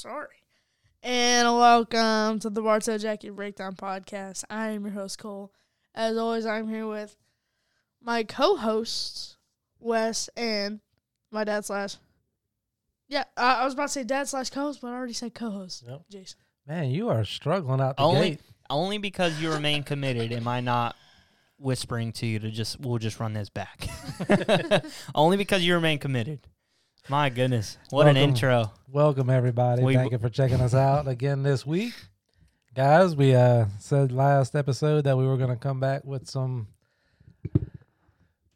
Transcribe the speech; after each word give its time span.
sorry. 0.00 0.28
And 1.02 1.46
welcome 1.46 2.38
to 2.38 2.48
the 2.48 2.62
Bartow 2.62 2.96
Jacket 2.96 3.36
Breakdown 3.36 3.74
Podcast. 3.74 4.44
I 4.48 4.68
am 4.68 4.84
your 4.84 4.94
host, 4.94 5.18
Cole. 5.18 5.52
As 5.94 6.16
always, 6.16 6.46
I'm 6.46 6.68
here 6.68 6.86
with 6.86 7.16
my 8.02 8.22
co 8.22 8.56
hosts, 8.56 9.36
Wes, 9.78 10.30
and 10.38 10.80
my 11.30 11.44
dad 11.44 11.66
slash. 11.66 11.96
Yeah, 13.08 13.24
uh, 13.36 13.56
I 13.60 13.64
was 13.66 13.74
about 13.74 13.88
to 13.88 13.92
say 13.92 14.04
dad 14.04 14.26
slash 14.26 14.48
co 14.48 14.62
host, 14.62 14.80
but 14.80 14.88
I 14.88 14.94
already 14.94 15.12
said 15.12 15.34
co 15.34 15.50
host, 15.50 15.84
Yep. 15.86 16.02
Jason. 16.10 16.38
Man, 16.66 16.90
you 16.90 17.10
are 17.10 17.24
struggling 17.26 17.82
out 17.82 17.98
the 17.98 18.02
Only, 18.02 18.30
gate. 18.30 18.40
only 18.70 18.96
because 18.96 19.38
you 19.38 19.52
remain 19.52 19.82
committed. 19.82 20.32
Am 20.32 20.48
I 20.48 20.60
not 20.60 20.96
whispering 21.58 22.12
to 22.12 22.26
you 22.26 22.38
to 22.38 22.50
just 22.50 22.80
we'll 22.80 22.96
just 22.98 23.20
run 23.20 23.34
this 23.34 23.50
back? 23.50 23.86
only 25.14 25.36
because 25.36 25.62
you 25.62 25.74
remain 25.74 25.98
committed. 25.98 26.46
My 27.08 27.28
goodness, 27.28 27.76
what 27.90 28.06
an 28.06 28.16
intro! 28.16 28.70
Welcome 28.88 29.30
everybody. 29.30 29.82
We- 29.82 29.94
Thank 29.94 30.12
you 30.12 30.18
for 30.18 30.28
checking 30.28 30.60
us 30.60 30.74
out 30.74 31.08
again 31.08 31.42
this 31.42 31.66
week. 31.66 31.94
Guys, 32.74 33.16
we 33.16 33.34
uh 33.34 33.66
said 33.78 34.12
last 34.12 34.54
episode 34.54 35.04
that 35.04 35.16
we 35.18 35.26
were 35.26 35.36
going 35.36 35.50
to 35.50 35.56
come 35.56 35.80
back 35.80 36.04
with 36.04 36.28
some 36.28 36.68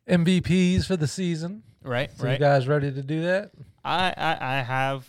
MVPs 0.08 0.86
for 0.86 0.96
the 0.96 1.08
season. 1.08 1.62
Right, 1.82 2.10
So 2.16 2.24
you 2.24 2.30
right. 2.30 2.40
guys 2.40 2.66
ready 2.68 2.90
to 2.92 3.02
do 3.02 3.22
that? 3.22 3.50
I, 3.84 4.14
I 4.16 4.58
I 4.58 4.62
have 4.62 5.06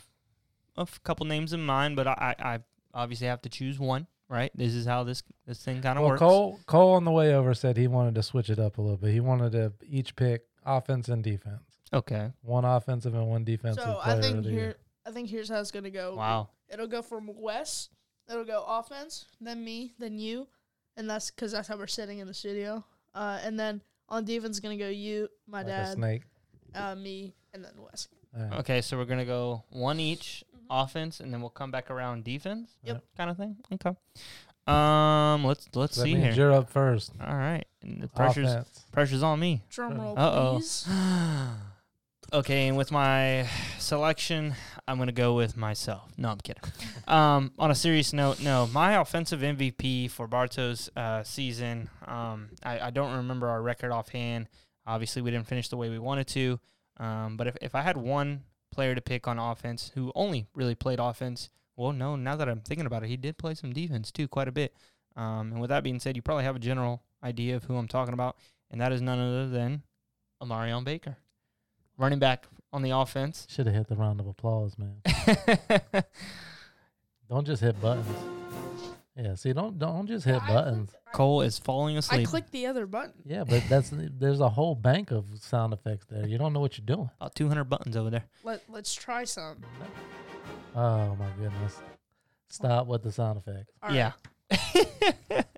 a 0.75 0.87
couple 1.03 1.25
names 1.25 1.53
in 1.53 1.63
mind, 1.65 1.95
but 1.95 2.07
I, 2.07 2.35
I 2.39 2.53
I 2.55 2.59
obviously 2.93 3.27
have 3.27 3.41
to 3.43 3.49
choose 3.49 3.79
one. 3.79 4.07
Right, 4.27 4.51
this 4.55 4.73
is 4.73 4.87
how 4.87 5.03
this 5.03 5.21
this 5.45 5.63
thing 5.63 5.83
kind 5.83 5.99
of 5.99 6.01
Well, 6.01 6.09
works. 6.11 6.19
Cole 6.19 6.59
Cole 6.65 6.93
on 6.95 7.03
the 7.05 7.11
way 7.11 7.33
over 7.35 7.53
said 7.53 7.77
he 7.77 7.87
wanted 7.87 8.15
to 8.15 8.23
switch 8.23 8.49
it 8.49 8.57
up 8.57 8.79
a 8.79 8.81
little 8.81 8.97
bit. 8.97 9.11
He 9.11 9.19
wanted 9.19 9.51
to 9.51 9.73
each 9.87 10.15
pick 10.15 10.41
offense 10.65 11.07
and 11.09 11.23
defense. 11.23 11.74
Okay. 11.95 12.31
One 12.41 12.65
offensive 12.65 13.13
and 13.15 13.27
one 13.27 13.43
defensive 13.43 13.83
So 13.83 13.99
player 14.01 14.17
I 14.17 14.21
think 14.21 14.37
of 14.37 14.43
the 14.43 14.49
here, 14.51 14.59
year. 14.59 14.75
I 15.05 15.11
think 15.11 15.29
here's 15.29 15.49
how 15.49 15.59
it's 15.59 15.71
gonna 15.71 15.89
go. 15.89 16.15
Wow. 16.15 16.49
It'll 16.69 16.87
go 16.87 17.01
from 17.01 17.29
Wes. 17.35 17.89
It'll 18.29 18.43
go 18.45 18.63
offense, 18.67 19.25
then 19.39 19.63
me, 19.63 19.93
then 19.99 20.17
you, 20.17 20.47
and 20.97 21.07
that's 21.09 21.29
because 21.29 21.51
that's 21.51 21.67
how 21.67 21.77
we're 21.77 21.85
sitting 21.87 22.17
in 22.19 22.27
the 22.27 22.33
studio. 22.33 22.83
Uh, 23.13 23.39
and 23.43 23.59
then 23.59 23.81
on 24.09 24.25
defense, 24.25 24.59
gonna 24.59 24.77
go 24.77 24.89
you, 24.89 25.29
my 25.47 25.59
like 25.59 25.67
a 25.67 25.69
dad, 25.69 25.93
snake. 25.93 26.23
uh, 26.73 26.95
me, 26.95 27.33
and 27.53 27.63
then 27.63 27.71
Wes. 27.77 28.07
All 28.35 28.43
right. 28.43 28.59
Okay, 28.61 28.81
so 28.81 28.97
we're 28.97 29.05
gonna 29.05 29.25
go 29.25 29.63
one 29.69 29.99
each 29.99 30.43
Mhm. 30.55 30.65
offense, 30.83 31.19
and 31.19 31.31
then 31.31 31.39
we'll 31.39 31.51
come 31.51 31.69
back 31.69 31.91
around 31.91 32.23
defense. 32.23 32.71
Yep. 32.83 33.03
Kind 33.15 33.29
of 33.29 33.37
thing. 33.37 33.57
Okay. 33.73 33.95
Um. 34.67 35.45
Let's 35.45 35.67
let's 35.75 35.95
that 35.97 36.01
see 36.03 36.15
means 36.15 36.35
here. 36.35 36.45
you're 36.47 36.51
up 36.53 36.71
first. 36.71 37.11
All 37.21 37.35
right. 37.35 37.63
And 37.83 38.01
the 38.01 38.07
pressure's 38.07 38.51
Offense. 38.51 38.85
pressure's 38.91 39.21
on 39.21 39.39
me. 39.39 39.61
Drum 39.69 40.01
roll, 40.01 40.17
Uh-oh. 40.17 40.53
please. 40.55 40.87
okay, 42.33 42.67
and 42.67 42.77
with 42.77 42.91
my 42.91 43.47
selection, 43.79 44.55
I'm 44.87 44.97
gonna 44.97 45.11
go 45.11 45.35
with 45.35 45.57
myself. 45.57 46.11
No, 46.17 46.29
I'm 46.29 46.39
kidding. 46.39 46.63
um, 47.07 47.51
on 47.57 47.71
a 47.71 47.75
serious 47.75 48.13
note, 48.13 48.41
no, 48.41 48.67
my 48.67 48.99
offensive 48.99 49.41
MVP 49.41 50.09
for 50.11 50.27
Bartow's 50.27 50.89
uh, 50.95 51.23
season. 51.23 51.89
Um, 52.07 52.49
I, 52.63 52.79
I 52.79 52.89
don't 52.91 53.15
remember 53.15 53.47
our 53.47 53.61
record 53.61 53.91
offhand. 53.91 54.47
Obviously, 54.85 55.21
we 55.21 55.31
didn't 55.31 55.47
finish 55.47 55.69
the 55.69 55.77
way 55.77 55.89
we 55.89 55.99
wanted 55.99 56.27
to. 56.27 56.59
Um, 56.97 57.37
but 57.37 57.47
if, 57.47 57.57
if 57.61 57.75
I 57.75 57.81
had 57.81 57.97
one 57.97 58.43
player 58.71 58.95
to 58.95 59.01
pick 59.01 59.27
on 59.27 59.39
offense 59.39 59.91
who 59.95 60.11
only 60.15 60.47
really 60.53 60.75
played 60.75 60.99
offense, 60.99 61.49
well, 61.75 61.91
no, 61.91 62.15
now 62.15 62.35
that 62.35 62.47
I'm 62.47 62.61
thinking 62.61 62.85
about 62.85 63.03
it, 63.03 63.09
he 63.09 63.17
did 63.17 63.37
play 63.37 63.53
some 63.55 63.73
defense 63.73 64.11
too, 64.11 64.27
quite 64.27 64.47
a 64.47 64.51
bit. 64.51 64.73
Um, 65.15 65.51
and 65.51 65.61
with 65.61 65.69
that 65.69 65.83
being 65.83 65.99
said, 65.99 66.15
you 66.15 66.21
probably 66.21 66.43
have 66.43 66.55
a 66.55 66.59
general 66.59 67.01
idea 67.23 67.55
of 67.55 67.63
who 67.65 67.75
I'm 67.75 67.87
talking 67.87 68.13
about, 68.13 68.37
and 68.69 68.79
that 68.81 68.91
is 68.91 69.01
none 69.01 69.19
other 69.19 69.49
than 69.49 69.83
Amarion 70.41 70.83
Baker, 70.83 71.17
running 71.97 72.19
back 72.19 72.45
on 72.73 72.81
the 72.81 72.91
offense. 72.91 73.47
Should 73.51 73.65
have 73.67 73.75
hit 73.75 73.87
the 73.87 73.95
round 73.95 74.19
of 74.19 74.27
applause, 74.27 74.75
man. 74.77 75.01
Don't 77.29 77.45
just 77.45 77.61
hit 77.61 77.79
buttons. 77.81 78.07
Yeah, 79.17 79.35
see, 79.35 79.53
don't 79.53 79.79
don't 79.79 80.07
just 80.07 80.25
hit 80.25 80.41
I 80.41 80.47
buttons. 80.47 80.89
clicked- 80.91 81.13
Cole 81.13 81.41
is 81.41 81.57
falling 81.57 81.97
asleep. 81.97 82.27
I 82.27 82.29
clicked 82.29 82.51
the 82.51 82.65
other 82.65 82.85
button. 82.85 83.13
Yeah, 83.25 83.45
but 83.45 83.63
that's 83.69 83.89
there's 83.93 84.41
a 84.41 84.49
whole 84.49 84.75
bank 84.75 85.11
of 85.11 85.25
sound 85.39 85.71
effects 85.73 86.05
there. 86.09 86.27
You 86.27 86.37
don't 86.37 86.51
know 86.51 86.59
what 86.59 86.77
you're 86.77 86.85
doing. 86.85 87.09
About 87.19 87.33
200 87.33 87.63
buttons 87.63 87.95
over 87.95 88.09
there. 88.09 88.25
Let 88.43 88.61
Let's 88.69 88.93
try 88.93 89.23
some. 89.23 89.61
Oh 90.75 91.15
my 91.15 91.29
goodness! 91.39 91.79
Stop 92.49 92.87
with 92.87 93.03
the 93.03 93.11
sound 93.13 93.39
effects. 93.39 93.71
All 93.81 93.89
right. 93.89 93.95
yeah. 93.95 95.43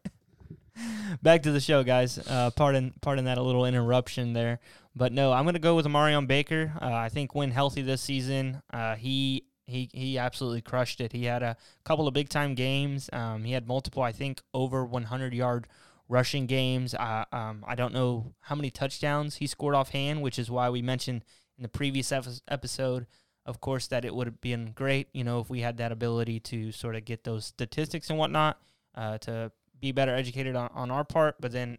Back 1.22 1.44
to 1.44 1.52
the 1.52 1.60
show, 1.60 1.84
guys. 1.84 2.18
Uh, 2.18 2.52
pardon, 2.52 2.94
pardon 3.02 3.26
that 3.26 3.38
a 3.38 3.44
little 3.44 3.66
interruption 3.66 4.34
there, 4.34 4.60
but 4.96 5.12
no, 5.12 5.32
I'm 5.32 5.46
gonna 5.46 5.60
go 5.60 5.76
with 5.76 5.86
Amarion 5.86 6.28
Baker. 6.28 6.74
Uh, 6.82 6.94
I 6.94 7.10
think 7.10 7.36
when 7.36 7.52
healthy 7.52 7.82
this 7.82 8.02
season, 8.02 8.62
uh, 8.72 8.96
he 8.96 9.44
he 9.66 9.90
he 9.94 10.18
absolutely 10.18 10.62
crushed 10.62 11.02
it. 11.02 11.12
He 11.12 11.26
had 11.26 11.44
a 11.44 11.58
couple 11.84 12.08
of 12.08 12.14
big 12.14 12.30
time 12.30 12.56
games. 12.56 13.10
Um, 13.12 13.44
he 13.44 13.54
had 13.54 13.68
multiple, 13.68 14.04
I 14.04 14.12
think, 14.12 14.42
over 14.54 14.86
100 14.86 15.34
yard 15.34 15.68
rushing 16.10 16.46
games. 16.46 16.94
Uh, 16.94 17.26
um, 17.32 17.64
I 17.68 17.76
don't 17.76 17.94
know 17.94 18.34
how 18.42 18.56
many 18.56 18.72
touchdowns 18.72 19.36
he 19.38 19.48
scored 19.48 19.76
offhand, 19.76 20.22
which 20.22 20.40
is 20.40 20.50
why 20.50 20.70
we 20.70 20.82
mentioned 20.82 21.24
in 21.58 21.64
the 21.64 21.70
previous 21.70 22.12
episode, 22.12 23.08
of 23.46 23.60
course, 23.60 23.88
that 23.88 24.06
it 24.06 24.16
would 24.16 24.28
have 24.28 24.42
been 24.42 24.72
great, 24.74 25.10
you 25.14 25.24
know, 25.24 25.40
if 25.40 25.50
we 25.50 25.62
had 25.62 25.78
that 25.78 25.92
ability 25.92 26.40
to 26.40 26.72
sort 26.72 26.96
of 26.96 27.04
get 27.04 27.24
those 27.24 27.46
statistics 27.46 28.10
and 28.10 28.20
whatnot, 28.20 28.62
uh, 28.96 29.18
to 29.20 29.52
be 29.80 29.92
better 29.92 30.16
educated 30.16 30.56
on, 30.56 30.70
on 30.74 30.92
our 30.92 31.04
part, 31.04 31.36
but 31.40 31.52
then 31.52 31.78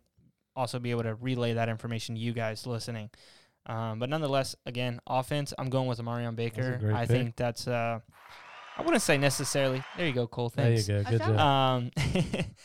also 0.56 0.78
be 0.78 0.91
able 0.91 1.04
to 1.04 1.14
relay 1.14 1.54
that 1.54 1.69
information 1.69 2.14
to 2.14 2.20
you 2.20 2.32
guys 2.32 2.66
listening. 2.66 3.10
Um, 3.66 3.98
but 3.98 4.09
nonetheless, 4.09 4.56
again, 4.66 5.00
offense, 5.06 5.53
I'm 5.59 5.69
going 5.69 5.88
with 5.88 5.98
Amarion 5.98 6.34
Baker. 6.34 6.92
I 6.94 7.00
pick. 7.00 7.08
think 7.10 7.37
that's, 7.37 7.69
uh, 7.69 8.00
I 8.76 8.82
wouldn't 8.82 9.03
say 9.03 9.19
necessarily. 9.19 9.82
There 9.97 10.06
you 10.06 10.12
go, 10.12 10.26
Cole. 10.26 10.48
Thanks. 10.48 10.87
There 10.87 10.98
you 10.98 11.04
go. 11.04 11.08
I 11.08 11.12
Good 11.12 11.20
job. 11.20 11.38
Um, 11.38 11.91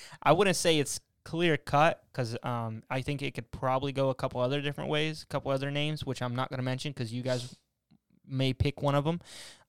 I 0.23 0.31
wouldn't 0.31 0.55
say 0.55 0.79
it's 0.79 0.99
clear 1.25 1.57
cut 1.57 2.03
because 2.11 2.37
um, 2.43 2.83
I 2.89 3.01
think 3.01 3.21
it 3.21 3.33
could 3.33 3.51
probably 3.51 3.91
go 3.91 4.09
a 4.09 4.15
couple 4.15 4.39
other 4.41 4.61
different 4.61 4.89
ways, 4.89 5.23
a 5.23 5.25
couple 5.25 5.51
other 5.51 5.71
names, 5.71 6.05
which 6.05 6.21
I'm 6.21 6.35
not 6.35 6.49
going 6.49 6.59
to 6.59 6.63
mention 6.63 6.91
because 6.91 7.13
you 7.13 7.21
guys 7.23 7.55
may 8.27 8.53
pick 8.53 8.81
one 8.81 8.95
of 8.95 9.03
them. 9.03 9.19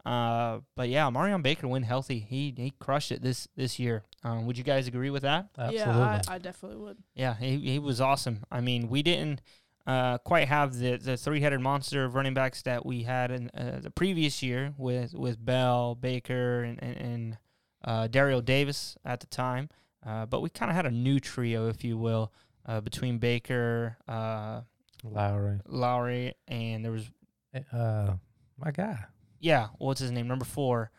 Uh, 0.04 0.60
but 0.76 0.88
yeah, 0.88 1.08
Marion 1.10 1.40
Baker, 1.42 1.66
when 1.66 1.82
healthy, 1.82 2.18
he 2.18 2.52
he 2.56 2.72
crushed 2.78 3.10
it 3.10 3.22
this 3.22 3.48
this 3.56 3.78
year. 3.78 4.02
Um, 4.22 4.46
would 4.46 4.58
you 4.58 4.64
guys 4.64 4.86
agree 4.86 5.10
with 5.10 5.22
that? 5.22 5.48
Absolutely. 5.56 5.82
Yeah, 6.02 6.22
I, 6.28 6.34
I 6.34 6.38
definitely 6.38 6.78
would. 6.78 6.98
Yeah, 7.14 7.34
he 7.36 7.58
he 7.58 7.78
was 7.78 8.00
awesome. 8.00 8.44
I 8.50 8.60
mean, 8.60 8.88
we 8.88 9.02
didn't 9.02 9.40
uh, 9.86 10.18
quite 10.18 10.48
have 10.48 10.76
the 10.78 10.96
the 10.96 11.16
three 11.16 11.40
headed 11.40 11.60
monster 11.60 12.04
of 12.04 12.14
running 12.14 12.34
backs 12.34 12.62
that 12.62 12.84
we 12.84 13.04
had 13.04 13.30
in 13.30 13.50
uh, 13.50 13.80
the 13.82 13.90
previous 13.90 14.42
year 14.42 14.74
with 14.76 15.14
with 15.14 15.42
Bell, 15.44 15.94
Baker, 15.94 16.62
and 16.62 16.82
and, 16.82 16.96
and 16.96 17.38
uh, 17.84 18.06
Dario 18.08 18.40
Davis 18.42 18.96
at 19.04 19.20
the 19.20 19.26
time. 19.26 19.68
Uh, 20.06 20.26
but 20.26 20.40
we 20.42 20.50
kind 20.50 20.70
of 20.70 20.76
had 20.76 20.84
a 20.84 20.90
new 20.90 21.18
trio, 21.18 21.68
if 21.68 21.82
you 21.82 21.96
will, 21.96 22.30
uh, 22.66 22.78
between 22.82 23.16
Baker, 23.16 23.96
uh, 24.06 24.60
Lowry. 25.02 25.60
Lowry, 25.66 26.34
and 26.46 26.84
there 26.84 26.92
was 26.92 27.10
Eh, 27.54 27.60
Uh, 27.72 28.16
my 28.58 28.70
guy. 28.70 28.98
Yeah, 29.44 29.68
what's 29.78 30.00
his 30.00 30.10
name? 30.10 30.26
Number 30.26 30.46
four, 30.46 30.90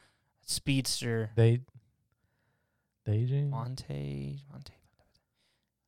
speedster 0.45 1.31
Date. 1.35 1.61
Daging. 3.07 3.49
Monte 3.49 4.43
Monte. 4.51 4.73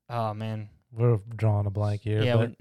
Oh 0.10 0.34
man, 0.34 0.70
We're 0.92 1.20
drawing 1.36 1.68
a 1.68 1.70
blank 1.70 2.02
here. 2.02 2.24
yeah, 2.24 2.36
but 2.36 2.52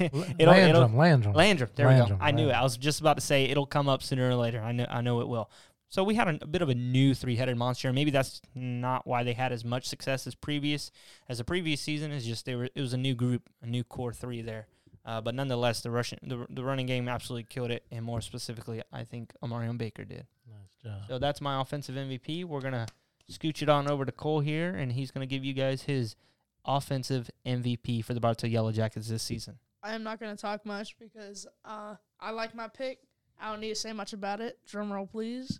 it'll, 0.00 0.22
it'll, 0.38 0.52
Landrum. 0.52 0.96
Landrum. 0.96 1.34
Landrum. 1.34 1.70
There 1.76 1.86
we 1.86 1.94
Landrum, 1.94 2.18
go. 2.18 2.24
I 2.24 2.30
knew 2.32 2.48
it. 2.48 2.52
I 2.52 2.62
was 2.62 2.76
just 2.76 3.00
about 3.00 3.16
to 3.16 3.20
say 3.20 3.44
it'll 3.44 3.66
come 3.66 3.88
up 3.88 4.02
sooner 4.02 4.28
or 4.28 4.34
later. 4.34 4.60
I 4.60 4.72
know. 4.72 4.86
I 4.90 5.00
know 5.00 5.20
it 5.20 5.28
will. 5.28 5.50
So 5.88 6.02
we 6.02 6.16
had 6.16 6.26
a, 6.26 6.38
a 6.42 6.46
bit 6.46 6.62
of 6.62 6.68
a 6.68 6.74
new 6.74 7.14
three-headed 7.14 7.56
monster. 7.56 7.92
Maybe 7.92 8.10
that's 8.10 8.42
not 8.54 9.06
why 9.06 9.22
they 9.22 9.34
had 9.34 9.52
as 9.52 9.64
much 9.64 9.86
success 9.86 10.26
as 10.26 10.34
previous 10.34 10.90
as 11.28 11.38
the 11.38 11.44
previous 11.44 11.80
season. 11.80 12.10
Is 12.10 12.26
just 12.26 12.46
they 12.46 12.56
were. 12.56 12.68
It 12.74 12.80
was 12.80 12.92
a 12.92 12.98
new 12.98 13.14
group, 13.14 13.48
a 13.62 13.66
new 13.66 13.84
core 13.84 14.12
three 14.12 14.42
there. 14.42 14.66
Uh, 15.04 15.20
but 15.20 15.34
nonetheless, 15.34 15.80
the 15.82 15.90
rushing, 15.90 16.18
the, 16.22 16.46
the 16.48 16.64
running 16.64 16.86
game 16.86 17.08
absolutely 17.08 17.44
killed 17.44 17.70
it, 17.70 17.84
and 17.90 18.04
more 18.04 18.20
specifically, 18.20 18.82
I 18.92 19.04
think 19.04 19.32
Amarion 19.42 19.76
Baker 19.76 20.04
did. 20.04 20.26
Nice 20.48 20.74
job. 20.82 21.02
So 21.08 21.18
that's 21.18 21.40
my 21.40 21.60
offensive 21.60 21.94
MVP. 21.94 22.44
We're 22.44 22.60
gonna 22.60 22.86
scooch 23.30 23.62
it 23.62 23.68
on 23.68 23.88
over 23.88 24.04
to 24.04 24.12
Cole 24.12 24.40
here, 24.40 24.74
and 24.74 24.92
he's 24.92 25.10
gonna 25.10 25.26
give 25.26 25.44
you 25.44 25.52
guys 25.52 25.82
his 25.82 26.16
offensive 26.64 27.30
MVP 27.44 28.02
for 28.02 28.14
the 28.14 28.20
Bartow 28.20 28.46
Yellow 28.46 28.72
Jackets 28.72 29.08
this 29.08 29.22
season. 29.22 29.58
I 29.82 29.94
am 29.94 30.02
not 30.02 30.18
going 30.18 30.34
to 30.34 30.40
talk 30.40 30.64
much 30.64 30.98
because 30.98 31.46
uh, 31.64 31.96
I 32.18 32.30
like 32.30 32.54
my 32.54 32.68
pick. 32.68 33.00
I 33.38 33.50
don't 33.50 33.60
need 33.60 33.68
to 33.68 33.74
say 33.74 33.92
much 33.92 34.14
about 34.14 34.40
it. 34.40 34.58
Drum 34.66 34.90
roll, 34.90 35.06
please. 35.06 35.58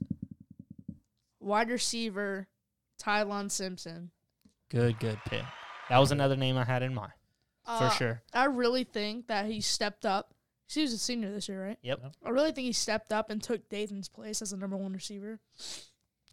Wide 1.40 1.69
receiver, 1.69 2.49
Tylon 2.99 3.50
Simpson. 3.50 4.11
Good, 4.70 4.99
good 4.99 5.19
pick. 5.26 5.44
That 5.90 5.99
was 5.99 6.11
another 6.11 6.37
name 6.37 6.56
I 6.56 6.64
had 6.64 6.82
in 6.82 6.94
mind 6.94 7.12
for 7.64 7.70
Uh, 7.84 7.90
sure. 7.90 8.22
I 8.32 8.44
really 8.46 8.84
think 8.84 9.26
that 9.28 9.46
he 9.46 9.61
stepped 9.61 10.05
up. 10.06 10.34
He 10.69 10.82
was 10.82 10.93
a 10.93 10.99
senior 10.99 11.31
this 11.32 11.49
year, 11.49 11.64
right? 11.64 11.78
Yep, 11.82 12.00
I 12.25 12.31
really 12.31 12.50
think 12.52 12.64
he 12.66 12.72
stepped 12.72 13.12
up 13.12 13.31
and 13.31 13.43
took 13.43 13.69
Dathan's 13.69 14.08
place 14.08 14.40
as 14.43 14.50
the 14.50 14.56
number 14.56 14.76
one 14.76 14.93
receiver. 14.93 15.38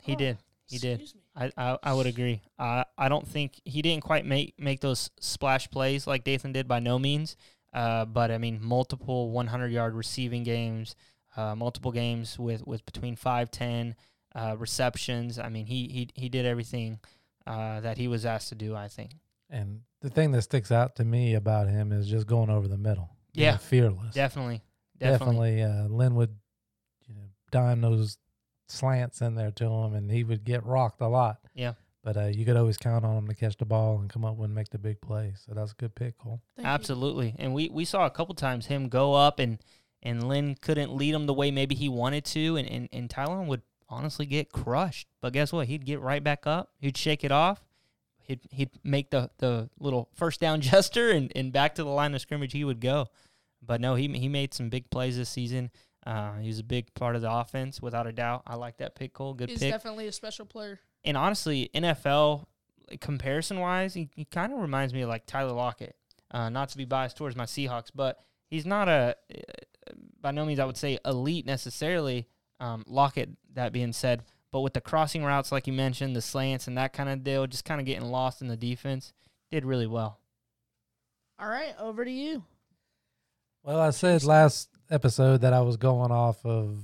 he 0.01 0.13
Oh, 0.13 0.15
did. 0.15 0.37
He 0.67 0.77
did. 0.77 0.99
Me. 0.99 1.07
I, 1.35 1.51
I 1.57 1.77
I 1.83 1.93
would 1.93 2.05
agree. 2.07 2.41
I 2.57 2.85
I 2.97 3.09
don't 3.09 3.27
think 3.27 3.59
he 3.65 3.81
didn't 3.81 4.03
quite 4.03 4.25
make 4.25 4.57
make 4.57 4.79
those 4.79 5.09
splash 5.19 5.69
plays 5.69 6.07
like 6.07 6.23
Dathan 6.23 6.53
did 6.53 6.67
by 6.67 6.79
no 6.79 6.97
means. 6.97 7.35
Uh, 7.73 8.05
but 8.05 8.31
I 8.31 8.37
mean, 8.37 8.59
multiple 8.63 9.31
100 9.31 9.67
yard 9.71 9.93
receiving 9.95 10.43
games, 10.43 10.95
uh, 11.35 11.55
multiple 11.55 11.91
games 11.91 12.39
with 12.39 12.65
with 12.65 12.85
between 12.85 13.15
five 13.17 13.51
ten 13.51 13.95
uh, 14.33 14.55
receptions. 14.57 15.37
I 15.37 15.49
mean, 15.49 15.65
he 15.65 15.87
he 15.89 16.09
he 16.15 16.29
did 16.29 16.45
everything 16.45 16.99
uh, 17.45 17.81
that 17.81 17.97
he 17.97 18.07
was 18.07 18.25
asked 18.25 18.47
to 18.49 18.55
do. 18.55 18.73
I 18.75 18.87
think. 18.87 19.11
And 19.51 19.81
the 20.01 20.09
thing 20.09 20.31
that 20.31 20.41
sticks 20.41 20.71
out 20.71 20.95
to 20.95 21.05
me 21.05 21.35
about 21.35 21.67
him 21.67 21.91
is 21.91 22.07
just 22.07 22.25
going 22.25 22.49
over 22.49 22.67
the 22.67 22.77
middle. 22.77 23.09
Yeah. 23.33 23.57
fearless. 23.57 24.13
Definitely, 24.13 24.61
definitely. 24.97 25.57
Definitely, 25.57 25.63
uh, 25.63 25.87
Lynn 25.87 26.15
would, 26.15 26.35
you 27.07 27.13
know, 27.13 27.29
dime 27.51 27.81
those 27.81 28.17
slants 28.67 29.21
in 29.21 29.35
there 29.35 29.51
to 29.51 29.65
him, 29.65 29.93
and 29.93 30.09
he 30.09 30.23
would 30.23 30.43
get 30.43 30.65
rocked 30.65 31.01
a 31.01 31.07
lot. 31.07 31.39
Yeah. 31.53 31.73
But 32.03 32.17
uh, 32.17 32.25
you 32.25 32.45
could 32.45 32.57
always 32.57 32.77
count 32.77 33.05
on 33.05 33.15
him 33.15 33.27
to 33.27 33.35
catch 33.35 33.57
the 33.57 33.65
ball 33.65 33.99
and 33.99 34.09
come 34.09 34.25
up 34.25 34.39
and 34.39 34.55
make 34.55 34.69
the 34.69 34.79
big 34.79 34.99
play. 35.01 35.33
So 35.45 35.53
that's 35.53 35.71
a 35.73 35.75
good 35.75 35.93
pick, 35.93 36.17
Cole. 36.17 36.41
Thank 36.55 36.65
you. 36.65 36.73
Absolutely. 36.73 37.35
And 37.37 37.53
we, 37.53 37.69
we 37.69 37.85
saw 37.85 38.05
a 38.05 38.09
couple 38.09 38.33
times 38.33 38.65
him 38.65 38.89
go 38.89 39.13
up 39.13 39.37
and, 39.37 39.59
and 40.01 40.27
Lynn 40.27 40.55
couldn't 40.59 40.95
lead 40.95 41.13
him 41.13 41.27
the 41.27 41.33
way 41.33 41.51
maybe 41.51 41.75
he 41.75 41.89
wanted 41.89 42.25
to 42.25 42.57
and, 42.57 42.67
and, 42.67 42.89
and 42.91 43.07
Tyler 43.07 43.43
would 43.43 43.61
honestly 43.87 44.25
get 44.25 44.51
crushed. 44.51 45.09
But 45.21 45.33
guess 45.33 45.53
what? 45.53 45.67
He'd 45.67 45.85
get 45.85 46.01
right 46.01 46.23
back 46.23 46.47
up. 46.47 46.71
He'd 46.79 46.97
shake 46.97 47.23
it 47.23 47.31
off. 47.31 47.61
He'd 48.23 48.41
he'd 48.51 48.69
make 48.83 49.09
the, 49.09 49.29
the 49.37 49.69
little 49.79 50.09
first 50.15 50.39
down 50.39 50.61
gesture 50.71 51.11
and, 51.11 51.31
and 51.35 51.51
back 51.51 51.75
to 51.75 51.83
the 51.83 51.89
line 51.89 52.13
of 52.13 52.21
scrimmage 52.21 52.53
he 52.53 52.63
would 52.63 52.79
go. 52.79 53.07
But 53.61 53.81
no, 53.81 53.95
he 53.95 54.07
he 54.07 54.27
made 54.29 54.53
some 54.53 54.69
big 54.69 54.89
plays 54.89 55.17
this 55.17 55.29
season. 55.29 55.71
Uh, 56.05 56.37
he 56.37 56.47
was 56.47 56.59
a 56.59 56.63
big 56.63 56.91
part 56.95 57.15
of 57.15 57.21
the 57.21 57.31
offense, 57.31 57.79
without 57.79 58.07
a 58.07 58.11
doubt. 58.11 58.41
I 58.47 58.55
like 58.55 58.77
that 58.77 58.95
pick, 58.95 59.13
Cole. 59.13 59.35
Good 59.35 59.49
He's 59.49 59.59
pick. 59.59 59.71
definitely 59.71 60.07
a 60.07 60.11
special 60.11 60.45
player. 60.45 60.79
and 61.03 61.15
honestly, 61.15 61.69
NFL 61.75 62.45
comparison 62.99 63.59
wise, 63.59 63.93
he, 63.93 64.09
he 64.15 64.25
kind 64.25 64.51
of 64.51 64.59
reminds 64.59 64.93
me 64.93 65.01
of 65.01 65.09
like 65.09 65.25
Tyler 65.25 65.53
Lockett. 65.53 65.95
Uh, 66.31 66.49
not 66.49 66.69
to 66.69 66.77
be 66.77 66.85
biased 66.85 67.17
towards 67.17 67.35
my 67.35 67.45
Seahawks, 67.45 67.91
but 67.93 68.23
he's 68.49 68.65
not 68.65 68.87
a 68.87 69.15
uh, 69.31 69.93
by 70.19 70.31
no 70.31 70.45
means 70.45 70.59
I 70.59 70.65
would 70.65 70.77
say 70.77 70.97
elite 71.05 71.45
necessarily. 71.45 72.27
Um, 72.59 72.83
Lockett, 72.87 73.29
that 73.53 73.73
being 73.73 73.91
said, 73.91 74.23
but 74.51 74.61
with 74.61 74.73
the 74.73 74.81
crossing 74.81 75.23
routes, 75.23 75.51
like 75.51 75.67
you 75.67 75.73
mentioned, 75.73 76.15
the 76.15 76.21
slants 76.21 76.67
and 76.67 76.77
that 76.77 76.93
kind 76.93 77.09
of 77.09 77.23
deal, 77.23 77.47
just 77.47 77.65
kind 77.65 77.79
of 77.79 77.85
getting 77.85 78.05
lost 78.09 78.41
in 78.41 78.47
the 78.47 78.57
defense, 78.57 79.13
did 79.49 79.65
really 79.65 79.87
well. 79.87 80.19
All 81.39 81.47
right, 81.49 81.73
over 81.79 82.05
to 82.05 82.11
you. 82.11 82.43
Well, 83.63 83.79
I 83.79 83.91
said 83.91 84.23
last 84.23 84.69
episode 84.89 85.41
that 85.41 85.53
I 85.53 85.61
was 85.61 85.77
going 85.77 86.11
off 86.11 86.45
of 86.45 86.83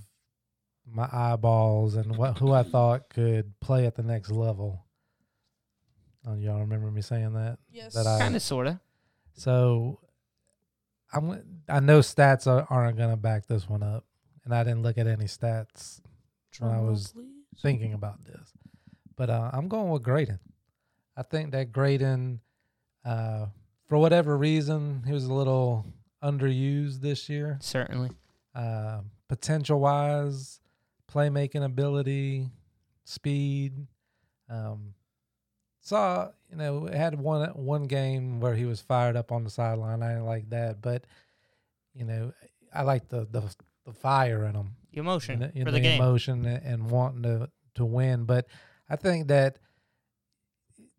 my 0.90 1.08
eyeballs 1.12 1.96
and 1.96 2.16
what 2.16 2.38
who 2.38 2.54
I 2.54 2.64
thought 2.64 3.10
could 3.10 3.60
play 3.60 3.86
at 3.86 3.96
the 3.96 4.04
next 4.04 4.32
level. 4.32 4.86
Oh, 6.26 6.36
y'all 6.36 6.62
remember 6.62 6.90
me 6.92 7.02
saying 7.02 7.34
that? 7.34 7.58
Yes. 7.72 7.94
That 7.94 8.08
I- 8.08 8.20
Kind 8.20 8.36
of, 8.36 8.42
sorta. 8.42 8.80
So 9.34 10.00
I'm 11.14 11.62
I 11.70 11.80
know 11.80 12.00
stats 12.00 12.48
are, 12.48 12.66
aren't 12.70 12.98
going 12.98 13.12
to 13.12 13.18
back 13.18 13.48
this 13.48 13.68
one 13.70 13.84
up, 13.84 14.06
and 14.46 14.54
I 14.54 14.64
didn't 14.64 14.82
look 14.84 14.98
at 14.98 15.08
any 15.08 15.26
stats 15.26 16.02
when 16.60 16.72
I 16.72 16.80
was 16.82 17.12
please. 17.14 17.26
Thinking 17.62 17.94
about 17.94 18.24
this. 18.26 18.52
But 19.16 19.30
uh, 19.30 19.50
I'm 19.54 19.68
going 19.68 19.90
with 19.90 20.04
Graydon. 20.04 20.40
I 21.16 21.24
think 21.24 21.52
that 21.52 21.72
Graydon, 21.72 22.40
uh, 23.04 23.48
for 23.88 23.98
whatever 23.98 24.38
reason, 24.38 25.04
he 25.06 25.14
was 25.14 25.26
a 25.26 25.34
little 25.34 25.86
underused 26.24 27.02
this 27.02 27.28
year. 27.30 27.58
Certainly. 27.62 28.12
Uh, 28.54 29.00
potential 29.28 29.80
wise, 29.80 30.60
playmaking 31.12 31.64
ability, 31.64 32.50
speed. 33.04 33.88
Um, 34.50 34.94
saw 35.82 36.30
you 36.50 36.58
know 36.58 36.86
had 36.86 37.20
one 37.20 37.50
one 37.52 37.84
game 37.84 38.40
where 38.40 38.56
he 38.56 38.66
was 38.66 38.82
fired 38.82 39.16
up 39.16 39.32
on 39.32 39.44
the 39.44 39.50
sideline. 39.50 40.04
I 40.04 40.10
didn't 40.10 40.26
like 40.26 40.50
that, 40.50 40.82
but 40.82 41.06
you 41.94 42.06
know 42.06 42.34
I 42.74 42.84
like 42.84 43.10
the 43.10 43.28
the, 43.32 43.44
the 43.86 43.94
fire 43.94 44.46
in 44.46 44.56
him 44.56 44.76
emotion 45.00 45.36
in 45.36 45.40
the, 45.40 45.58
in 45.60 45.66
for 45.66 45.72
the 45.72 45.78
the 45.78 45.82
game. 45.82 46.02
emotion 46.02 46.46
and, 46.46 46.90
wanting 46.90 47.24
to 47.24 47.50
to 47.76 47.86
win. 47.86 48.26
But 48.26 48.48
I 48.90 48.96
think 48.96 49.28
that 49.28 49.60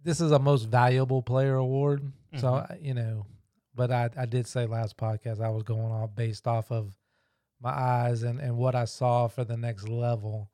this 0.02 0.20
is 0.20 0.30
a 0.32 0.38
most 0.38 0.64
valuable 0.64 1.22
player 1.22 1.56
award. 1.56 2.12
So 2.36 2.46
Mhm. 2.52 2.70
I- 2.70 2.78
you 2.80 2.94
know, 2.94 3.26
but 3.74 3.90
I 3.90 4.10
I 4.16 4.26
did 4.26 4.46
say 4.46 4.66
last 4.66 4.96
podcast 4.96 5.40
I 5.40 5.48
was 5.50 5.62
going 5.62 5.90
off 5.92 6.14
based 6.14 6.46
off 6.46 6.70
of 6.70 6.96
my 7.60 7.70
eyes 7.70 8.22
and 8.22 8.40
and 8.40 8.56
what 8.56 8.74
I 8.74 8.84
saw 8.84 9.26
for 9.28 9.44
the 9.44 9.56
next 9.56 9.88
level 9.88 10.50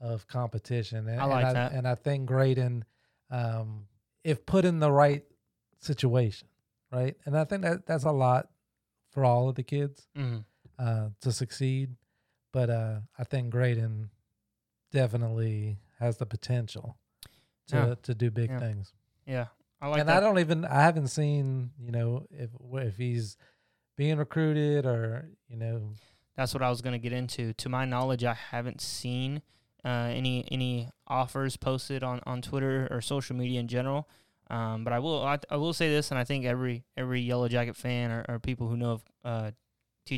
of 0.00 0.26
competition. 0.26 1.06
And, 1.08 1.20
I 1.20 1.24
like 1.26 1.44
and 1.46 1.56
that. 1.56 1.72
And 1.72 1.86
I 1.86 1.94
think 1.94 2.26
Graydon, 2.26 2.84
um, 3.30 3.86
if 4.24 4.46
put 4.46 4.64
in 4.64 4.78
the 4.80 4.90
right 4.90 5.24
situation, 5.78 6.48
right, 6.90 7.16
and 7.26 7.36
I 7.36 7.44
think 7.44 7.62
that 7.62 7.86
that's 7.86 8.04
a 8.04 8.10
lot 8.12 8.48
for 9.10 9.24
all 9.24 9.48
of 9.48 9.56
the 9.56 9.62
kids 9.62 10.08
Mhm. 10.16 10.44
uh, 10.78 11.10
to 11.20 11.32
succeed. 11.32 11.94
But 12.52 12.70
uh, 12.70 13.00
I 13.18 13.24
think 13.24 13.50
Graydon 13.50 14.10
definitely 14.90 15.78
has 15.98 16.16
the 16.18 16.26
potential 16.26 16.96
to 17.68 17.76
Yeah. 17.76 17.94
to 18.02 18.14
do 18.14 18.30
big 18.30 18.50
Yeah. 18.50 18.58
things. 18.58 18.92
Yeah, 19.26 19.46
I 19.80 19.88
like 19.88 20.00
and 20.00 20.08
that. 20.08 20.16
I 20.16 20.20
don't 20.20 20.38
even 20.38 20.64
I 20.64 20.82
haven't 20.82 21.08
seen 21.08 21.70
you 21.78 21.92
know 21.92 22.26
if 22.30 22.50
if 22.72 22.96
he's 22.96 23.36
being 23.96 24.18
recruited 24.18 24.86
or 24.86 25.28
you 25.48 25.56
know 25.56 25.92
That's 26.36 26.54
what 26.54 26.62
I 26.62 26.70
was 26.70 26.80
going 26.80 26.94
to 26.94 26.98
get 26.98 27.12
into. 27.12 27.52
To 27.52 27.68
my 27.68 27.84
knowledge, 27.84 28.24
I 28.24 28.34
haven't 28.34 28.80
seen 28.80 29.42
uh, 29.84 29.88
any 30.10 30.44
any 30.50 30.88
offers 31.06 31.56
posted 31.56 32.02
on, 32.02 32.20
on 32.26 32.40
Twitter 32.42 32.88
or 32.90 33.00
social 33.00 33.36
media 33.36 33.60
in 33.60 33.68
general. 33.68 34.08
Um, 34.48 34.82
but 34.82 34.92
I 34.92 34.98
will 34.98 35.22
I, 35.24 35.38
I 35.48 35.56
will 35.56 35.72
say 35.72 35.88
this, 35.90 36.10
and 36.10 36.18
I 36.18 36.24
think 36.24 36.44
every 36.44 36.84
every 36.96 37.20
Yellow 37.20 37.46
Jacket 37.48 37.76
fan 37.76 38.10
or, 38.10 38.24
or 38.28 38.38
people 38.40 38.68
who 38.68 38.76
know 38.76 38.92
of 38.92 39.02
uh, 39.24 39.50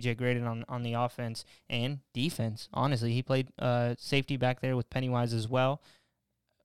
TJ 0.00 0.16
Graydon 0.16 0.46
on 0.46 0.64
on 0.68 0.82
the 0.82 0.94
offense 0.94 1.44
and 1.68 1.98
defense, 2.12 2.68
honestly, 2.72 3.12
he 3.12 3.22
played 3.22 3.48
uh, 3.58 3.94
safety 3.98 4.36
back 4.36 4.60
there 4.60 4.76
with 4.76 4.88
Pennywise 4.90 5.32
as 5.32 5.48
well. 5.48 5.82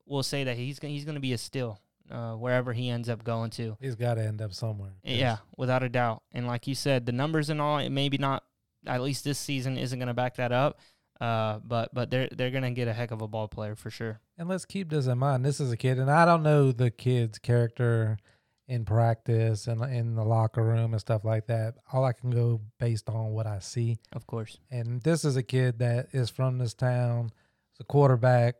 We'll 0.05 0.23
say 0.23 0.45
that 0.45 0.55
he's 0.55 0.79
gonna, 0.79 0.93
he's 0.93 1.03
going 1.03 1.15
to 1.15 1.21
be 1.21 1.33
a 1.33 1.37
steal 1.37 1.81
uh, 2.09 2.33
wherever 2.33 2.73
he 2.73 2.89
ends 2.89 3.09
up 3.09 3.23
going 3.23 3.49
to. 3.51 3.77
he's 3.81 3.95
got 3.95 4.15
to 4.15 4.23
end 4.23 4.41
up 4.41 4.53
somewhere. 4.53 4.93
Yeah, 5.03 5.37
without 5.57 5.83
a 5.83 5.89
doubt. 5.89 6.23
And 6.31 6.47
like 6.47 6.67
you 6.67 6.75
said, 6.75 7.05
the 7.05 7.11
numbers 7.11 7.49
and 7.49 7.61
all, 7.61 7.79
it 7.79 7.89
maybe 7.89 8.17
not 8.17 8.43
at 8.85 9.01
least 9.01 9.23
this 9.23 9.37
season 9.37 9.77
isn't 9.77 9.99
going 9.99 10.07
to 10.07 10.13
back 10.13 10.35
that 10.37 10.51
up. 10.51 10.79
Uh, 11.19 11.59
but 11.63 11.91
but 11.93 12.11
they're 12.11 12.29
they're 12.31 12.51
going 12.51 12.63
to 12.63 12.69
get 12.69 12.87
a 12.87 12.93
heck 12.93 13.09
of 13.09 13.23
a 13.23 13.27
ball 13.27 13.47
player 13.47 13.75
for 13.75 13.89
sure. 13.89 14.19
And 14.37 14.47
let's 14.47 14.65
keep 14.65 14.89
this 14.89 15.07
in 15.07 15.17
mind. 15.17 15.43
This 15.43 15.59
is 15.59 15.71
a 15.71 15.77
kid, 15.77 15.97
and 15.97 16.11
I 16.11 16.25
don't 16.25 16.43
know 16.43 16.71
the 16.71 16.91
kid's 16.91 17.39
character 17.39 18.19
in 18.67 18.83
practice 18.85 19.67
and 19.67 19.81
in 19.83 20.15
the 20.15 20.23
locker 20.25 20.63
room 20.63 20.93
and 20.93 20.99
stuff 20.99 21.23
like 21.23 21.47
that. 21.47 21.75
All 21.93 22.03
I 22.03 22.11
can 22.13 22.31
go 22.31 22.59
based 22.79 23.09
on 23.09 23.31
what 23.31 23.47
I 23.47 23.59
see. 23.59 23.97
Of 24.11 24.27
course. 24.27 24.59
And 24.69 25.01
this 25.01 25.23
is 25.23 25.37
a 25.37 25.43
kid 25.43 25.79
that 25.79 26.07
is 26.11 26.29
from 26.29 26.57
this 26.57 26.73
town. 26.73 27.31
It's 27.71 27.79
a 27.79 27.83
quarterback. 27.85 28.55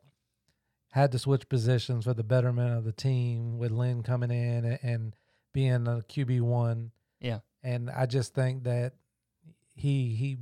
Had 0.92 1.12
to 1.12 1.20
switch 1.20 1.50
positions 1.50 2.06
for 2.06 2.14
the 2.14 2.24
betterment 2.24 2.78
of 2.78 2.86
the 2.86 2.94
team 2.94 3.58
with 3.60 3.72
Lynn 3.72 4.02
coming 4.02 4.32
in 4.32 4.64
and, 4.66 4.80
and 4.82 5.16
being 5.54 5.86
a 5.88 6.02
QB 6.10 6.42
one. 6.42 6.92
Yeah. 7.20 7.40
And 7.62 7.90
I 7.90 8.06
just 8.06 8.34
think 8.34 8.64
that 8.64 8.94
he 9.76 10.16
he 10.16 10.38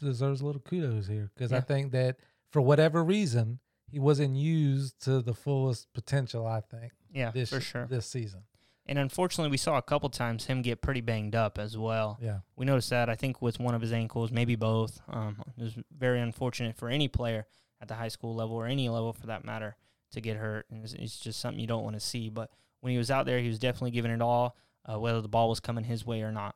deserves 0.00 0.40
a 0.40 0.46
little 0.46 0.60
kudos 0.60 1.08
here 1.08 1.30
because 1.34 1.52
I 1.52 1.60
think 1.60 1.90
that 1.92 2.16
for 2.52 2.62
whatever 2.62 3.02
reason 3.02 3.58
he 3.90 3.98
wasn't 3.98 4.36
used 4.36 5.02
to 5.04 5.20
the 5.22 5.34
fullest 5.34 5.92
potential. 5.92 6.46
I 6.46 6.60
think 6.60 6.92
Yeah, 7.12 7.32
this 7.32 7.50
for 7.50 7.60
sure. 7.60 7.86
this 7.90 8.06
season. 8.06 8.42
And 8.88 8.98
unfortunately, 8.98 9.50
we 9.50 9.58
saw 9.58 9.76
a 9.76 9.82
couple 9.82 10.08
times 10.08 10.46
him 10.46 10.62
get 10.62 10.80
pretty 10.80 11.02
banged 11.02 11.34
up 11.34 11.58
as 11.58 11.76
well. 11.76 12.18
Yeah. 12.22 12.38
We 12.56 12.64
noticed 12.64 12.88
that 12.90 13.10
I 13.10 13.16
think 13.16 13.42
with 13.42 13.60
one 13.60 13.74
of 13.74 13.82
his 13.82 13.92
ankles, 13.92 14.30
maybe 14.30 14.56
both. 14.56 15.00
Um, 15.08 15.42
it 15.58 15.62
was 15.62 15.76
very 15.96 16.20
unfortunate 16.20 16.76
for 16.76 16.88
any 16.88 17.06
player 17.06 17.46
at 17.82 17.88
the 17.88 17.94
high 17.94 18.08
school 18.08 18.34
level 18.34 18.56
or 18.56 18.66
any 18.66 18.88
level 18.88 19.12
for 19.12 19.26
that 19.26 19.44
matter 19.44 19.76
to 20.12 20.20
get 20.22 20.38
hurt. 20.38 20.66
And 20.70 20.82
it's, 20.82 20.94
it's 20.94 21.18
just 21.18 21.38
something 21.38 21.60
you 21.60 21.66
don't 21.66 21.84
want 21.84 21.96
to 21.96 22.00
see. 22.00 22.30
But 22.30 22.50
when 22.80 22.92
he 22.92 22.98
was 22.98 23.10
out 23.10 23.26
there, 23.26 23.38
he 23.40 23.48
was 23.48 23.58
definitely 23.58 23.90
giving 23.90 24.10
it 24.10 24.22
all, 24.22 24.56
uh, 24.90 24.98
whether 24.98 25.20
the 25.20 25.28
ball 25.28 25.50
was 25.50 25.60
coming 25.60 25.84
his 25.84 26.06
way 26.06 26.22
or 26.22 26.32
not. 26.32 26.54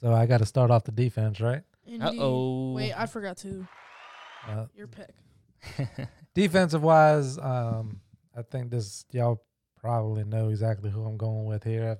So 0.00 0.12
I 0.12 0.26
got 0.26 0.38
to 0.38 0.46
start 0.46 0.70
off 0.70 0.84
the 0.84 0.92
defense, 0.92 1.40
right? 1.40 1.62
Uh 2.00 2.12
oh. 2.18 2.72
Wait, 2.74 2.92
I 2.92 3.06
forgot 3.06 3.38
to. 3.38 3.66
Uh, 4.46 4.66
Your 4.74 4.86
pick. 4.86 5.10
defensive 6.34 6.82
wise, 6.82 7.38
um, 7.38 8.00
I 8.36 8.42
think 8.42 8.70
this 8.70 9.06
y'all 9.12 9.42
probably 9.84 10.24
know 10.24 10.48
exactly 10.48 10.90
who 10.90 11.04
I'm 11.04 11.18
going 11.18 11.44
with 11.44 11.62
here. 11.62 11.98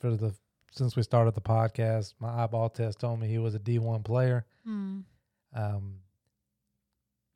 For 0.00 0.16
the 0.16 0.34
since 0.70 0.96
we 0.96 1.02
started 1.02 1.34
the 1.34 1.42
podcast, 1.42 2.14
my 2.18 2.42
eyeball 2.42 2.70
test 2.70 3.00
told 3.00 3.20
me 3.20 3.28
he 3.28 3.36
was 3.36 3.54
a 3.54 3.58
D1 3.58 4.02
player. 4.02 4.46
Hmm. 4.64 5.00
Um, 5.54 5.96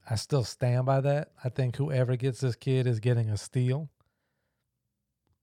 I 0.09 0.14
still 0.14 0.45
stand 0.45 0.87
by 0.87 1.02
that. 1.02 1.33
I 1.45 1.50
think 1.50 1.76
whoever 1.76 2.16
gets 2.16 2.40
this 2.40 2.56
kid 2.56 2.87
is 2.87 3.00
getting 3.00 3.28
a 3.28 3.37
steal 3.37 3.90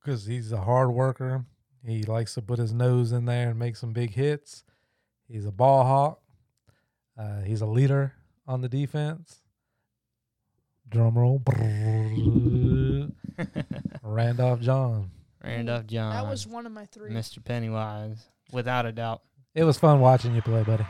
because 0.01 0.25
he's 0.25 0.51
a 0.51 0.61
hard 0.61 0.89
worker. 0.89 1.45
He 1.85 2.01
likes 2.01 2.33
to 2.33 2.41
put 2.41 2.57
his 2.57 2.73
nose 2.73 3.11
in 3.11 3.25
there 3.25 3.51
and 3.51 3.59
make 3.59 3.75
some 3.75 3.93
big 3.93 4.15
hits. 4.15 4.63
He's 5.27 5.45
a 5.45 5.51
ball 5.51 5.83
hawk. 5.83 6.21
Uh, 7.15 7.41
he's 7.41 7.61
a 7.61 7.67
leader 7.67 8.13
on 8.47 8.61
the 8.61 8.69
defense. 8.69 9.43
Drum 10.89 11.19
roll. 11.19 11.43
Randolph 14.03 14.61
John. 14.61 15.11
Randolph 15.43 15.87
John. 15.87 16.13
That 16.13 16.29
was 16.29 16.47
one 16.47 16.65
of 16.65 16.71
my 16.71 16.85
three. 16.85 17.11
Mr. 17.11 17.43
Pennywise, 17.43 18.27
without 18.51 18.85
a 18.85 18.91
doubt. 18.91 19.21
It 19.55 19.63
was 19.63 19.77
fun 19.77 19.99
watching 19.99 20.33
you 20.33 20.41
play, 20.41 20.63
buddy. 20.63 20.85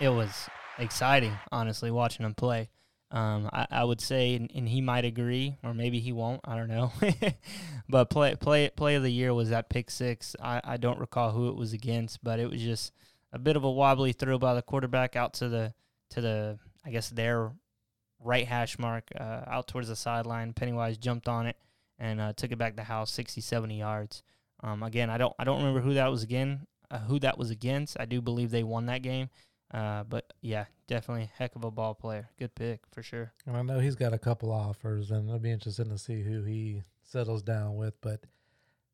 It 0.00 0.10
was 0.10 0.48
exciting, 0.78 1.36
honestly, 1.50 1.90
watching 1.90 2.24
him 2.26 2.34
play. 2.34 2.70
Um, 3.10 3.48
I, 3.52 3.66
I 3.70 3.84
would 3.84 4.00
say, 4.00 4.34
and, 4.34 4.50
and 4.54 4.68
he 4.68 4.80
might 4.80 5.04
agree, 5.04 5.56
or 5.62 5.72
maybe 5.72 6.00
he 6.00 6.12
won't. 6.12 6.40
I 6.44 6.56
don't 6.56 6.68
know. 6.68 6.92
but 7.88 8.10
play 8.10 8.34
play 8.34 8.68
play 8.70 8.96
of 8.96 9.02
the 9.02 9.12
year 9.12 9.32
was 9.32 9.50
that 9.50 9.68
pick 9.68 9.90
six. 9.90 10.34
I, 10.42 10.60
I 10.64 10.76
don't 10.78 10.98
recall 10.98 11.30
who 11.30 11.48
it 11.48 11.54
was 11.54 11.72
against, 11.72 12.24
but 12.24 12.40
it 12.40 12.50
was 12.50 12.60
just 12.60 12.92
a 13.32 13.38
bit 13.38 13.56
of 13.56 13.64
a 13.64 13.70
wobbly 13.70 14.12
throw 14.12 14.38
by 14.38 14.54
the 14.54 14.62
quarterback 14.62 15.14
out 15.14 15.34
to 15.34 15.48
the 15.48 15.74
to 16.10 16.20
the 16.20 16.58
I 16.84 16.90
guess 16.90 17.08
their 17.08 17.52
right 18.24 18.46
hash 18.46 18.78
mark 18.78 19.04
uh, 19.18 19.42
out 19.46 19.68
towards 19.68 19.88
the 19.88 19.96
sideline. 19.96 20.52
Pennywise 20.52 20.96
jumped 20.98 21.28
on 21.28 21.46
it 21.46 21.56
and 21.98 22.20
uh, 22.20 22.32
took 22.32 22.50
it 22.50 22.58
back 22.58 22.76
to 22.76 22.82
house 22.82 23.12
60, 23.12 23.40
70 23.40 23.78
yards. 23.78 24.22
Um, 24.62 24.82
again, 24.82 25.10
I 25.10 25.18
don't 25.18 25.34
I 25.38 25.44
don't 25.44 25.58
remember 25.58 25.80
who 25.80 25.94
that 25.94 26.10
was 26.10 26.22
again, 26.22 26.66
uh, 26.90 27.00
who 27.00 27.18
that 27.20 27.38
was 27.38 27.50
against. 27.50 27.96
I 28.00 28.06
do 28.06 28.20
believe 28.20 28.50
they 28.50 28.62
won 28.64 28.86
that 28.86 29.02
game. 29.02 29.28
Uh, 29.72 30.04
but 30.04 30.32
yeah, 30.40 30.64
definitely 30.86 31.30
heck 31.36 31.56
of 31.56 31.64
a 31.64 31.70
ball 31.70 31.94
player. 31.94 32.30
Good 32.38 32.54
pick 32.54 32.80
for 32.92 33.02
sure. 33.02 33.32
And 33.46 33.56
I 33.56 33.62
know 33.62 33.78
he's 33.80 33.96
got 33.96 34.12
a 34.12 34.18
couple 34.18 34.52
offers, 34.52 35.10
and 35.10 35.28
it'll 35.28 35.40
be 35.40 35.50
interesting 35.50 35.88
to 35.90 35.98
see 35.98 36.22
who 36.22 36.44
he 36.44 36.82
settles 37.02 37.42
down 37.42 37.76
with. 37.76 37.94
But 38.00 38.20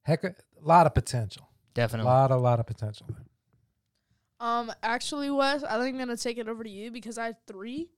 heck, 0.02 0.24
a 0.24 0.34
lot 0.62 0.86
of 0.86 0.94
potential. 0.94 1.48
A 1.70 1.74
Definitely. 1.74 2.10
lot, 2.10 2.30
a 2.30 2.36
lot 2.36 2.60
of 2.60 2.66
potential. 2.66 3.06
Um, 4.40 4.72
actually, 4.82 5.30
Wes, 5.30 5.62
I 5.62 5.78
think 5.78 5.94
I'm 5.94 5.98
gonna 5.98 6.16
take 6.16 6.38
it 6.38 6.48
over 6.48 6.64
to 6.64 6.70
you 6.70 6.90
because 6.90 7.18
I 7.18 7.26
have 7.26 7.36
three, 7.46 7.90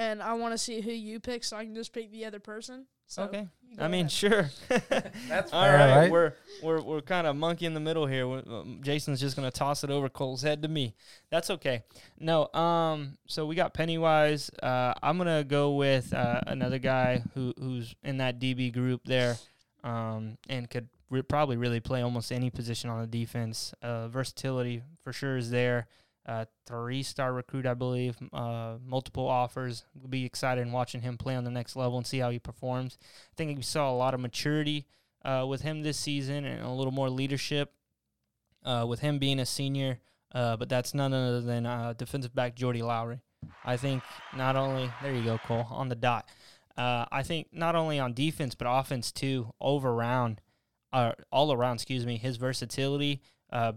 and 0.00 0.22
I 0.22 0.32
want 0.32 0.54
to 0.54 0.58
see 0.58 0.80
who 0.80 0.90
you 0.90 1.20
pick, 1.20 1.44
so 1.44 1.58
I 1.58 1.64
can 1.64 1.74
just 1.74 1.92
pick 1.92 2.10
the 2.10 2.24
other 2.24 2.40
person. 2.40 2.86
So 3.06 3.24
okay. 3.24 3.48
I 3.78 3.86
mean, 3.88 4.06
ahead. 4.06 4.10
sure. 4.10 4.50
That's 5.28 5.52
All 5.52 5.62
fair, 5.62 5.76
right, 5.76 5.96
right? 5.96 6.10
we're 6.10 6.32
we're 6.62 6.80
we're 6.80 7.00
kind 7.02 7.26
of 7.26 7.36
monkey 7.36 7.66
in 7.66 7.74
the 7.74 7.80
middle 7.80 8.06
here. 8.06 8.26
Um, 8.26 8.80
Jason's 8.82 9.20
just 9.20 9.36
gonna 9.36 9.50
toss 9.50 9.84
it 9.84 9.90
over 9.90 10.08
Cole's 10.08 10.40
head 10.40 10.62
to 10.62 10.68
me. 10.68 10.94
That's 11.30 11.50
okay. 11.50 11.82
No, 12.18 12.50
um, 12.54 13.18
so 13.26 13.44
we 13.44 13.54
got 13.56 13.74
Pennywise. 13.74 14.50
Uh, 14.62 14.94
I'm 15.02 15.18
gonna 15.18 15.44
go 15.44 15.74
with 15.74 16.14
uh, 16.14 16.40
another 16.46 16.78
guy 16.78 17.22
who 17.34 17.52
who's 17.58 17.94
in 18.02 18.16
that 18.18 18.40
DB 18.40 18.72
group 18.72 19.02
there, 19.04 19.36
um, 19.84 20.38
and 20.48 20.70
could 20.70 20.88
re- 21.10 21.20
probably 21.20 21.58
really 21.58 21.80
play 21.80 22.00
almost 22.00 22.32
any 22.32 22.48
position 22.48 22.88
on 22.88 23.02
the 23.02 23.06
defense. 23.06 23.74
Uh, 23.82 24.08
versatility 24.08 24.82
for 25.04 25.12
sure 25.12 25.36
is 25.36 25.50
there. 25.50 25.88
Uh, 26.30 26.44
three-star 26.64 27.32
recruit, 27.32 27.66
I 27.66 27.74
believe. 27.74 28.16
Uh, 28.32 28.76
multiple 28.86 29.26
offers. 29.26 29.84
We'll 29.96 30.08
be 30.08 30.24
excited 30.24 30.60
in 30.60 30.70
watching 30.70 31.00
him 31.00 31.18
play 31.18 31.34
on 31.34 31.42
the 31.42 31.50
next 31.50 31.74
level 31.74 31.98
and 31.98 32.06
see 32.06 32.20
how 32.20 32.30
he 32.30 32.38
performs. 32.38 32.98
I 33.02 33.34
think 33.36 33.56
we 33.56 33.64
saw 33.64 33.90
a 33.90 33.96
lot 33.96 34.14
of 34.14 34.20
maturity 34.20 34.86
uh, 35.24 35.44
with 35.48 35.62
him 35.62 35.82
this 35.82 35.98
season 35.98 36.44
and 36.44 36.64
a 36.64 36.70
little 36.70 36.92
more 36.92 37.10
leadership 37.10 37.72
uh, 38.64 38.86
with 38.88 39.00
him 39.00 39.18
being 39.18 39.40
a 39.40 39.44
senior. 39.44 39.98
Uh, 40.32 40.56
but 40.56 40.68
that's 40.68 40.94
none 40.94 41.12
other 41.12 41.40
than 41.40 41.66
uh, 41.66 41.94
defensive 41.98 42.32
back 42.32 42.54
Jordy 42.54 42.82
Lowry. 42.82 43.22
I 43.64 43.76
think 43.76 44.04
not 44.36 44.54
only 44.54 44.88
there 45.02 45.12
you 45.12 45.24
go 45.24 45.38
Cole 45.38 45.66
on 45.68 45.88
the 45.88 45.96
dot. 45.96 46.28
I 46.76 47.24
think 47.24 47.48
not 47.52 47.74
only 47.74 47.98
on 47.98 48.14
defense 48.14 48.54
but 48.54 48.68
offense 48.70 49.10
too, 49.10 49.52
over 49.60 49.92
round, 49.92 50.40
all 50.92 51.52
around. 51.52 51.74
Excuse 51.74 52.06
me, 52.06 52.18
his 52.18 52.36
versatility 52.36 53.20
uh, 53.52 53.72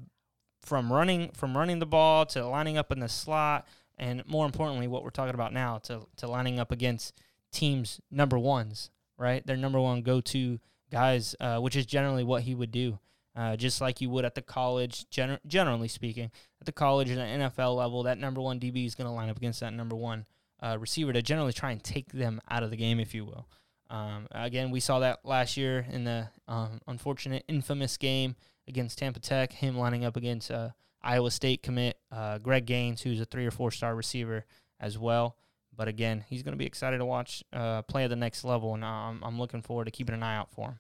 from 0.63 0.91
running 0.91 1.31
from 1.33 1.55
running 1.55 1.79
the 1.79 1.85
ball 1.85 2.25
to 2.27 2.47
lining 2.47 2.77
up 2.77 2.91
in 2.91 2.99
the 2.99 3.09
slot, 3.09 3.67
and 3.97 4.25
more 4.25 4.45
importantly, 4.45 4.87
what 4.87 5.03
we're 5.03 5.09
talking 5.09 5.35
about 5.35 5.53
now 5.53 5.77
to 5.79 6.07
to 6.17 6.27
lining 6.27 6.59
up 6.59 6.71
against 6.71 7.13
teams 7.51 8.01
number 8.09 8.39
ones. 8.39 8.89
Right, 9.17 9.45
their 9.45 9.57
number 9.57 9.79
one 9.79 10.01
go 10.01 10.21
to 10.21 10.59
guys, 10.91 11.35
uh, 11.39 11.59
which 11.59 11.75
is 11.75 11.85
generally 11.85 12.23
what 12.23 12.43
he 12.43 12.55
would 12.55 12.71
do, 12.71 12.99
uh, 13.35 13.55
just 13.55 13.79
like 13.79 14.01
you 14.01 14.09
would 14.09 14.25
at 14.25 14.35
the 14.35 14.41
college, 14.41 15.05
gener- 15.09 15.39
generally 15.45 15.87
speaking. 15.87 16.31
At 16.59 16.65
the 16.65 16.71
college 16.71 17.09
and 17.09 17.19
the 17.19 17.47
NFL 17.47 17.75
level, 17.75 18.03
that 18.03 18.17
number 18.17 18.41
one 18.41 18.59
DB 18.59 18.85
is 18.85 18.95
going 18.95 19.07
to 19.07 19.13
line 19.13 19.29
up 19.29 19.37
against 19.37 19.59
that 19.59 19.73
number 19.73 19.95
one 19.95 20.25
uh, 20.61 20.77
receiver 20.79 21.13
to 21.13 21.21
generally 21.21 21.53
try 21.53 21.71
and 21.71 21.83
take 21.83 22.11
them 22.11 22.41
out 22.49 22.63
of 22.63 22.71
the 22.71 22.77
game, 22.77 22.99
if 22.99 23.13
you 23.13 23.25
will. 23.25 23.47
Um, 23.89 24.27
again, 24.31 24.71
we 24.71 24.79
saw 24.79 24.99
that 24.99 25.19
last 25.23 25.57
year 25.57 25.85
in 25.91 26.03
the 26.03 26.29
um, 26.47 26.79
unfortunate, 26.87 27.43
infamous 27.47 27.97
game 27.97 28.35
against 28.67 28.97
Tampa 28.99 29.19
Tech, 29.19 29.51
him 29.53 29.77
lining 29.77 30.05
up 30.05 30.15
against 30.17 30.49
uh, 30.51 30.69
Iowa 31.01 31.31
State 31.31 31.63
commit 31.63 31.97
uh, 32.11 32.37
Greg 32.37 32.65
Gaines, 32.65 33.01
who's 33.01 33.19
a 33.19 33.25
three 33.25 33.45
or 33.45 33.51
four 33.51 33.71
star 33.71 33.95
receiver 33.95 34.45
as 34.79 34.97
well. 34.97 35.35
But 35.75 35.87
again, 35.87 36.23
he's 36.29 36.43
going 36.43 36.51
to 36.53 36.57
be 36.57 36.65
excited 36.67 36.99
to 36.99 37.05
watch 37.05 37.43
uh, 37.51 37.81
play 37.83 38.03
at 38.03 38.09
the 38.09 38.15
next 38.15 38.43
level, 38.43 38.73
and 38.75 38.83
um, 38.83 39.21
I'm 39.23 39.39
looking 39.39 39.61
forward 39.63 39.85
to 39.85 39.91
keeping 39.91 40.13
an 40.13 40.21
eye 40.23 40.37
out 40.37 40.51
for 40.51 40.67
him. 40.69 40.79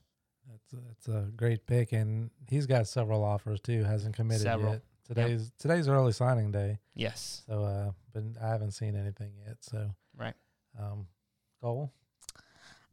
That's 0.51 0.73
a, 0.73 0.75
that's 0.87 1.07
a 1.07 1.31
great 1.31 1.65
pick, 1.65 1.93
and 1.93 2.29
he's 2.49 2.65
got 2.67 2.87
several 2.87 3.23
offers 3.23 3.59
too. 3.59 3.83
Hasn't 3.83 4.15
committed 4.15 4.43
Several. 4.43 4.73
yet. 4.73 4.81
Today's 5.07 5.51
today's 5.57 5.87
early 5.89 6.11
signing 6.13 6.51
day, 6.51 6.79
Yes. 6.95 7.41
so 7.47 7.63
uh, 7.63 7.91
but 8.13 8.23
I 8.41 8.47
haven't 8.49 8.71
seen 8.71 8.95
anything 8.95 9.31
yet. 9.45 9.57
So 9.61 9.89
Right. 10.15 10.33
um, 10.79 11.07
Cole, 11.61 11.91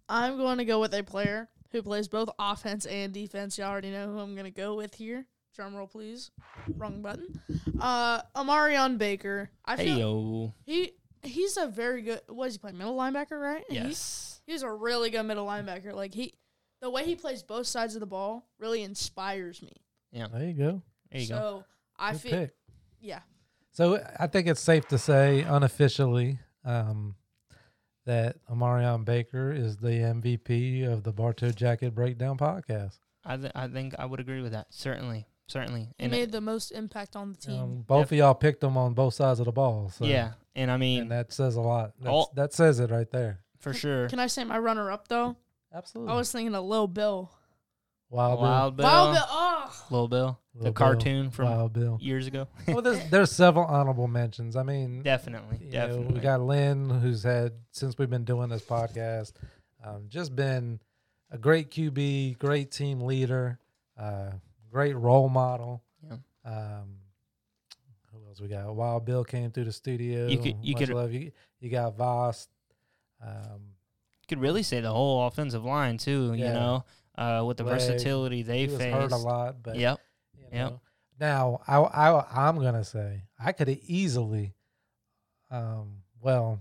I'm 0.09 0.37
going 0.39 0.59
to 0.59 0.65
go 0.65 0.81
with 0.81 0.93
a 0.95 1.03
player 1.03 1.49
who 1.73 1.83
plays 1.83 2.09
both 2.09 2.29
offense 2.39 2.87
and 2.87 3.13
defense. 3.13 3.57
You 3.59 3.65
all 3.65 3.71
already 3.71 3.91
know 3.91 4.09
who 4.13 4.19
I'm 4.19 4.35
going 4.35 4.45
to 4.45 4.51
go 4.51 4.75
with 4.75 4.95
here. 4.95 5.27
Drum 5.55 5.75
roll, 5.75 5.87
please. 5.87 6.31
Wrong 6.77 7.03
button. 7.03 7.41
Uh, 7.81 8.23
Amarion 8.37 8.99
Baker. 8.99 9.51
I 9.65 9.77
Hey 9.77 9.85
feel 9.87 9.99
yo. 9.99 10.55
he 10.65 10.93
he's 11.23 11.57
a 11.57 11.67
very 11.67 12.03
good. 12.03 12.21
What 12.29 12.47
does 12.47 12.55
he 12.55 12.59
playing? 12.59 12.79
Middle 12.79 12.97
linebacker, 12.97 13.41
right? 13.41 13.65
He- 13.69 13.75
Yes. 13.75 14.41
he's 14.47 14.63
a 14.63 14.71
really 14.73 15.11
good 15.11 15.25
middle 15.25 15.47
linebacker. 15.47 15.93
Like 15.93 16.15
he, 16.15 16.35
the 16.81 16.89
way 16.89 17.05
he 17.05 17.17
plays 17.17 17.43
both 17.43 17.67
sides 17.67 17.95
of 17.95 18.01
the 18.01 18.07
ball 18.07 18.49
really 18.59 18.83
inspires 18.83 19.61
me. 19.61 19.73
Yeah. 20.13 20.29
There 20.33 20.45
you 20.45 20.53
go. 20.55 20.83
There 21.11 21.21
you 21.21 21.27
so 21.27 21.35
go. 21.37 21.65
I 21.99 22.15
feel, 22.15 22.31
pick. 22.33 22.55
yeah. 23.01 23.21
So 23.73 24.01
I 24.19 24.27
think 24.29 24.47
it's 24.47 24.61
safe 24.61 24.87
to 24.89 24.99
say 24.99 25.43
unofficially 25.43 26.39
um, 26.65 27.17
that 28.07 28.37
Amarion 28.49 29.05
Baker 29.05 29.53
is 29.53 29.77
the 29.77 29.89
MVP 29.91 30.91
of 30.91 31.03
the 31.03 31.13
Bartow 31.13 31.51
Jacket 31.51 31.95
Breakdown 31.95 32.39
podcast. 32.39 32.99
I 33.25 33.37
th- 33.37 33.53
I 33.55 33.69
think 33.69 33.95
I 33.99 34.07
would 34.07 34.21
agree 34.21 34.41
with 34.41 34.53
that. 34.53 34.69
Certainly. 34.71 35.27
Certainly. 35.47 35.89
He 35.99 36.05
And 36.05 36.13
made 36.13 36.31
the 36.33 36.41
most 36.41 36.71
impact 36.71 37.17
on 37.17 37.33
the 37.33 37.37
team. 37.39 37.61
Um, 37.61 37.85
both 37.87 38.13
of 38.13 38.17
y'all 38.19 38.35
picked 38.35 38.63
him 38.63 38.77
on 38.77 38.95
both 38.95 39.15
sides 39.15 39.41
of 39.41 39.47
the 39.47 39.53
ball. 39.53 39.91
So, 39.91 40.05
yeah, 40.05 40.33
and 40.55 40.71
I 40.71 40.77
mean 40.77 41.03
and 41.03 41.11
that 41.11 41.33
says 41.33 41.57
a 41.57 41.61
lot. 41.61 41.93
All- 42.07 42.33
that 42.37 42.53
says 42.53 42.79
it 42.81 42.91
right 42.91 43.11
there. 43.11 43.41
for 43.59 43.75
sure. 43.75 44.09
Can 44.09 44.19
I 44.21 44.27
say 44.29 44.45
my 44.45 44.59
runner 44.59 44.91
up 44.91 45.09
though? 45.09 45.37
Absolutely. 45.75 46.13
I 46.13 46.17
was 46.17 46.33
thinking 46.33 46.55
of 46.55 46.65
Lil 46.65 46.87
Bill. 46.89 47.31
Wild, 48.11 48.41
Wild 48.41 48.77
Bill, 48.77 48.87
Wild 48.87 49.15
Bill. 49.15 49.25
Oh, 49.29 49.73
Lil 49.91 50.09
Bill, 50.09 50.09
Bill. 50.09 50.39
the 50.55 50.59
Lil 50.59 50.65
Bill. 50.65 50.73
cartoon 50.73 51.31
from 51.31 51.45
Wild 51.47 51.73
Bill. 51.73 51.99
years 52.01 52.27
ago. 52.27 52.49
well, 52.69 52.83
there's, 52.83 53.09
there's 53.11 53.31
several 53.31 53.65
honorable 53.67 54.09
mentions. 54.09 54.57
I 54.57 54.63
mean, 54.65 55.03
definitely, 55.03 55.59
you 55.61 55.67
know, 55.73 55.87
definitely. 55.87 56.15
we 56.15 56.21
got 56.21 56.41
Lynn, 56.41 56.91
who's 56.91 57.23
had 57.23 57.53
since 57.71 57.97
we've 57.99 58.11
been 58.11 58.25
doing 58.25 58.49
this 58.49 58.63
podcast, 58.63 59.33
um, 59.85 60.07
just 60.09 60.35
been 60.35 60.81
a 61.31 61.39
great 61.39 61.71
QB, 61.71 62.39
great 62.39 62.71
team 62.73 63.01
leader, 63.03 63.59
uh, 63.97 64.31
great 64.73 64.97
role 64.97 65.29
model. 65.29 65.83
Yeah. 66.05 66.17
Um, 66.45 66.97
who 68.13 68.27
else 68.27 68.41
we 68.41 68.49
got? 68.49 68.75
Wild 68.75 69.05
Bill 69.05 69.23
came 69.23 69.53
through 69.53 69.65
the 69.67 69.73
studio. 69.73 70.27
You 70.27 70.39
could- 70.39 70.57
you 70.65 70.75
Much 70.75 70.85
could- 70.87 70.95
love. 70.97 71.13
You, 71.13 71.31
you 71.61 71.71
got 71.71 71.97
Voss. 71.97 72.49
Um, 73.25 73.75
could 74.29 74.41
really 74.41 74.63
say 74.63 74.81
the 74.81 74.91
whole 74.93 75.27
offensive 75.27 75.65
line 75.65 75.99
too. 75.99 76.33
You 76.35 76.45
know, 76.47 76.85
uh, 77.21 77.45
with 77.45 77.59
the 77.59 77.65
versatility 77.65 78.43
they 78.43 78.61
he 78.61 78.67
was 78.67 78.79
face. 78.79 78.93
hurt 78.93 79.13
a 79.13 79.17
lot, 79.17 79.63
but 79.63 79.77
Yep. 79.77 80.01
you 80.39 80.45
Yep. 80.53 80.79
Now, 81.21 81.61
I, 81.69 81.77
I, 81.79 82.47
I'm 82.49 82.61
gonna 82.61 82.83
say 82.85 83.25
I 83.39 83.53
could 83.53 83.69
have 83.69 83.79
easily, 83.87 84.55
um, 85.51 85.99
well, 86.21 86.59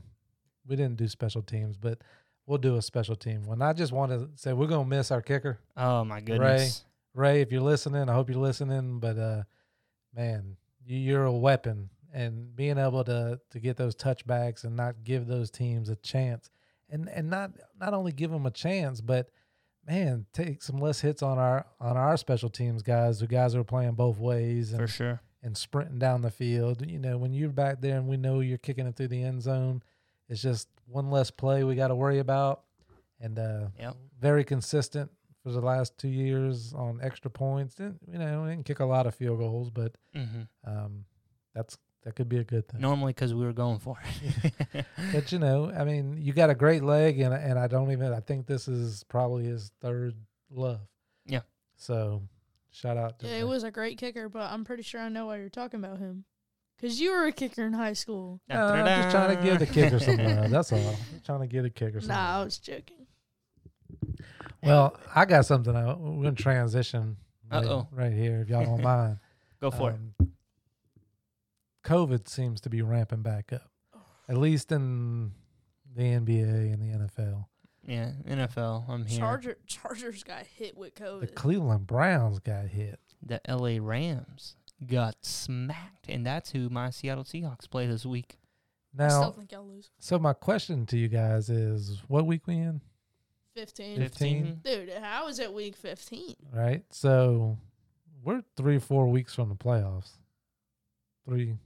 we 0.67 0.75
didn't 0.75 0.97
do 0.97 1.07
special 1.07 1.41
teams, 1.41 1.77
but 1.77 1.99
we'll 2.45 2.57
do 2.57 2.75
a 2.75 2.81
special 2.81 3.15
team 3.15 3.43
one. 3.45 3.61
I 3.61 3.71
just 3.73 3.93
want 3.93 4.11
to 4.11 4.29
say 4.35 4.51
we're 4.53 4.67
gonna 4.67 4.85
miss 4.85 5.11
our 5.11 5.21
kicker, 5.21 5.59
Oh 5.77 6.03
my 6.03 6.19
goodness. 6.19 6.83
Ray. 7.13 7.41
If 7.41 7.51
you're 7.51 7.61
listening, 7.61 8.09
I 8.09 8.13
hope 8.13 8.29
you're 8.29 8.37
listening. 8.39 8.99
But 8.99 9.17
uh, 9.17 9.43
man, 10.13 10.57
you, 10.85 10.97
you're 10.97 11.25
a 11.25 11.31
weapon, 11.31 11.89
and 12.13 12.55
being 12.55 12.77
able 12.77 13.03
to 13.05 13.39
to 13.51 13.59
get 13.59 13.77
those 13.77 13.95
touchbacks 13.95 14.63
and 14.65 14.75
not 14.75 15.03
give 15.03 15.25
those 15.25 15.49
teams 15.49 15.89
a 15.89 15.95
chance, 15.95 16.49
and 16.89 17.09
and 17.09 17.29
not 17.29 17.51
not 17.79 17.93
only 17.93 18.11
give 18.11 18.29
them 18.29 18.45
a 18.45 18.51
chance, 18.51 18.99
but 19.01 19.29
man, 19.89 20.25
take 20.33 20.61
some 20.61 20.77
less 20.77 21.01
hits 21.01 21.21
on 21.23 21.37
our 21.39 21.65
on 21.79 21.97
our 21.97 22.15
special 22.17 22.49
teams 22.49 22.81
guys. 22.83 23.19
The 23.19 23.27
guys 23.27 23.53
who 23.53 23.59
are 23.61 23.63
playing 23.65 23.93
both 23.93 24.17
ways 24.19 24.71
and 24.71 24.81
For 24.81 24.87
sure. 24.87 25.21
and 25.41 25.57
sprinting 25.57 25.99
down 25.99 26.21
the 26.21 26.31
field. 26.31 26.85
You 26.89 26.99
know, 26.99 27.17
when 27.17 27.33
you're 27.33 27.49
back 27.49 27.81
there 27.81 27.97
and 27.97 28.07
we 28.07 28.17
know 28.17 28.39
you're 28.39 28.57
kicking 28.57 28.85
it 28.87 28.95
through 28.95 29.07
the 29.09 29.23
end 29.23 29.41
zone, 29.41 29.81
it's 30.27 30.41
just 30.41 30.67
one 30.85 31.09
less 31.09 31.31
play 31.31 31.63
we 31.63 31.75
got 31.75 31.87
to 31.89 31.95
worry 31.95 32.19
about. 32.19 32.61
And 33.19 33.37
uh, 33.39 33.67
Yep. 33.79 33.95
very 34.19 34.43
consistent 34.43 35.11
for 35.43 35.51
the 35.51 35.61
last 35.61 35.97
two 35.97 36.07
years 36.09 36.73
on 36.73 36.99
extra 37.01 37.29
points. 37.31 37.75
Didn't, 37.75 37.99
you 38.11 38.17
know, 38.19 38.43
we 38.43 38.49
didn't 38.49 38.65
kick 38.65 38.79
a 38.79 38.85
lot 38.85 39.07
of 39.07 39.15
field 39.15 39.39
goals, 39.39 39.69
but 39.69 39.95
hmm 40.13 40.41
um, 40.65 41.05
that's 41.55 41.77
that 42.03 42.15
could 42.15 42.29
be 42.29 42.37
a 42.37 42.43
good 42.43 42.67
thing. 42.67 42.81
Normally, 42.81 43.13
because 43.13 43.33
we 43.33 43.45
were 43.45 43.53
going 43.53 43.79
for 43.79 43.97
it. 44.73 44.85
But 45.13 45.31
you 45.31 45.39
know, 45.39 45.71
I 45.71 45.83
mean, 45.83 46.17
you 46.21 46.33
got 46.33 46.49
a 46.49 46.55
great 46.55 46.83
leg, 46.83 47.19
and 47.19 47.33
and 47.33 47.57
I 47.59 47.67
don't 47.67 47.91
even. 47.91 48.13
I 48.13 48.19
think 48.19 48.45
this 48.47 48.67
is 48.67 49.03
probably 49.03 49.45
his 49.45 49.71
third 49.81 50.15
love. 50.49 50.81
Yeah. 51.25 51.41
So, 51.75 52.23
shout 52.71 52.97
out 52.97 53.19
to 53.19 53.27
yeah, 53.27 53.33
the- 53.33 53.39
it 53.39 53.47
was 53.47 53.63
a 53.63 53.71
great 53.71 53.97
kicker, 53.97 54.29
but 54.29 54.51
I'm 54.51 54.63
pretty 54.63 54.83
sure 54.83 55.01
I 55.01 55.09
know 55.09 55.27
why 55.27 55.37
you're 55.37 55.49
talking 55.49 55.79
about 55.79 55.99
him. 55.99 56.25
Because 56.77 57.01
you 57.01 57.11
were 57.11 57.25
a 57.25 57.31
kicker 57.33 57.65
in 57.65 57.73
high 57.73 57.93
school. 57.93 58.39
Uh, 58.49 58.53
no, 58.53 58.65
I'm 58.73 59.01
just 59.03 59.11
trying 59.11 59.35
to 59.35 59.43
give 59.43 59.59
the 59.59 59.65
kicker 59.65 59.99
some 59.99 60.15
love. 60.17 60.49
That's 60.49 60.71
all. 60.71 60.79
I'm 60.79 61.21
trying 61.25 61.41
to 61.41 61.47
give 61.47 61.63
the 61.63 61.69
kicker 61.69 61.99
some 61.99 62.07
Nah, 62.09 62.39
I 62.39 62.43
was 62.43 62.57
joking. 62.57 63.05
Well, 64.63 64.97
I 65.13 65.25
got 65.25 65.45
something. 65.45 65.75
I, 65.75 65.87
we're 65.93 66.23
going 66.23 66.35
to 66.35 66.41
transition 66.41 67.17
right, 67.51 67.85
right 67.91 68.13
here, 68.13 68.41
if 68.41 68.49
y'all 68.49 68.63
don't 68.63 68.81
mind. 68.81 69.17
Go 69.61 69.71
for 69.71 69.91
it. 69.91 69.95
Um, 69.95 70.18
COVID 71.83 72.27
seems 72.27 72.61
to 72.61 72.69
be 72.69 72.81
ramping 72.81 73.21
back 73.21 73.53
up, 73.53 73.69
at 74.27 74.35
oh. 74.35 74.39
least 74.39 74.71
in 74.71 75.31
the 75.95 76.03
NBA 76.03 76.73
and 76.73 76.81
the 76.81 77.07
NFL. 77.07 77.45
Yeah, 77.85 78.11
NFL. 78.27 78.89
I'm 78.89 79.05
here. 79.05 79.19
Charger 79.19 79.57
Chargers 79.65 80.23
got 80.23 80.45
hit 80.45 80.77
with 80.77 80.95
COVID. 80.95 81.21
The 81.21 81.27
Cleveland 81.27 81.87
Browns 81.87 82.39
got 82.39 82.65
hit. 82.65 82.99
The 83.25 83.41
LA 83.47 83.77
Rams 83.79 84.55
got 84.85 85.15
smacked, 85.25 86.07
and 86.07 86.25
that's 86.25 86.51
who 86.51 86.69
my 86.69 86.89
Seattle 86.89 87.23
Seahawks 87.23 87.69
play 87.69 87.87
this 87.87 88.05
week. 88.05 88.37
I 88.97 89.07
still 89.07 89.21
Now, 89.21 89.31
think 89.31 89.51
y'all 89.51 89.67
lose. 89.67 89.89
so 89.99 90.17
my 90.17 90.33
question 90.33 90.85
to 90.87 90.97
you 90.97 91.07
guys 91.07 91.49
is, 91.49 92.01
what 92.07 92.25
week 92.25 92.47
we 92.47 92.55
in? 92.55 92.81
15. 93.55 93.97
15? 93.97 94.61
Dude, 94.63 94.89
how 95.01 95.27
is 95.27 95.39
it 95.39 95.53
week 95.53 95.75
15? 95.75 96.35
Right. 96.53 96.83
So 96.89 97.57
we're 98.23 98.43
three, 98.55 98.77
or 98.77 98.79
four 98.79 99.07
weeks 99.07 99.35
from 99.35 99.49
the 99.49 99.55
playoffs. 99.55 100.11
Three, 101.27 101.57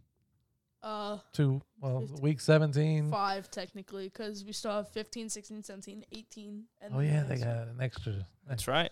Uh, 0.84 1.18
two. 1.32 1.62
Well, 1.80 2.02
15. 2.02 2.22
week 2.22 2.42
seventeen. 2.42 3.10
five 3.10 3.50
technically, 3.50 4.10
because 4.10 4.44
we 4.44 4.52
still 4.52 4.72
have 4.72 4.90
15, 4.90 5.30
16, 5.30 5.64
17, 5.64 6.04
18. 6.12 6.64
And 6.82 6.94
Oh 6.94 7.00
yeah, 7.00 7.24
they 7.24 7.38
got 7.38 7.68
an 7.70 7.78
extra. 7.80 8.28
That's 8.48 8.68
right. 8.68 8.92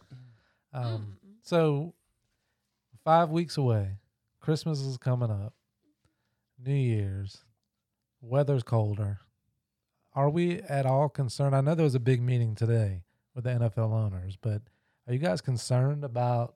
Um, 0.74 1.18
Mm. 1.26 1.34
so 1.44 1.94
five 3.04 3.30
weeks 3.30 3.58
away. 3.58 3.98
Christmas 4.40 4.80
is 4.80 4.98
coming 4.98 5.30
up. 5.30 5.54
New 6.58 6.74
Year's. 6.74 7.44
Weather's 8.22 8.64
colder. 8.64 9.20
Are 10.14 10.30
we 10.30 10.60
at 10.62 10.86
all 10.86 11.10
concerned? 11.10 11.56
I 11.56 11.62
know 11.62 11.76
there 11.76 11.84
was 11.84 11.96
a 11.96 12.00
big 12.00 12.22
meeting 12.22 12.56
today 12.56 13.04
with 13.36 13.44
the 13.46 13.50
NFL 13.52 13.92
owners, 13.94 14.38
but 14.40 14.62
are 15.08 15.14
you 15.14 15.20
guys 15.20 15.42
concerned 15.42 16.04
about 16.06 16.56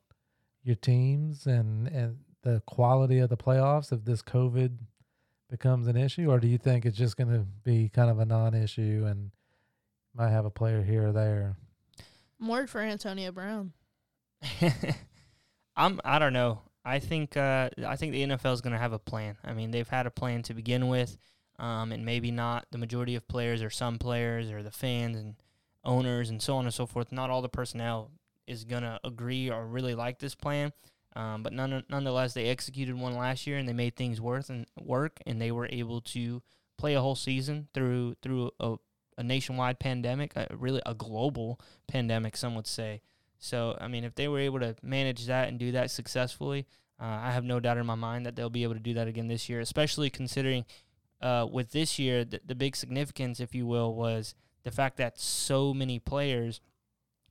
your 0.64 0.76
teams 0.76 1.46
and 1.46 1.88
and 1.88 2.20
the 2.44 2.62
quality 2.68 3.20
of 3.20 3.30
the 3.30 3.38
playoffs 3.38 3.92
if 3.92 4.06
this 4.06 4.22
COVID 4.22 4.78
becomes 5.50 5.88
an 5.88 5.98
issue, 5.98 6.30
or 6.30 6.40
do 6.40 6.48
you 6.48 6.58
think 6.58 6.86
it's 6.86 6.98
just 6.98 7.18
going 7.18 7.30
to 7.30 7.46
be 7.64 7.90
kind 7.90 8.10
of 8.10 8.20
a 8.20 8.26
non-issue 8.26 9.06
and 9.08 9.32
might 10.14 10.30
have 10.30 10.46
a 10.46 10.50
player 10.50 10.82
here 10.82 11.08
or 11.08 11.12
there? 11.12 11.56
I'm 12.40 12.48
worried 12.48 12.70
for 12.70 12.82
Antonio 12.82 13.32
Brown. 13.32 13.74
I'm. 15.76 16.00
I 16.04 16.20
don't 16.20 16.34
know. 16.34 16.62
I 16.84 17.00
think. 17.00 17.38
Uh, 17.38 17.70
I 17.86 17.96
think 17.96 18.12
the 18.12 18.24
NFL 18.24 18.54
is 18.54 18.62
going 18.62 18.74
to 18.74 18.80
have 18.80 18.94
a 18.94 19.00
plan. 19.00 19.38
I 19.44 19.54
mean, 19.54 19.72
they've 19.72 19.88
had 19.88 20.06
a 20.06 20.12
plan 20.12 20.44
to 20.44 20.54
begin 20.54 20.88
with, 20.88 21.18
um, 21.60 21.92
and 21.92 22.06
maybe 22.06 22.32
not 22.32 22.66
the 22.72 22.78
majority 22.78 23.16
of 23.16 23.28
players, 23.28 23.62
or 23.62 23.70
some 23.70 23.98
players, 23.98 24.52
or 24.52 24.64
the 24.64 24.72
fans 24.72 25.18
and 25.18 25.36
owners, 25.84 26.30
and 26.30 26.42
so 26.42 26.56
on 26.58 26.66
and 26.66 26.74
so 26.74 26.86
forth. 26.86 27.12
Not 27.12 27.30
all 27.30 27.42
the 27.42 27.50
personnel 27.50 28.12
is 28.48 28.64
going 28.64 28.84
to 28.84 29.00
agree 29.04 29.50
or 29.50 29.66
really 29.66 29.96
like 29.96 30.20
this 30.20 30.36
plan. 30.36 30.72
Um, 31.16 31.44
but 31.44 31.54
none, 31.54 31.84
nonetheless, 31.90 32.34
they 32.34 32.48
executed 32.48 32.96
one 32.96 33.16
last 33.16 33.48
year 33.48 33.58
and 33.58 33.68
they 33.68 33.74
made 33.74 33.96
things 33.96 34.20
worth 34.20 34.50
and 34.50 34.66
work, 34.80 35.20
and 35.26 35.42
they 35.42 35.52
were 35.52 35.68
able 35.72 36.02
to 36.02 36.42
play 36.78 36.94
a 36.94 37.02
whole 37.02 37.16
season 37.16 37.68
through 37.74 38.16
through 38.22 38.52
a, 38.60 38.76
a 39.18 39.24
nationwide 39.24 39.80
pandemic, 39.80 40.36
a, 40.36 40.48
really 40.52 40.82
a 40.86 40.94
global 40.94 41.60
pandemic, 41.88 42.36
some 42.36 42.56
would 42.56 42.68
say. 42.68 43.02
So, 43.40 43.78
I 43.80 43.88
mean, 43.88 44.04
if 44.04 44.16
they 44.16 44.28
were 44.28 44.40
able 44.40 44.60
to 44.60 44.76
manage 44.82 45.28
that 45.28 45.48
and 45.48 45.60
do 45.60 45.72
that 45.74 45.92
successfully, 45.92 46.66
uh, 47.00 47.06
I 47.06 47.32
have 47.32 47.44
no 47.44 47.60
doubt 47.60 47.78
in 47.78 47.86
my 47.86 47.96
mind 47.96 48.26
that 48.26 48.36
they'll 48.36 48.50
be 48.50 48.64
able 48.64 48.74
to 48.74 48.80
do 48.80 48.94
that 48.96 49.08
again 49.08 49.28
this 49.28 49.50
year, 49.50 49.60
especially 49.60 50.10
considering 50.10 50.66
uh, 51.22 51.48
with 51.50 51.72
this 51.72 52.00
year, 52.00 52.26
the, 52.26 52.40
the 52.46 52.56
big 52.56 52.76
significance, 52.76 53.40
if 53.40 53.54
you 53.54 53.66
will, 53.66 53.94
was 53.94 54.36
the 54.64 54.72
fact 54.72 54.98
that 54.98 55.20
so 55.20 55.74
many 55.74 56.00
players, 56.00 56.62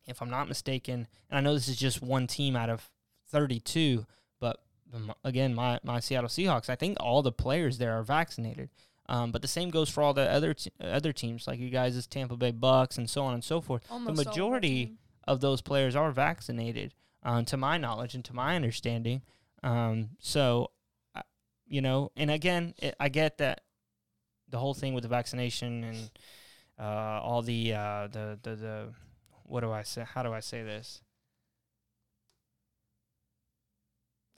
if 0.07 0.23
I'm 0.23 0.31
not 0.31 0.49
mistaken, 0.49 1.07
and 1.31 1.39
I 1.39 1.41
know 1.41 1.55
this 1.55 1.69
is 1.69 1.77
just 1.77 2.03
one 2.03 2.27
team 2.27 2.57
out 2.57 2.71
of 2.71 2.91
32, 3.31 4.07
but 4.41 4.61
again, 5.25 5.55
my, 5.55 5.81
my 5.83 6.01
Seattle 6.01 6.29
Seahawks, 6.29 6.69
I 6.71 6.77
think 6.77 6.97
all 7.01 7.23
the 7.23 7.33
players 7.33 7.79
there 7.79 7.93
are 7.99 8.03
vaccinated. 8.03 8.71
Um, 9.07 9.33
but 9.33 9.43
the 9.43 9.49
same 9.49 9.69
goes 9.71 9.91
for 9.91 10.03
all 10.03 10.15
the 10.15 10.31
other 10.31 10.55
t- 10.55 10.71
other 10.81 11.13
teams, 11.13 11.47
like 11.47 11.59
you 11.59 11.69
guys' 11.69 12.07
Tampa 12.07 12.37
Bay 12.37 12.53
Bucks 12.53 12.97
and 12.97 13.09
so 13.11 13.23
on 13.25 13.35
and 13.35 13.45
so 13.45 13.61
forth 13.61 13.83
Almost 13.91 14.09
our 14.27 14.31
majority 14.31 14.97
of 15.29 15.41
those 15.41 15.61
players 15.61 15.95
are 15.95 16.11
vaccinated, 16.11 16.95
uh, 17.23 17.43
to 17.43 17.57
my 17.59 17.77
knowledge 17.77 18.15
and 18.15 18.25
to 18.25 18.35
my 18.35 18.57
understanding. 18.57 19.21
Um, 19.63 20.11
so, 20.21 20.71
I- 21.15 21.23
you 21.67 21.83
know, 21.83 22.13
and 22.17 22.31
again, 22.31 22.75
it, 22.79 22.95
I 22.99 23.09
get 23.11 23.39
that 23.39 23.61
the 24.49 24.59
whole 24.59 24.75
thing 24.75 24.95
with 24.95 25.03
the 25.03 25.09
vaccination 25.09 25.85
and 25.85 26.11
uh, 26.79 27.21
all 27.23 27.43
the, 27.43 27.75
uh, 27.75 28.07
the 28.11 28.39
the 28.43 28.57
the 28.57 28.89
what 29.43 29.61
do 29.61 29.71
I 29.71 29.83
say? 29.83 30.05
How 30.15 30.23
do 30.23 30.33
I 30.33 30.41
say 30.41 30.63
this? 30.63 31.03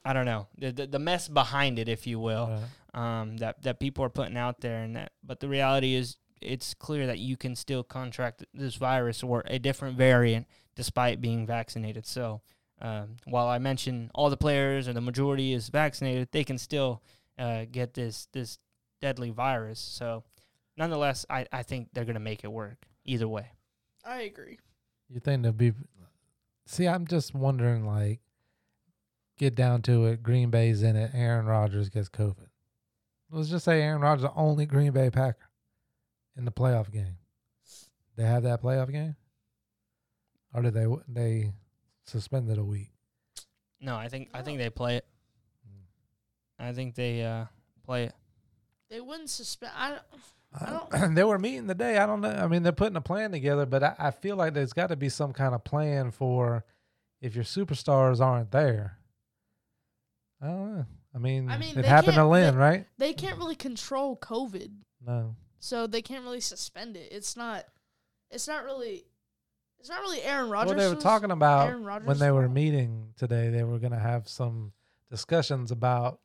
I 0.06 0.12
don't 0.12 0.24
know 0.26 0.46
the 0.56 0.70
the, 0.72 0.86
the 0.86 0.98
mess 0.98 1.28
behind 1.28 1.78
it, 1.78 1.88
if 1.88 2.06
you 2.06 2.18
will 2.20 2.46
Right. 2.94 3.20
um, 3.20 3.36
that 3.38 3.62
that 3.62 3.80
people 3.80 4.04
are 4.04 4.10
putting 4.10 4.36
out 4.36 4.60
there, 4.60 4.82
and 4.84 4.94
that. 4.96 5.12
But 5.22 5.40
the 5.40 5.48
reality 5.48 5.94
is, 5.94 6.16
it's 6.40 6.74
clear 6.74 7.06
that 7.06 7.18
you 7.18 7.36
can 7.36 7.56
still 7.56 7.82
contract 7.82 8.44
this 8.54 8.76
virus 8.76 9.22
or 9.22 9.42
a 9.46 9.58
different 9.58 9.96
variant 9.98 10.46
despite 10.76 11.20
being 11.20 11.46
vaccinated. 11.46 12.06
So, 12.06 12.42
um, 12.80 13.16
while 13.24 13.48
I 13.48 13.58
mention 13.58 14.10
all 14.14 14.30
the 14.30 14.36
players 14.36 14.86
or 14.88 14.92
the 14.92 15.00
majority 15.00 15.52
is 15.52 15.68
vaccinated, 15.70 16.28
they 16.32 16.44
can 16.44 16.58
still 16.58 17.02
uh, 17.38 17.64
get 17.70 17.94
this 17.94 18.28
this 18.32 18.58
deadly 19.00 19.30
virus. 19.30 19.80
So, 19.80 20.22
nonetheless, 20.76 21.26
I 21.28 21.46
I 21.52 21.62
think 21.64 21.88
they're 21.92 22.04
gonna 22.04 22.20
make 22.20 22.44
it 22.44 22.52
work 22.52 22.86
either 23.04 23.26
way. 23.28 23.46
I 24.04 24.22
agree. 24.22 24.58
You 25.08 25.20
think 25.20 25.42
there'll 25.42 25.52
be? 25.56 25.72
See, 26.66 26.86
I'm 26.86 27.06
just 27.06 27.34
wondering. 27.34 27.86
Like, 27.86 28.20
get 29.36 29.54
down 29.54 29.82
to 29.82 30.06
it. 30.06 30.22
Green 30.22 30.50
Bay's 30.50 30.82
in 30.82 30.96
it. 30.96 31.10
Aaron 31.14 31.46
Rodgers 31.46 31.88
gets 31.88 32.08
COVID. 32.08 32.46
Let's 33.30 33.48
just 33.48 33.64
say 33.64 33.82
Aaron 33.82 34.00
Rodgers 34.02 34.24
is 34.24 34.30
the 34.30 34.40
only 34.40 34.66
Green 34.66 34.92
Bay 34.92 35.10
Packer 35.10 35.48
in 36.36 36.44
the 36.44 36.52
playoff 36.52 36.92
game. 36.92 37.16
They 38.16 38.24
have 38.24 38.44
that 38.44 38.62
playoff 38.62 38.90
game, 38.90 39.16
or 40.54 40.62
did 40.62 40.74
they 40.74 40.86
they 41.08 41.52
suspended 42.04 42.56
a 42.58 42.64
week? 42.64 42.90
No, 43.80 43.96
I 43.96 44.08
think 44.08 44.30
I 44.32 44.42
think 44.42 44.58
they 44.58 44.70
play 44.70 44.96
it. 44.96 45.06
I 46.58 46.72
think 46.72 46.94
they 46.94 47.22
uh, 47.22 47.44
play 47.84 48.04
it. 48.04 48.14
They 48.88 49.00
wouldn't 49.00 49.28
suspend. 49.28 49.72
I 49.76 49.88
don't, 49.90 50.02
I 50.54 50.64
I 50.64 50.98
don't- 51.00 51.14
they 51.14 51.24
were 51.24 51.38
meeting 51.38 51.68
today. 51.68 51.98
I 51.98 52.06
don't 52.06 52.22
know. 52.22 52.30
I 52.30 52.46
mean, 52.46 52.62
they're 52.62 52.72
putting 52.72 52.96
a 52.96 53.00
plan 53.02 53.32
together, 53.32 53.66
but 53.66 53.82
I, 53.82 53.94
I 53.98 54.10
feel 54.12 54.36
like 54.36 54.54
there's 54.54 54.72
got 54.72 54.86
to 54.86 54.96
be 54.96 55.10
some 55.10 55.34
kind 55.34 55.54
of 55.54 55.64
plan 55.64 56.10
for 56.12 56.64
if 57.20 57.34
your 57.34 57.44
superstars 57.44 58.20
aren't 58.20 58.52
there. 58.52 58.96
I 60.40 60.46
don't 60.46 60.76
know. 60.76 60.86
I 61.14 61.18
mean, 61.18 61.48
I 61.48 61.56
mean, 61.58 61.78
it 61.78 61.84
happened 61.84 62.16
to 62.16 62.26
Lynn, 62.26 62.54
they- 62.54 62.60
right? 62.60 62.86
they 62.98 63.12
can't 63.14 63.38
really 63.38 63.54
control 63.56 64.16
COVID, 64.18 64.70
No. 65.00 65.34
so 65.58 65.86
they 65.86 66.02
can't 66.02 66.24
really 66.24 66.40
suspend 66.40 66.96
it. 66.96 67.10
It's 67.10 67.36
not. 67.36 67.64
It's 68.30 68.46
not 68.46 68.64
really. 68.64 69.04
It's 69.78 69.88
not 69.88 70.00
really 70.00 70.22
Aaron 70.22 70.50
Rodgers. 70.50 70.74
well, 70.74 70.88
they 70.88 70.94
were 70.94 71.00
talking 71.00 71.30
about 71.30 71.80
when 72.04 72.18
they 72.18 72.30
were 72.30 72.48
meeting 72.48 73.12
today. 73.16 73.50
They 73.50 73.62
were 73.62 73.78
going 73.78 73.92
to 73.92 73.98
have 73.98 74.28
some 74.28 74.72
discussions 75.10 75.70
about, 75.70 76.20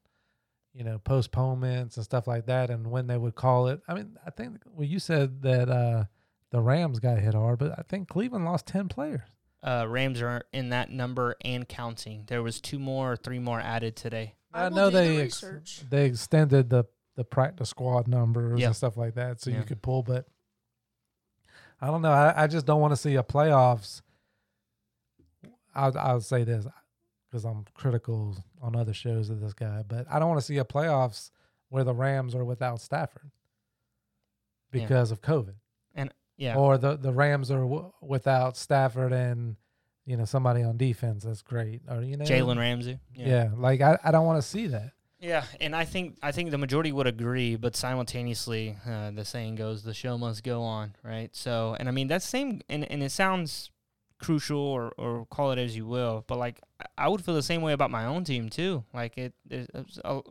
you 0.74 0.84
know, 0.84 0.98
postponements 1.00 1.96
and 1.98 2.04
stuff 2.04 2.28
like 2.28 2.48
that, 2.48 2.70
and 2.70 2.90
when 2.90 3.08
they 3.08 3.18
would 3.18 3.36
call 3.36 3.68
it. 3.68 3.82
I 3.88 3.94
mean, 3.94 4.18
I 4.26 4.32
think 4.32 4.58
well, 4.66 4.88
you 4.88 5.00
said 5.00 5.42
that 5.44 5.70
uh, 5.70 6.06
the 6.50 6.60
Rams 6.62 7.00
got 7.00 7.20
hit 7.20 7.34
hard, 7.34 7.60
but 7.60 7.78
I 7.78 7.84
think 7.88 8.10
Cleveland 8.10 8.46
lost 8.46 8.66
ten 8.66 8.88
players. 8.88 9.22
Uh, 9.64 9.86
Rams 9.88 10.22
are 10.22 10.42
in 10.54 10.70
that 10.70 10.90
number 10.90 11.36
and 11.46 11.68
counting. 11.70 12.24
There 12.28 12.42
was 12.42 12.60
two 12.62 12.80
more 12.80 13.12
or 13.12 13.16
three 13.16 13.40
more 13.40 13.60
added 13.60 13.96
today. 13.96 14.36
I 14.54 14.66
I, 14.66 14.70
know 14.70 14.90
do 14.90 14.98
the 14.98 15.04
they 15.04 15.22
ex- 15.22 15.84
they 15.90 16.06
extended 16.06 16.70
the 16.70 16.86
the 17.16 17.24
practice 17.24 17.70
squad 17.70 18.08
numbers 18.08 18.60
Yeah. 18.60 18.68
and 18.68 18.76
stuff 18.76 18.98
like 18.98 19.16
that, 19.16 19.40
so 19.42 19.50
Yeah. 19.52 19.60
you 19.60 19.64
could 19.64 19.82
pull. 19.82 20.02
But 20.02 20.26
I 21.80 21.88
don't 21.88 22.02
know. 22.02 22.12
I, 22.12 22.44
I 22.44 22.48
just 22.48 22.66
don't 22.66 22.82
want 22.82 22.92
to 22.94 22.98
see 22.98 23.16
a 23.16 23.24
playoffs. 23.24 24.02
I'll 25.76 25.98
I'll 25.98 26.22
say 26.22 26.44
this 26.44 26.66
because 27.30 27.46
I'm 27.46 27.66
critical 27.74 28.36
on 28.62 28.76
other 28.76 28.94
shows 28.94 29.30
of 29.30 29.40
this 29.40 29.54
guy, 29.54 29.84
but 29.88 30.06
I 30.10 30.20
don't 30.20 30.28
want 30.30 30.40
to 30.42 30.46
see 30.46 30.58
a 30.58 30.66
playoffs 30.66 31.32
where 31.70 31.84
the 31.84 31.94
Rams 31.94 32.36
are 32.36 32.44
without 32.44 32.82
Stafford 32.82 33.32
Yeah. 34.74 34.82
because 34.88 35.12
of 35.12 35.22
COVID, 35.22 35.56
Yeah. 36.42 36.56
or 36.56 36.78
the 36.78 36.98
the 36.98 37.14
Rams 37.14 37.52
are 37.52 37.62
w- 37.62 37.92
without 38.02 38.58
Stafford 38.58 39.14
and 39.14 39.56
you 40.06 40.18
know 40.18 40.26
somebody 40.26 40.64
on 40.64 40.78
defense 40.78 41.24
that's 41.24 41.44
great, 41.44 41.82
or 41.88 42.02
you 42.02 42.18
know 42.18 42.26
Jalen 42.26 42.58
Ramsey. 42.58 43.00
Yeah. 43.16 43.50
like 43.56 43.82
I, 43.82 43.98
I 44.04 44.10
don't 44.12 44.26
want 44.26 44.42
to 44.42 44.48
see 44.48 44.68
that. 44.68 44.92
Yeah, 45.20 45.44
and 45.60 45.76
I 45.76 45.86
think 45.86 46.18
I 46.24 46.32
think 46.32 46.50
the 46.50 46.58
majority 46.58 46.92
would 46.92 47.06
agree, 47.06 47.56
but 47.56 47.76
simultaneously, 47.76 48.76
uh, 48.90 49.12
the 49.12 49.24
saying 49.24 49.54
goes, 49.56 49.84
"The 49.84 49.94
show 49.94 50.18
must 50.18 50.44
go 50.44 50.64
on." 50.64 50.96
Right. 51.04 51.30
So, 51.36 51.76
and 51.80 51.88
I 51.88 51.92
mean 51.92 52.08
that's 52.08 52.26
same, 52.26 52.62
and 52.68 52.84
and 52.92 53.04
it 53.04 53.12
sounds 53.12 53.70
crucial 54.18 54.58
or 54.60 54.92
or 54.98 55.28
call 55.28 55.52
it 55.52 55.60
as 55.60 55.76
you 55.78 55.86
will, 55.86 56.24
but 56.28 56.40
like 56.40 56.60
I- 56.98 57.08
would 57.08 57.24
feel 57.24 57.36
the 57.36 57.44
same 57.44 57.62
way 57.62 57.74
about 57.74 57.92
my 57.92 58.06
own 58.06 58.24
team 58.24 58.50
too. 58.50 58.84
Like 58.96 59.16
it, 59.16 59.34
there's 59.46 60.00
a 60.04 60.22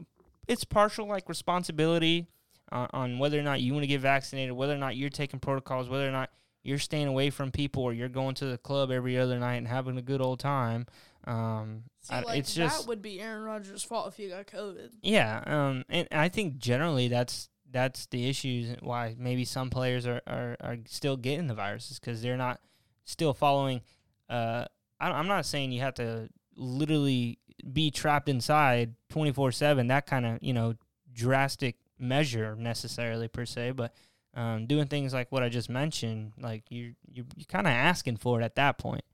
it's 0.48 0.64
partial 0.64 1.06
like 1.06 1.28
responsibility 1.28 2.26
on, 2.72 2.88
on 2.92 3.18
whether 3.18 3.38
or 3.38 3.42
not 3.42 3.60
you 3.60 3.72
want 3.72 3.82
to 3.82 3.88
get 3.88 4.00
vaccinated, 4.00 4.52
whether 4.52 4.74
or 4.74 4.78
not 4.78 4.96
you're 4.96 5.10
taking 5.10 5.40
protocols, 5.40 5.88
whether 5.88 6.08
or 6.08 6.12
not 6.12 6.30
you're 6.62 6.78
staying 6.78 7.06
away 7.06 7.30
from 7.30 7.50
people 7.50 7.82
or 7.82 7.92
you're 7.92 8.08
going 8.08 8.34
to 8.34 8.44
the 8.46 8.58
club 8.58 8.90
every 8.90 9.16
other 9.18 9.38
night 9.38 9.56
and 9.56 9.66
having 9.68 9.96
a 9.96 10.02
good 10.02 10.20
old 10.20 10.38
time. 10.40 10.86
Um, 11.24 11.84
See, 12.00 12.14
I- 12.14 12.20
like 12.22 12.38
it's 12.38 12.54
just 12.54 12.82
that 12.82 12.88
would 12.88 13.02
be 13.02 13.20
Aaron 13.20 13.44
Rodgers' 13.44 13.82
fault 13.82 14.08
if 14.08 14.18
you 14.18 14.28
got 14.30 14.46
COVID. 14.46 14.90
yeah, 15.02 15.42
um, 15.46 15.84
and 15.88 16.08
I 16.12 16.28
think 16.28 16.58
generally 16.58 17.08
that's 17.08 17.48
that's 17.70 18.06
the 18.06 18.28
issues 18.28 18.74
why 18.80 19.14
maybe 19.18 19.44
some 19.44 19.70
players 19.70 20.06
are, 20.06 20.20
are, 20.26 20.56
are 20.60 20.76
still 20.86 21.16
getting 21.16 21.46
the 21.46 21.54
viruses 21.54 21.98
because 22.00 22.20
they're 22.20 22.36
not 22.36 22.60
still 23.04 23.32
following. 23.32 23.80
Uh, 24.28 24.64
I, 24.98 25.10
I'm 25.12 25.28
not 25.28 25.46
saying 25.46 25.72
you 25.72 25.80
have 25.82 25.94
to 25.94 26.28
literally 26.56 27.38
be 27.72 27.90
trapped 27.90 28.28
inside 28.28 28.94
24 29.10 29.52
seven. 29.52 29.86
That 29.88 30.06
kind 30.06 30.26
of 30.26 30.38
you 30.42 30.52
know 30.52 30.74
drastic 31.12 31.76
measure 32.00 32.56
necessarily 32.56 33.28
per 33.28 33.44
se, 33.44 33.72
but 33.72 33.94
um, 34.34 34.66
doing 34.66 34.86
things 34.86 35.12
like 35.12 35.30
what 35.30 35.42
I 35.42 35.48
just 35.48 35.68
mentioned, 35.68 36.32
like 36.40 36.64
you 36.70 36.94
you 37.10 37.24
you 37.36 37.44
kind 37.44 37.66
of 37.66 37.72
asking 37.72 38.18
for 38.18 38.40
it 38.40 38.44
at 38.44 38.54
that 38.56 38.78
point. 38.78 39.04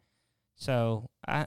So 0.57 1.09
I 1.27 1.47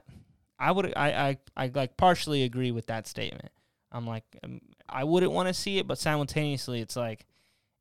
I 0.58 0.72
would 0.72 0.94
I, 0.96 1.38
I 1.56 1.66
I 1.66 1.72
like 1.74 1.98
partially 1.98 2.44
agree 2.44 2.72
with 2.72 2.88
that 2.88 3.08
statement. 3.08 3.52
I'm 3.92 4.06
like 4.08 4.24
um, 4.44 4.62
I 4.88 5.04
wouldn't 5.04 5.32
want 5.32 5.48
to 5.48 5.54
see 5.54 5.78
it, 5.78 5.88
but 5.88 5.98
simultaneously 5.98 6.82
it's 6.82 6.96
like 6.96 7.26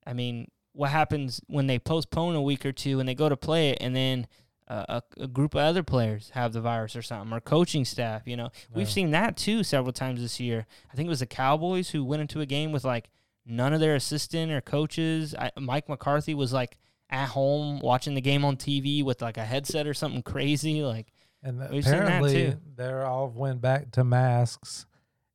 I 0.06 0.12
mean, 0.12 0.50
what 0.72 0.90
happens 0.90 1.40
when 1.46 1.66
they 1.66 1.78
postpone 1.78 2.34
a 2.34 2.42
week 2.42 2.64
or 2.64 2.72
two 2.72 3.00
and 3.00 3.08
they 3.08 3.14
go 3.14 3.28
to 3.28 3.36
play 3.36 3.70
it 3.70 3.78
and 3.80 3.96
then 3.96 4.26
uh, 4.68 5.00
a, 5.18 5.22
a 5.22 5.26
group 5.26 5.54
of 5.54 5.60
other 5.60 5.82
players 5.82 6.30
have 6.34 6.52
the 6.52 6.60
virus 6.60 6.94
or 6.94 7.00
something 7.00 7.32
or 7.32 7.40
coaching 7.40 7.86
staff, 7.86 8.22
you 8.26 8.36
know. 8.36 8.50
We've 8.74 8.90
seen 8.90 9.10
that 9.12 9.36
too 9.36 9.64
several 9.64 9.92
times 9.92 10.20
this 10.20 10.38
year. 10.38 10.66
I 10.92 10.94
think 10.94 11.06
it 11.06 11.10
was 11.10 11.20
the 11.20 11.26
Cowboys 11.26 11.90
who 11.90 12.04
went 12.04 12.20
into 12.20 12.40
a 12.42 12.46
game 12.46 12.70
with 12.70 12.84
like 12.84 13.08
none 13.48 13.72
of 13.72 13.80
their 13.80 13.94
assistant 13.94 14.52
or 14.52 14.60
coaches. 14.60 15.34
I, 15.34 15.50
Mike 15.58 15.88
McCarthy 15.88 16.34
was 16.34 16.52
like 16.52 16.78
at 17.10 17.28
home 17.30 17.80
watching 17.80 18.14
the 18.14 18.20
game 18.20 18.44
on 18.44 18.56
TV 18.56 19.02
with 19.02 19.22
like 19.22 19.36
a 19.36 19.44
headset 19.44 19.86
or 19.86 19.94
something 19.94 20.22
crazy. 20.22 20.82
Like, 20.82 21.12
And 21.42 21.58
We've 21.70 21.84
seen 21.84 21.92
that 21.92 22.02
apparently, 22.02 22.56
they're 22.76 23.06
all 23.06 23.28
went 23.28 23.60
back 23.60 23.90
to 23.92 24.04
masks, 24.04 24.86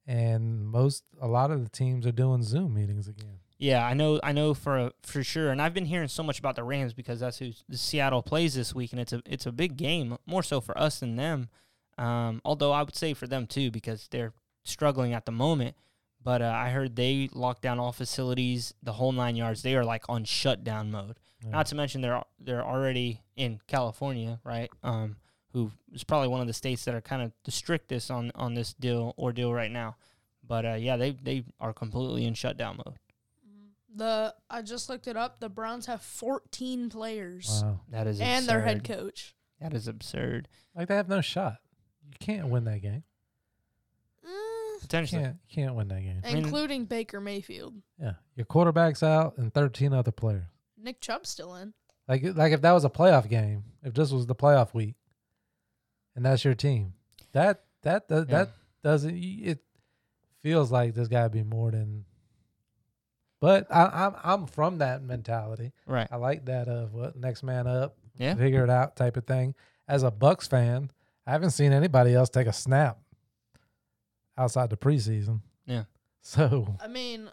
and 0.06 0.66
most 0.66 1.04
a 1.22 1.28
lot 1.28 1.52
of 1.52 1.64
the 1.64 1.70
teams 1.70 2.06
are 2.06 2.12
doing 2.12 2.44
Zoom 2.44 2.76
meetings 2.76 3.08
again. 3.08 3.40
yeah, 3.58 3.86
I 3.86 3.94
know, 3.94 4.20
I 4.24 4.32
know 4.34 4.54
for 4.54 4.92
for 5.02 5.24
sure. 5.24 5.50
And 5.50 5.62
I've 5.62 5.74
been 5.74 5.86
hearing 5.86 6.10
so 6.10 6.24
much 6.24 6.40
about 6.40 6.56
the 6.56 6.64
Rams 6.64 6.94
because 6.94 7.22
that's 7.22 7.40
who 7.40 7.52
Seattle 7.72 8.22
plays 8.22 8.54
this 8.54 8.76
week, 8.76 8.92
and 8.92 9.02
it's 9.02 9.14
a 9.14 9.22
it's 9.26 9.46
a 9.46 9.52
big 9.52 9.78
game, 9.78 10.18
more 10.26 10.44
so 10.44 10.62
for 10.62 10.78
us 10.78 11.00
than 11.00 11.16
them. 11.16 11.50
Um, 11.98 12.42
although 12.44 12.72
I 12.72 12.84
would 12.84 12.96
say 12.96 13.14
for 13.14 13.28
them 13.28 13.48
too 13.48 13.72
because 13.72 14.08
they're 14.12 14.34
struggling 14.64 15.14
at 15.14 15.26
the 15.26 15.32
moment. 15.32 15.76
But 16.24 16.42
uh, 16.42 16.46
I 16.56 16.70
heard 16.70 16.96
they 16.96 17.30
locked 17.34 17.62
down 17.62 17.80
all 17.80 17.92
facilities, 17.92 18.74
the 18.82 18.94
whole 18.94 19.12
nine 19.12 19.36
yards. 19.36 19.62
They 19.62 19.76
are 19.76 19.84
like 19.84 20.04
on 20.08 20.24
shutdown 20.24 20.90
mode. 20.90 21.18
Yeah. 21.44 21.52
Not 21.52 21.66
to 21.68 21.76
mention 21.76 22.02
they're 22.02 22.24
they're 22.40 22.64
already 22.64 23.22
in 23.36 23.60
California, 23.68 24.40
right? 24.44 24.70
Um, 24.84 25.18
who 25.52 25.72
is 25.92 26.04
probably 26.04 26.30
one 26.30 26.42
of 26.42 26.48
the 26.48 26.54
states 26.54 26.86
that 26.86 26.96
are 26.96 27.02
kind 27.02 27.22
of 27.22 27.32
the 27.44 27.52
strictest 27.52 28.10
on 28.10 28.32
on 28.36 28.54
this 28.54 28.74
deal 28.74 29.14
ordeal 29.18 29.54
right 29.54 29.72
now. 29.72 29.98
But 30.48 30.66
uh, 30.66 30.74
yeah, 30.74 30.96
they 30.98 31.12
they 31.12 31.44
are 31.60 31.74
completely 31.74 32.26
in 32.26 32.34
shutdown 32.34 32.78
mode. 32.86 32.98
The 33.96 34.34
I 34.50 34.62
just 34.62 34.90
looked 34.90 35.08
it 35.08 35.18
up. 35.18 35.40
The 35.40 35.50
Browns 35.50 35.86
have 35.86 36.02
14 36.02 36.90
players 36.90 37.62
wow, 37.64 37.82
That 37.90 38.08
is 38.08 38.20
and 38.20 38.48
their 38.48 38.62
head 38.62 38.84
coach. 38.84 39.36
That 39.60 39.74
is 39.74 39.88
absurd. 39.88 40.48
like 40.76 40.88
they 40.88 40.96
have 40.96 41.10
no 41.10 41.22
shot. 41.22 41.58
You 42.06 42.14
can't 42.20 42.48
win 42.48 42.64
that 42.66 42.82
game. 42.82 43.04
You 44.84 44.88
Potentially, 44.88 45.22
can't 45.24 45.38
can't 45.50 45.76
win 45.76 45.88
that 45.88 46.02
game. 46.02 46.22
I 46.24 46.34
mean- 46.34 46.44
including 46.44 46.86
Baker 46.86 47.20
Mayfield. 47.22 47.76
Yeah, 48.00 48.14
your 48.36 48.46
quarterback's 48.46 49.02
out 49.04 49.38
and 49.38 49.54
thirteen 49.54 49.94
other 49.94 50.12
players. 50.12 50.44
Nick 50.78 51.00
Chubb's 51.00 51.30
still 51.30 51.56
in. 51.56 51.74
Like 52.08 52.24
like 52.36 52.52
if 52.54 52.62
that 52.62 52.72
was 52.74 52.84
a 52.86 52.90
playoff 52.90 53.30
game, 53.30 53.64
if 53.84 53.94
this 53.94 54.12
was 54.12 54.26
the 54.26 54.36
playoff 54.36 54.74
week, 54.74 54.96
and 56.16 56.26
that's 56.26 56.44
your 56.44 56.54
team, 56.56 56.94
that 57.32 57.64
that 57.84 58.08
that, 58.10 58.30
Yeah. 58.30 58.38
that 58.46 58.50
doesn't 58.84 59.16
it 59.18 59.60
feels 60.42 60.72
like 60.72 60.94
there's 60.94 61.08
got 61.08 61.24
to 61.24 61.30
be 61.30 61.44
more 61.44 61.72
than. 61.72 62.04
But 63.40 63.68
I, 63.74 63.86
I'm 64.08 64.16
I'm 64.24 64.48
from 64.48 64.78
that 64.80 65.02
mentality. 65.02 65.72
right? 65.86 66.08
I 66.12 66.16
like 66.18 66.46
that 66.46 66.68
of 66.68 66.94
what 66.94 67.16
next 67.16 67.44
man 67.44 67.68
up, 67.68 67.98
Yeah. 68.18 68.36
figure 68.36 68.64
it 68.64 68.70
out 68.70 68.96
type 68.96 69.18
of 69.18 69.26
thing. 69.26 69.56
As 69.88 70.04
a 70.04 70.12
Bucks 70.12 70.48
fan, 70.48 70.92
I 71.28 71.32
haven't 71.32 71.52
seen 71.52 71.72
anybody 71.74 72.14
else 72.14 72.30
take 72.30 72.48
a 72.48 72.54
snap 72.54 73.00
outside 74.38 74.70
the 74.70 74.78
preseason. 74.78 75.42
Yeah. 75.66 75.84
So 76.26 76.78
I 76.82 76.88
mean, 76.88 77.30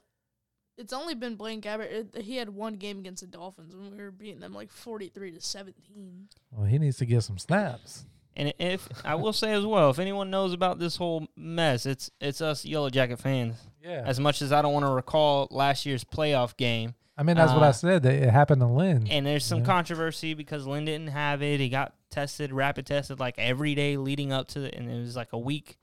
it's 0.76 0.92
only 0.92 1.14
been 1.14 1.36
Blaine 1.36 1.60
Gabbert. 1.60 1.92
It, 2.16 2.22
he 2.22 2.34
had 2.36 2.48
one 2.48 2.74
game 2.74 2.98
against 2.98 3.20
the 3.20 3.28
Dolphins 3.28 3.72
when 3.76 3.92
we 3.96 4.02
were 4.02 4.10
beating 4.10 4.40
them 4.40 4.52
like 4.52 4.68
43 4.72 5.30
to 5.30 5.40
17. 5.40 6.28
well, 6.50 6.66
he 6.66 6.76
needs 6.78 6.96
to 6.96 7.06
get 7.06 7.22
some 7.22 7.38
snaps. 7.38 8.04
And 8.34 8.52
if 8.58 8.88
I 9.04 9.14
will 9.14 9.32
say 9.32 9.52
as 9.52 9.64
well, 9.64 9.90
if 9.90 10.00
anyone 10.00 10.30
knows 10.30 10.52
about 10.52 10.80
this 10.80 10.96
whole 10.96 11.28
mess, 11.36 11.86
it's 11.86 12.10
it's 12.20 12.40
us 12.40 12.64
Yellow 12.64 12.90
Jacket 12.90 13.20
fans. 13.20 13.56
Yeah. 13.80 14.02
As 14.04 14.18
much 14.18 14.42
as 14.42 14.50
I 14.50 14.60
don't 14.60 14.72
want 14.72 14.84
to 14.86 14.90
recall 14.90 15.46
last 15.52 15.86
year's 15.86 16.02
playoff 16.02 16.56
game, 16.56 16.94
I 17.16 17.22
mean, 17.22 17.36
that's 17.36 17.52
what 17.52 17.62
I 17.62 17.68
Uh, 17.68 17.72
said. 17.72 18.02
That 18.02 18.14
it 18.14 18.30
happened 18.30 18.60
to 18.62 18.66
Lynn. 18.66 19.06
and 19.08 19.24
there's 19.24 19.44
some 19.44 19.60
Yeah. 19.60 19.66
controversy 19.66 20.34
because 20.34 20.66
Lynn 20.66 20.84
didn't 20.84 21.08
have 21.10 21.42
it. 21.42 21.60
He 21.60 21.68
got 21.68 21.94
tested, 22.10 22.52
rapid 22.52 22.86
tested 22.86 23.20
like 23.20 23.36
every 23.38 23.76
day 23.76 23.96
leading 23.96 24.32
up 24.32 24.48
to 24.48 24.64
it, 24.64 24.74
and 24.74 24.90
it 24.90 24.98
was 24.98 25.14
like 25.14 25.32
a 25.32 25.38
week, 25.38 25.76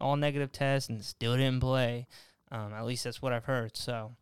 all 0.00 0.16
negative 0.16 0.52
tests 0.52 0.88
and 0.88 1.04
still 1.04 1.36
didn't 1.36 1.60
play. 1.60 2.06
Um, 2.50 2.72
at 2.72 2.84
least 2.86 3.04
that's 3.04 3.20
what 3.20 3.32
I've 3.32 3.44
heard. 3.44 3.76
So 3.76 4.14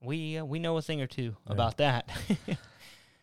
we 0.00 0.38
uh, 0.38 0.44
we 0.44 0.58
know 0.58 0.76
a 0.76 0.82
thing 0.82 1.00
or 1.00 1.06
two 1.06 1.36
Yeah. 1.46 1.52
about 1.52 1.76
that. 1.78 2.08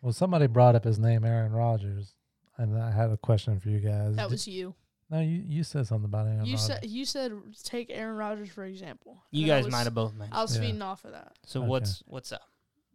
Well, 0.01 0.13
somebody 0.13 0.45
brought 0.45 0.75
up 0.75 0.83
his 0.83 0.99
name, 0.99 1.25
Aaron 1.25 1.51
Rodgers, 1.51 2.13
and 2.55 2.77
I 2.77 2.91
had 2.91 3.09
a 3.09 3.17
question 3.17 3.59
for 3.59 3.69
you 3.69 3.79
guys. 3.79 4.15
That 4.15 4.25
Did- 4.25 4.31
was 4.31 4.47
you. 4.47 4.75
no, 5.09 5.19
you 5.21 5.43
you 5.47 5.63
said 5.63 5.87
something 5.87 6.05
about 6.05 6.27
Aaron. 6.27 6.45
You 6.45 6.53
Rodgers. 6.53 6.65
said 6.67 6.85
you 6.85 7.03
said 7.03 7.31
take 7.63 7.89
Aaron 7.89 8.15
Rodgers 8.15 8.49
for 8.49 8.63
example. 8.63 9.23
you 9.31 9.41
And 9.41 9.47
guys 9.49 9.65
was- 9.65 9.71
might 9.71 9.83
have 9.85 9.95
both 9.95 10.13
mentioned. 10.13 10.37
I 10.37 10.41
was 10.43 10.55
Yeah. 10.55 10.61
feeding 10.61 10.81
off 10.83 11.03
of 11.03 11.11
that. 11.13 11.33
So 11.45 11.61
Okay. 11.61 11.67
what's 11.69 12.03
what's 12.05 12.31
up? 12.31 12.43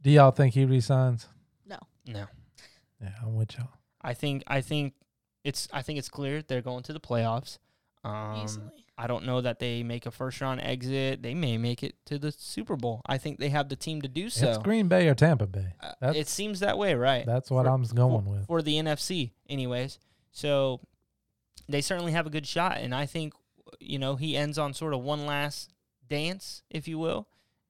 Do 0.01 0.11
y'all 0.11 0.31
think 0.31 0.55
he 0.55 0.65
resigns? 0.65 1.27
No. 1.67 1.79
No. 2.07 2.27
Yeah, 3.01 3.15
I'm 3.21 3.35
with 3.35 3.59
y'all. 3.59 3.69
I 4.01 4.15
think 4.15 4.45
I 4.47 4.61
think 4.61 4.95
it's 5.43 5.67
I 5.73 5.83
think 5.83 5.99
it's 5.99 6.09
clear 6.09 6.41
they're 6.41 6.63
going 6.63 6.85
to 6.85 6.93
the 6.93 7.01
playoffs. 7.01 7.59
Um, 8.05 8.43
easily. 8.45 8.82
I 8.99 9.07
don't 9.07 9.25
know 9.25 9.41
that 9.41 9.59
they 9.59 9.83
make 9.83 10.05
a 10.07 10.11
first 10.11 10.41
round 10.41 10.61
exit. 10.61 11.23
They 11.23 11.35
may 11.35 11.57
make 11.59 11.83
it 11.83 11.95
to 12.07 12.19
the 12.19 12.31
Super 12.31 12.77
Bowl. 12.77 13.01
I 13.07 13.19
think 13.19 13.39
they 13.39 13.49
have 13.49 13.69
the 13.69 13.77
team 13.77 14.03
to 14.03 14.09
do 14.09 14.29
so. 14.31 14.49
It's 14.49 14.59
Green 14.59 14.89
Bay 14.89 15.09
or 15.09 15.15
Tampa 15.15 15.47
Bay. 15.47 15.75
Uh, 15.81 16.13
it 16.15 16.29
seems 16.29 16.61
that 16.61 16.77
way, 16.79 16.95
right? 16.95 17.25
That's 17.25 17.51
what 17.51 17.65
For- 17.65 17.71
I'm 17.73 17.83
going 17.85 18.27
with. 18.27 18.47
for 18.47 18.61
the 18.63 18.77
NFC, 18.77 19.33
anyways. 19.49 19.99
So 20.31 20.81
they 21.69 21.81
certainly 21.81 22.13
have 22.13 22.27
a 22.27 22.31
good 22.31 22.47
shot, 22.47 22.79
and 22.79 22.95
I 22.95 23.07
think 23.07 23.33
you 23.81 23.99
know 23.99 24.17
he 24.17 24.37
ends 24.37 24.59
on 24.59 24.75
sort 24.75 24.93
of 24.95 25.01
one 25.01 25.25
last 25.27 25.71
dance, 26.09 26.63
if 26.71 26.87
you 26.87 26.99
will, 26.99 27.27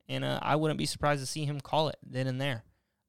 and 0.08 0.24
uh, 0.24 0.40
I 0.42 0.56
wouldn't 0.56 0.78
be 0.78 0.86
surprised 0.86 1.20
to 1.22 1.26
see 1.26 1.44
him 1.44 1.60
call 1.60 1.88
it 1.88 1.96
then 2.04 2.26
and 2.26 2.40
there. 2.40 2.64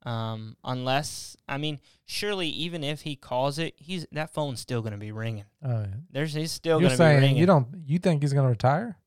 Um, 0.06 0.58
unless, 0.66 1.38
I 1.48 1.58
mean, 1.58 1.80
surely 2.06 2.50
even 2.50 2.84
if 2.84 3.02
he 3.02 3.16
calls 3.16 3.58
it, 3.58 3.74
he's 3.78 4.06
that 4.12 4.34
phone's 4.34 4.60
still 4.60 4.82
going 4.82 4.92
to 4.92 4.98
be 5.00 5.12
ringing. 5.12 5.46
Oh, 5.64 5.70
yeah. 5.82 5.86
There's 6.12 6.34
he's 6.34 6.52
still 6.52 6.82
You're 6.82 6.90
going 6.90 6.98
to 6.98 7.04
be 7.04 7.08
saying 7.08 7.22
ringing. 7.22 7.38
you 7.38 7.46
don't 7.46 7.68
you 7.86 8.00
think 8.00 8.22
he's 8.22 8.34
going 8.34 8.46
to 8.46 8.50
retire? 8.50 8.98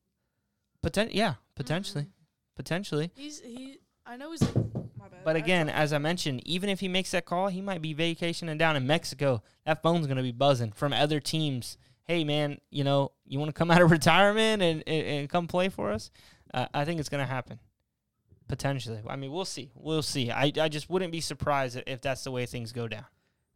Poten- 0.83 1.09
yeah, 1.13 1.35
potentially, 1.55 2.03
Mm-mm. 2.03 2.55
potentially. 2.55 3.11
He's 3.15 3.39
he. 3.41 3.77
I 4.05 4.17
know 4.17 4.31
he's. 4.31 4.41
My. 4.41 5.07
But 5.23 5.35
again, 5.35 5.69
as 5.69 5.93
I 5.93 5.97
mentioned, 5.97 6.41
even 6.47 6.69
if 6.69 6.79
he 6.79 6.87
makes 6.87 7.11
that 7.11 7.25
call, 7.25 7.49
he 7.49 7.61
might 7.61 7.81
be 7.81 7.93
vacationing 7.93 8.57
down 8.57 8.75
in 8.75 8.87
Mexico. 8.87 9.43
That 9.65 9.81
phone's 9.83 10.07
going 10.07 10.17
to 10.17 10.23
be 10.23 10.31
buzzing 10.31 10.71
from 10.71 10.93
other 10.93 11.19
teams. 11.19 11.77
Hey, 12.05 12.23
man, 12.23 12.59
you 12.71 12.83
know, 12.83 13.11
you 13.25 13.37
want 13.37 13.49
to 13.49 13.53
come 13.53 13.69
out 13.69 13.81
of 13.81 13.91
retirement 13.99 14.63
and, 14.63 14.83
and, 14.87 15.05
and 15.07 15.29
come 15.29 15.47
play 15.47 15.67
for 15.69 15.91
us? 15.91 16.09
Uh, 16.53 16.67
I 16.73 16.85
think 16.85 16.99
it's 17.01 17.09
going 17.09 17.25
to 17.25 17.29
happen. 17.29 17.59
Potentially. 18.47 19.01
I 19.07 19.15
mean, 19.15 19.31
we'll 19.31 19.45
see. 19.45 19.71
We'll 19.75 20.01
see. 20.01 20.31
I, 20.31 20.51
I 20.59 20.69
just 20.69 20.89
wouldn't 20.89 21.11
be 21.11 21.21
surprised 21.21 21.81
if 21.85 22.01
that's 22.01 22.23
the 22.23 22.31
way 22.31 22.45
things 22.45 22.71
go 22.71 22.87
down. 22.87 23.05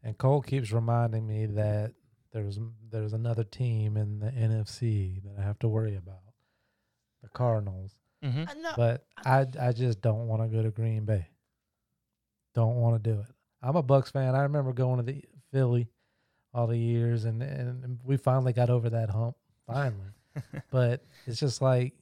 And 0.03 0.17
Cole 0.17 0.41
keeps 0.41 0.71
reminding 0.71 1.27
me 1.27 1.45
that 1.45 1.93
there's 2.31 2.59
there's 2.89 3.13
another 3.13 3.43
team 3.43 3.97
in 3.97 4.19
the 4.19 4.31
NFC 4.31 5.21
that 5.23 5.39
I 5.39 5.43
have 5.43 5.59
to 5.59 5.67
worry 5.67 5.95
about, 5.95 6.23
the 7.21 7.29
Cardinals. 7.29 7.91
Mm-hmm. 8.23 8.43
I 8.47 8.53
know. 8.61 8.71
But 8.75 9.05
I 9.25 9.45
I 9.59 9.71
just 9.71 10.01
don't 10.01 10.27
want 10.27 10.41
to 10.41 10.47
go 10.47 10.63
to 10.63 10.71
Green 10.71 11.05
Bay. 11.05 11.27
Don't 12.53 12.75
want 12.75 13.01
to 13.01 13.11
do 13.11 13.19
it. 13.19 13.27
I'm 13.61 13.75
a 13.75 13.83
Bucks 13.83 14.11
fan. 14.11 14.35
I 14.35 14.41
remember 14.43 14.73
going 14.73 14.97
to 14.97 15.03
the 15.03 15.23
Philly 15.51 15.87
all 16.53 16.67
the 16.67 16.77
years, 16.77 17.25
and 17.25 17.41
and 17.41 17.99
we 18.03 18.17
finally 18.17 18.53
got 18.53 18.69
over 18.69 18.89
that 18.89 19.09
hump. 19.09 19.35
Finally, 19.67 20.11
but 20.71 21.03
it's 21.27 21.39
just 21.39 21.61
like 21.61 21.93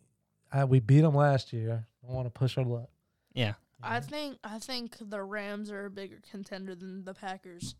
I, 0.51 0.65
we 0.65 0.79
beat 0.79 1.01
them 1.01 1.15
last 1.15 1.53
year. 1.53 1.87
Don't 2.09 2.15
want 2.15 2.25
to 2.25 2.31
push 2.31 2.57
our 2.57 2.65
luck. 2.65 2.89
yeah. 3.33 3.53
I 3.81 4.01
think 4.01 4.37
I 4.43 4.59
think 4.59 4.97
the 4.99 5.23
Rams 5.23 5.71
are 5.71 5.85
a 5.85 5.89
bigger 5.89 6.17
contender 6.29 6.75
than 6.75 7.05
the 7.05 7.13
Packers. 7.13 7.75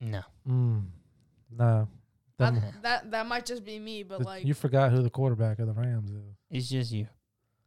No. 0.00 0.22
Mm, 0.48 0.86
no, 1.56 1.88
I, 2.40 2.50
that 2.82 3.10
that 3.10 3.26
might 3.26 3.46
just 3.46 3.64
be 3.64 3.78
me, 3.78 4.02
but 4.02 4.18
the- 4.20 4.24
like 4.24 4.44
you 4.44 4.54
forgot 4.54 4.90
who 4.92 5.02
the 5.02 5.10
quarterback 5.10 5.58
of 5.60 5.66
the 5.66 5.72
Rams 5.72 6.10
is. 6.10 6.34
It's 6.50 6.68
just 6.68 6.90
you. 6.92 7.06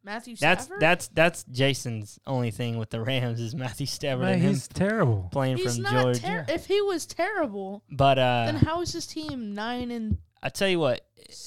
Matthew 0.03 0.35
That's 0.35 0.63
Stafford. 0.65 0.81
that's 0.81 1.07
that's 1.09 1.43
Jason's 1.45 2.19
only 2.25 2.49
thing 2.51 2.77
with 2.77 2.89
the 2.89 2.99
Rams 3.01 3.39
is 3.39 3.53
Matthew 3.55 3.85
Stafford 3.85 4.23
Man, 4.23 4.33
and 4.33 4.41
him 4.41 4.49
he's 4.53 4.67
terrible. 4.67 5.29
playing 5.31 5.57
He's 5.57 5.75
from 5.75 5.83
not 5.83 6.01
Georgia. 6.03 6.19
ter- 6.21 6.45
If 6.49 6.65
he 6.65 6.81
was 6.81 7.05
terrible, 7.05 7.83
but 7.91 8.17
uh, 8.17 8.45
then 8.47 8.55
how 8.55 8.81
is 8.81 8.91
his 8.93 9.05
team 9.05 9.53
nine 9.53 9.91
and? 9.91 10.17
I 10.41 10.49
tell 10.49 10.67
you 10.67 10.79
what, 10.79 11.01
if 11.17 11.37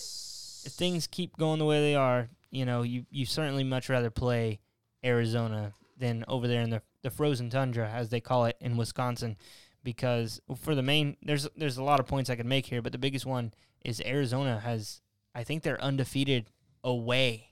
things 0.72 1.06
keep 1.08 1.36
going 1.36 1.58
the 1.58 1.64
way 1.64 1.80
they 1.80 1.94
are, 1.96 2.28
you 2.54 2.64
know, 2.64 2.82
you 2.82 3.06
you 3.10 3.26
certainly 3.26 3.64
much 3.64 3.88
rather 3.88 4.10
play 4.10 4.60
Arizona 5.04 5.72
than 5.98 6.24
over 6.28 6.48
there 6.48 6.62
in 6.62 6.70
the 6.70 6.82
the 7.02 7.10
frozen 7.10 7.50
tundra, 7.50 7.88
as 7.88 8.08
they 8.08 8.20
call 8.20 8.46
it 8.46 8.56
in 8.60 8.76
Wisconsin, 8.76 9.36
because 9.82 10.40
for 10.56 10.74
the 10.74 10.82
main, 10.82 11.16
there's 11.22 11.48
there's 11.56 11.76
a 11.76 11.82
lot 11.84 12.00
of 12.00 12.06
points 12.06 12.30
I 12.30 12.36
could 12.36 12.46
make 12.46 12.66
here, 12.66 12.80
but 12.82 12.92
the 12.92 12.98
biggest 12.98 13.26
one 13.26 13.52
is 13.84 14.00
Arizona 14.04 14.60
has, 14.60 15.02
I 15.34 15.44
think 15.44 15.62
they're 15.62 15.80
undefeated 15.82 16.46
away, 16.82 17.50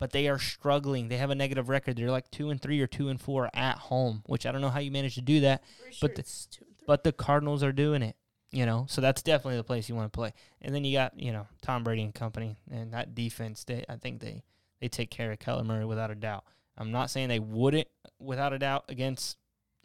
but 0.00 0.12
they 0.12 0.28
are 0.28 0.38
struggling. 0.38 1.08
They 1.08 1.18
have 1.18 1.28
a 1.30 1.34
negative 1.34 1.68
record. 1.68 1.96
They're 1.96 2.10
like 2.10 2.30
two 2.30 2.48
and 2.50 2.60
three 2.60 2.80
or 2.80 2.86
two 2.86 3.08
and 3.10 3.20
four 3.20 3.50
at 3.52 3.76
home, 3.76 4.22
which 4.26 4.46
I 4.46 4.52
don't 4.52 4.62
know 4.62 4.70
how 4.70 4.80
you 4.80 4.90
manage 4.90 5.14
to 5.16 5.20
do 5.22 5.40
that. 5.40 5.62
But 6.00 6.14
the- 6.14 6.20
it's 6.20 6.46
two 6.46 6.64
and 6.66 6.76
three. 6.78 6.84
But 6.86 7.04
the 7.04 7.12
Cardinals 7.12 7.62
are 7.62 7.72
doing 7.72 8.02
it, 8.02 8.16
you 8.54 8.64
know. 8.64 8.86
So 8.88 9.00
that's 9.00 9.20
definitely 9.20 9.56
the 9.56 9.64
place 9.64 9.88
you 9.88 9.94
want 9.94 10.12
to 10.12 10.16
play. 10.16 10.32
And 10.62 10.74
then 10.74 10.84
you 10.84 10.96
got, 10.96 11.18
you 11.18 11.32
know, 11.32 11.46
Tom 11.60 11.82
Brady 11.82 12.02
and 12.02 12.14
company 12.14 12.56
and 12.70 12.92
that 12.92 13.14
defense. 13.14 13.64
They, 13.64 13.84
I 13.88 13.96
think 13.96 14.20
they 14.20 14.44
they 14.80 14.88
take 14.88 15.10
care 15.10 15.32
of 15.32 15.38
Kyler 15.38 15.66
Murray 15.66 15.84
without 15.84 16.10
a 16.10 16.14
doubt. 16.14 16.44
I'm 16.78 16.92
not 16.92 17.10
saying 17.10 17.28
they 17.28 17.40
wouldn't 17.40 17.88
without 18.18 18.52
a 18.52 18.58
doubt 18.58 18.84
against, 18.88 19.36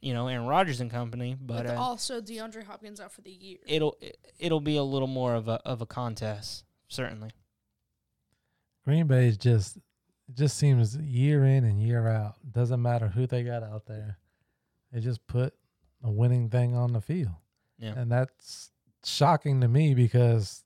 you 0.01 0.13
know, 0.13 0.27
Aaron 0.27 0.45
Rodgers 0.45 0.81
and 0.81 0.89
company, 0.89 1.35
but 1.39 1.63
With 1.63 1.73
uh, 1.73 1.81
also 1.81 2.21
DeAndre 2.21 2.63
Hopkins 2.63 2.99
out 2.99 3.11
for 3.11 3.21
the 3.21 3.31
year. 3.31 3.57
it'll 3.65 3.97
it'll 4.37 4.61
be 4.61 4.77
a 4.77 4.83
little 4.83 5.07
more 5.07 5.33
of 5.33 5.47
a 5.47 5.59
of 5.65 5.81
a 5.81 5.85
contest, 5.85 6.63
certainly. 6.87 7.31
Green 8.85 9.07
Bay 9.07 9.27
is 9.27 9.37
just 9.37 9.77
it 9.77 10.35
just 10.35 10.57
seems 10.57 10.95
year 10.95 11.43
in 11.43 11.63
and 11.63 11.81
year 11.81 12.07
out. 12.07 12.35
Doesn't 12.51 12.81
matter 12.81 13.07
who 13.07 13.25
they 13.25 13.43
got 13.43 13.63
out 13.63 13.87
there. 13.87 14.19
They 14.91 14.99
just 14.99 15.25
put 15.27 15.53
a 16.03 16.09
winning 16.11 16.49
thing 16.49 16.75
on 16.75 16.93
the 16.93 17.01
field. 17.01 17.35
Yeah. 17.79 17.93
And 17.95 18.11
that's 18.11 18.71
shocking 19.03 19.61
to 19.61 19.67
me 19.67 19.93
because 19.93 20.63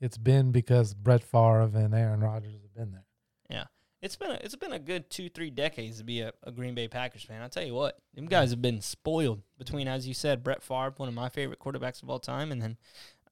it's 0.00 0.18
been 0.18 0.52
because 0.52 0.94
Brett 0.94 1.22
Favre 1.22 1.70
and 1.74 1.94
Aaron 1.94 2.20
Rodgers 2.20 2.54
have 2.62 2.74
been 2.74 2.92
there. 2.92 3.04
Yeah. 3.50 3.64
It's 4.00 4.16
been 4.16 4.30
a, 4.30 4.38
it's 4.42 4.56
been 4.56 4.72
a 4.72 4.78
good 4.78 5.10
two 5.10 5.28
three 5.28 5.50
decades 5.50 5.98
to 5.98 6.04
be 6.04 6.20
a, 6.20 6.32
a 6.42 6.52
Green 6.52 6.74
Bay 6.74 6.88
Packers 6.88 7.22
fan. 7.22 7.42
I 7.42 7.48
tell 7.48 7.64
you 7.64 7.74
what, 7.74 7.98
them 8.14 8.26
guys 8.26 8.50
have 8.50 8.62
been 8.62 8.80
spoiled 8.80 9.42
between, 9.58 9.88
as 9.88 10.08
you 10.08 10.14
said, 10.14 10.42
Brett 10.42 10.62
Favre, 10.62 10.94
one 10.96 11.08
of 11.08 11.14
my 11.14 11.28
favorite 11.28 11.58
quarterbacks 11.58 12.02
of 12.02 12.08
all 12.08 12.18
time, 12.18 12.50
and 12.50 12.62
then 12.62 12.76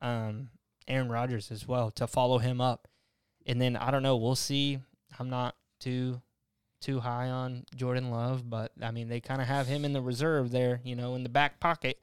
um, 0.02 0.50
Aaron 0.86 1.08
Rodgers 1.08 1.50
as 1.50 1.66
well 1.66 1.90
to 1.92 2.06
follow 2.06 2.38
him 2.38 2.60
up. 2.60 2.86
And 3.46 3.62
then 3.62 3.76
I 3.76 3.90
don't 3.90 4.02
know, 4.02 4.16
we'll 4.16 4.34
see. 4.34 4.78
I'm 5.18 5.30
not 5.30 5.54
too 5.80 6.20
too 6.80 7.00
high 7.00 7.28
on 7.30 7.64
Jordan 7.74 8.10
Love, 8.10 8.48
but 8.48 8.72
I 8.82 8.90
mean 8.90 9.08
they 9.08 9.20
kind 9.20 9.40
of 9.40 9.48
have 9.48 9.66
him 9.68 9.86
in 9.86 9.94
the 9.94 10.02
reserve 10.02 10.50
there, 10.50 10.80
you 10.84 10.96
know, 10.96 11.14
in 11.14 11.22
the 11.22 11.28
back 11.30 11.60
pocket 11.60 11.98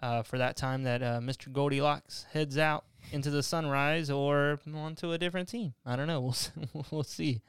uh, 0.00 0.22
for 0.22 0.38
that 0.38 0.56
time 0.56 0.82
that 0.84 1.02
uh, 1.02 1.20
Mr. 1.20 1.52
Goldilocks 1.52 2.26
heads 2.32 2.58
out 2.58 2.84
into 3.12 3.30
the 3.30 3.42
sunrise 3.42 4.10
or 4.10 4.58
onto 4.74 5.12
a 5.12 5.18
different 5.18 5.48
team. 5.48 5.74
I 5.84 5.96
don't 5.96 6.06
know. 6.06 6.20
We'll 6.20 6.30
s- 6.30 6.50
we'll 6.90 7.02
see. 7.04 7.40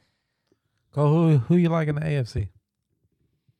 Go 0.93 1.09
who 1.09 1.37
who 1.39 1.57
you 1.57 1.69
like 1.69 1.87
in 1.87 1.95
the 1.95 2.01
AFC? 2.01 2.47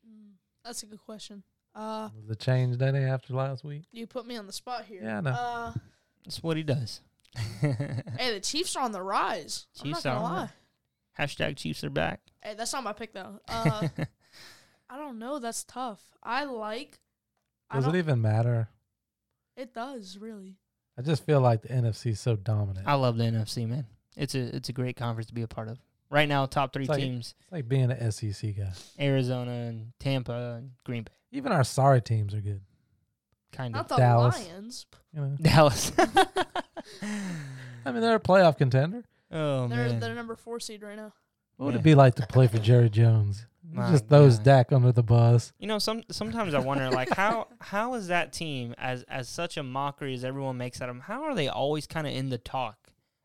Mm, 0.08 0.32
That's 0.63 0.84
a 0.84 0.86
good 0.86 1.02
question. 1.06 1.43
Uh, 1.76 2.10
Was 2.15 2.30
it 2.32 2.39
changed 2.39 2.82
any 2.82 3.00
after 3.04 3.34
last 3.34 3.63
week? 3.63 3.84
you 3.91 4.08
put 4.08 4.26
me 4.26 4.38
on 4.38 4.47
the 4.47 4.54
spot 4.54 4.86
here. 4.86 5.02
Yeah, 5.04 5.17
I 5.19 5.21
know. 5.21 5.30
Uh, 5.32 5.73
That's 6.26 6.41
what 6.41 6.58
he 6.58 6.63
does. 6.63 7.02
hey, 7.62 8.34
the 8.34 8.39
Chiefs 8.41 8.76
are 8.76 8.84
on 8.84 8.91
the 8.93 9.02
rise. 9.04 9.67
I'm 9.80 9.84
Chiefs 9.86 10.06
not 10.06 10.15
gonna 10.15 10.26
are 10.26 10.34
lie. 10.39 10.50
Hashtag 11.19 11.58
Chiefs 11.58 11.84
are 11.84 11.89
back. 11.91 12.21
Hey, 12.41 12.54
that's 12.56 12.73
not 12.73 12.84
my 12.84 12.93
pick 12.93 13.13
though. 13.13 13.39
Uh, 13.47 13.88
I 14.89 14.97
don't 14.97 15.19
know. 15.19 15.38
That's 15.39 15.63
tough. 15.65 16.02
I 16.23 16.45
like. 16.45 17.00
I 17.69 17.76
Does 17.76 17.88
it 17.88 17.95
even 17.95 18.21
matter? 18.21 18.69
It 19.58 19.74
does 19.74 20.17
really. 20.20 20.56
I 20.98 21.02
just 21.02 21.26
feel 21.26 21.41
like 21.41 21.62
the 21.63 21.67
NFC 21.70 22.12
is 22.12 22.20
so 22.20 22.36
dominant. 22.38 22.88
I 22.88 22.93
love 22.93 23.17
the 23.17 23.26
NFC, 23.26 23.67
man. 23.67 23.86
It's 24.15 24.34
a 24.36 24.56
it's 24.56 24.70
a 24.70 24.74
great 24.74 24.96
conference 24.96 25.28
to 25.28 25.34
be 25.34 25.41
a 25.41 25.48
part 25.48 25.67
of. 25.67 25.78
Right 26.10 26.30
now, 26.30 26.46
top 26.46 26.72
three 26.72 26.84
It's 26.84 26.89
like- 26.89 27.02
teams: 27.02 27.36
It's 27.41 27.52
like 27.52 27.67
being 27.67 27.91
an 27.91 28.12
SEC 28.12 28.56
guy. 28.56 28.72
Arizona 29.00 29.52
and 29.52 29.91
Tampa 30.00 30.56
and 30.60 30.72
Green 30.86 31.04
Bay. 31.04 31.12
Even 31.32 31.52
our 31.52 31.63
sorry 31.65 32.02
teams 32.02 32.34
are 32.34 32.39
good. 32.39 32.62
Kind 33.52 33.74
Not 33.74 33.82
of 33.86 33.89
the 33.89 33.98
Dallas. 33.98 34.48
Lions. 34.48 34.86
You 35.13 35.22
know, 35.22 35.36
Dallas. 35.41 35.91
I 37.86 37.91
mean 37.91 38.02
they're 38.02 38.15
a 38.15 38.20
playoff 38.20 38.58
contender. 38.58 39.04
oh 39.32 39.67
they're 39.67 39.78
man, 39.89 40.00
they're 40.00 40.15
number 40.15 40.36
four 40.36 40.60
seed 40.60 40.82
right 40.84 40.96
now. 40.98 41.13
What 41.58 41.65
would 41.67 41.74
Yeah. 41.76 41.80
it 41.80 41.84
be 41.84 41.96
like 41.96 42.15
to 42.15 42.28
play 42.28 42.48
for 42.48 42.60
Jerry 42.60 42.89
Jones? 42.89 43.46
My 43.71 43.91
just 43.91 44.08
those 44.10 44.38
God. 44.38 44.45
Dak 44.45 44.71
under 44.71 44.91
the 44.91 45.03
bus. 45.03 45.53
you 45.60 45.67
know, 45.67 45.80
some 45.80 46.03
sometimes 46.10 46.53
I 46.53 46.60
wonder, 46.60 46.89
like 46.89 47.10
how 47.10 47.47
how 47.62 47.93
is 47.95 48.08
that 48.08 48.34
team 48.34 48.73
as 48.77 49.03
as 49.03 49.27
such 49.27 49.58
a 49.58 49.63
mockery 49.63 50.13
as 50.13 50.23
everyone 50.23 50.58
makes 50.58 50.82
out 50.82 50.89
of 50.89 50.95
them? 50.95 51.01
How 51.01 51.23
are 51.23 51.36
they 51.36 51.47
always 51.47 51.88
kind 51.88 52.08
of 52.08 52.13
in 52.13 52.30
the 52.30 52.38
talk 52.38 52.77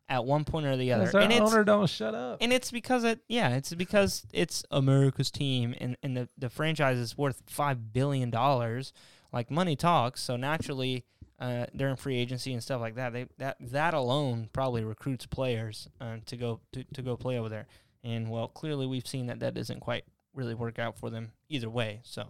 at 0.08 0.24
one 0.24 0.44
point 0.44 0.66
or 0.66 0.76
the 0.76 0.92
other? 0.92 1.06
their 1.06 1.20
And 1.20 1.32
it's 1.32 1.40
owner 1.40 1.64
don't 1.64 1.88
shut 1.88 2.14
up. 2.14 2.38
And 2.40 2.52
it's 2.52 2.70
because 2.70 3.04
it, 3.04 3.20
yeah, 3.28 3.50
it's 3.50 3.72
because 3.74 4.26
it's 4.32 4.64
America's 4.70 5.30
team, 5.30 5.74
and, 5.78 5.96
and 6.02 6.16
the, 6.16 6.28
the 6.36 6.50
franchise 6.50 6.98
is 6.98 7.16
worth 7.16 7.42
five 7.46 7.92
billion 7.92 8.30
dollars. 8.30 8.92
Like 9.32 9.50
money 9.50 9.76
talks, 9.76 10.20
so 10.22 10.36
naturally, 10.36 11.04
uh, 11.38 11.66
during 11.74 11.96
free 11.96 12.18
agency 12.18 12.52
and 12.52 12.62
stuff 12.62 12.80
like 12.80 12.96
that, 12.96 13.12
they 13.12 13.26
that 13.38 13.56
that 13.60 13.94
alone 13.94 14.48
probably 14.52 14.84
recruits 14.84 15.26
players 15.26 15.88
uh, 16.00 16.16
to 16.26 16.36
go 16.36 16.60
to, 16.72 16.84
to 16.94 17.02
go 17.02 17.16
play 17.16 17.38
over 17.38 17.48
there. 17.48 17.66
And 18.04 18.28
well, 18.30 18.48
clearly 18.48 18.86
we've 18.86 19.06
seen 19.06 19.26
that 19.26 19.40
that 19.40 19.54
doesn't 19.54 19.80
quite 19.80 20.04
really 20.34 20.54
work 20.54 20.78
out 20.78 20.98
for 20.98 21.10
them 21.10 21.32
either 21.48 21.68
way. 21.70 22.00
So, 22.04 22.28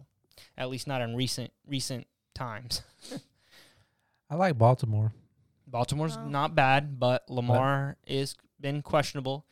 at 0.56 0.68
least 0.70 0.86
not 0.86 1.00
in 1.02 1.14
recent 1.16 1.52
recent 1.66 2.06
times. 2.34 2.82
I 4.30 4.34
like 4.36 4.56
Baltimore. 4.58 5.12
Baltimore's 5.66 6.16
Oh. 6.16 6.26
not 6.26 6.54
bad, 6.54 6.98
but 6.98 7.28
Lamar 7.30 7.96
is 8.06 8.34
been 8.60 8.82
questionable. 8.82 9.46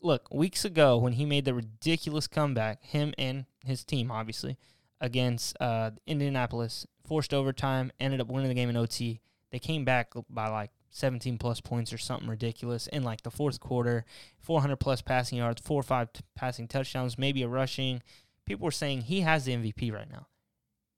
Look, 0.00 0.28
weeks 0.32 0.64
ago 0.64 0.98
when 0.98 1.14
he 1.14 1.24
made 1.24 1.44
the 1.44 1.54
ridiculous 1.54 2.26
comeback, 2.26 2.82
him 2.84 3.14
and 3.18 3.46
his 3.64 3.84
team 3.84 4.10
obviously 4.10 4.56
against 5.00 5.56
uh, 5.60 5.90
Indianapolis, 6.06 6.86
forced 7.04 7.32
overtime, 7.34 7.92
ended 8.00 8.20
up 8.20 8.28
winning 8.28 8.48
the 8.48 8.54
game 8.54 8.68
in 8.70 8.76
OT. 8.76 9.20
They 9.50 9.58
came 9.58 9.84
back 9.84 10.12
by 10.28 10.48
like 10.48 10.70
17 10.96 11.36
plus 11.38 11.60
points 11.60 11.92
or 11.92 11.98
something 11.98 12.28
ridiculous 12.28 12.86
in 12.86 13.02
like 13.02 13.22
the 13.22 13.30
fourth 13.30 13.60
quarter, 13.60 14.04
400 14.40 14.76
plus 14.76 15.02
passing 15.02 15.38
yards, 15.38 15.60
four 15.60 15.80
or 15.80 15.82
five 15.82 16.12
t- 16.12 16.22
passing 16.34 16.66
touchdowns, 16.68 17.18
maybe 17.18 17.42
a 17.42 17.48
rushing. 17.48 18.02
People 18.46 18.64
were 18.64 18.70
saying 18.70 19.02
he 19.02 19.20
has 19.20 19.44
the 19.44 19.52
MVP 19.54 19.92
right 19.92 20.10
now, 20.10 20.26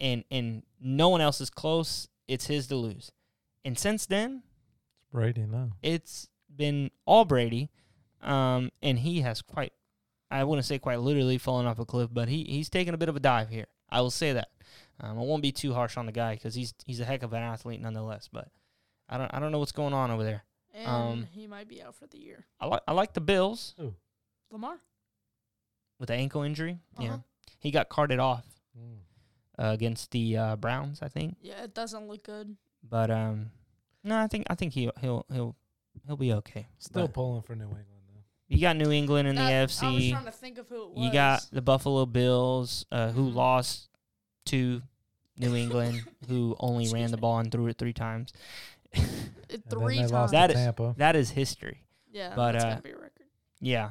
and 0.01 0.25
and 0.31 0.63
no 0.81 1.09
one 1.09 1.21
else 1.21 1.41
is 1.41 1.51
close. 1.51 2.09
It's 2.27 2.47
his 2.47 2.67
to 2.69 2.77
lose. 2.77 3.11
And 3.65 3.79
since 3.79 4.07
then, 4.07 4.43
It's 4.45 5.13
Brady, 5.13 5.47
now. 5.47 5.71
it's 5.83 6.29
been 6.55 6.91
all 7.07 7.25
Brady, 7.25 7.71
um, 8.23 8.71
and 8.83 8.99
he 8.99 9.23
has 9.23 9.43
quite, 9.43 9.73
I 10.31 10.45
wouldn't 10.45 10.67
say 10.67 10.79
quite 10.79 11.01
literally 11.01 11.39
fallen 11.39 11.67
off 11.67 11.79
a 11.79 11.85
cliff, 11.85 12.11
but 12.13 12.29
he 12.29 12.45
he's 12.45 12.69
taken 12.71 12.95
a 12.95 12.99
bit 12.99 13.09
of 13.09 13.17
a 13.17 13.21
dive 13.21 13.49
here. 13.49 13.67
I 13.91 14.01
will 14.03 14.11
say 14.11 14.33
that. 14.35 14.49
Um, 15.01 15.19
I 15.19 15.23
won't 15.23 15.43
be 15.43 15.53
too 15.53 15.73
harsh 15.75 15.97
on 15.97 16.07
the 16.07 16.13
guy 16.13 16.35
because 16.35 16.55
he's 16.55 16.75
he's 16.85 17.01
a 17.01 17.05
heck 17.05 17.23
of 17.23 17.33
an 17.33 17.43
athlete 17.43 17.81
nonetheless. 17.81 18.29
But 18.33 18.49
I 19.09 19.18
don't 19.18 19.33
I 19.33 19.38
don't 19.40 19.53
know 19.53 19.59
what's 19.59 19.73
going 19.73 19.94
on 19.94 20.11
over 20.11 20.25
there. 20.25 20.44
And 20.75 20.87
Um, 20.87 21.27
he 21.33 21.47
might 21.47 21.66
be 21.68 21.83
out 21.83 21.94
for 21.97 22.07
the 22.07 22.18
year. 22.18 22.47
I 22.61 22.66
like 22.66 22.83
I 22.87 22.92
like 22.92 23.12
the 23.14 23.21
Bills 23.21 23.75
Lamar. 24.51 24.79
with 25.99 26.09
the 26.09 26.14
ankle 26.14 26.42
injury. 26.42 26.79
Yeah, 26.99 27.09
Uh-huh. 27.14 27.18
he 27.59 27.71
got 27.71 27.88
carted 27.88 28.18
off 28.18 28.44
Mm. 28.79 28.99
uh, 29.59 29.73
against 29.73 30.11
the 30.12 30.37
uh, 30.37 30.57
Browns, 30.57 31.03
I 31.03 31.09
think. 31.09 31.37
Yeah, 31.40 31.62
it 31.64 31.75
doesn't 31.75 32.07
look 32.07 32.23
good. 32.23 32.57
But 32.83 33.11
um, 33.11 33.51
no, 34.05 34.16
I 34.18 34.27
think 34.29 34.47
I 34.51 34.55
think 34.55 34.73
he 34.75 34.90
he'll 35.01 35.25
he'll 35.33 35.57
he'll 36.07 36.16
be 36.16 36.33
okay. 36.35 36.68
Still 36.79 37.07
But 37.09 37.14
pulling 37.14 37.42
for 37.42 37.57
New 37.57 37.64
England 37.64 37.85
though. 38.09 38.23
you 38.47 38.61
got 38.61 38.77
New 38.77 38.92
England 38.92 39.27
in 39.29 39.35
the 39.35 39.40
That- 39.42 39.53
I 39.53 39.62
was 39.62 39.73
AFC. 39.81 40.11
trying 40.12 40.25
to 40.27 40.31
think 40.31 40.59
of 40.59 40.68
who 40.68 40.83
it 40.85 40.90
was. 40.90 41.05
You 41.05 41.12
got 41.12 41.49
the 41.51 41.62
Buffalo 41.62 42.07
Bills, 42.07 42.87
uh, 42.92 43.11
who 43.11 43.31
Mhm. 43.31 43.35
lost 43.35 43.88
to 44.47 44.83
New 45.37 45.55
England, 45.62 46.03
who 46.29 46.55
only 46.61 46.85
ran 46.85 47.03
Excuse 47.03 47.11
the 47.11 47.16
ball 47.16 47.38
and 47.40 47.51
threw 47.51 47.66
it 47.66 47.79
three 47.79 47.92
times. 47.92 48.33
It 48.92 49.03
And 49.51 49.64
three 49.70 49.98
times. 49.98 50.12
lost 50.12 50.33
That 50.33 50.48
to 50.48 50.53
is- 50.55 50.59
Tampa. 50.61 50.94
that 50.98 51.16
is 51.16 51.31
history. 51.31 51.85
yeah, 52.11 52.35
but, 52.35 52.53
that's 52.53 52.64
uh, 52.64 52.68
gotta 52.70 52.83
be 52.83 52.90
a 52.90 52.96
record. 52.96 53.27
Yeah, 53.61 53.90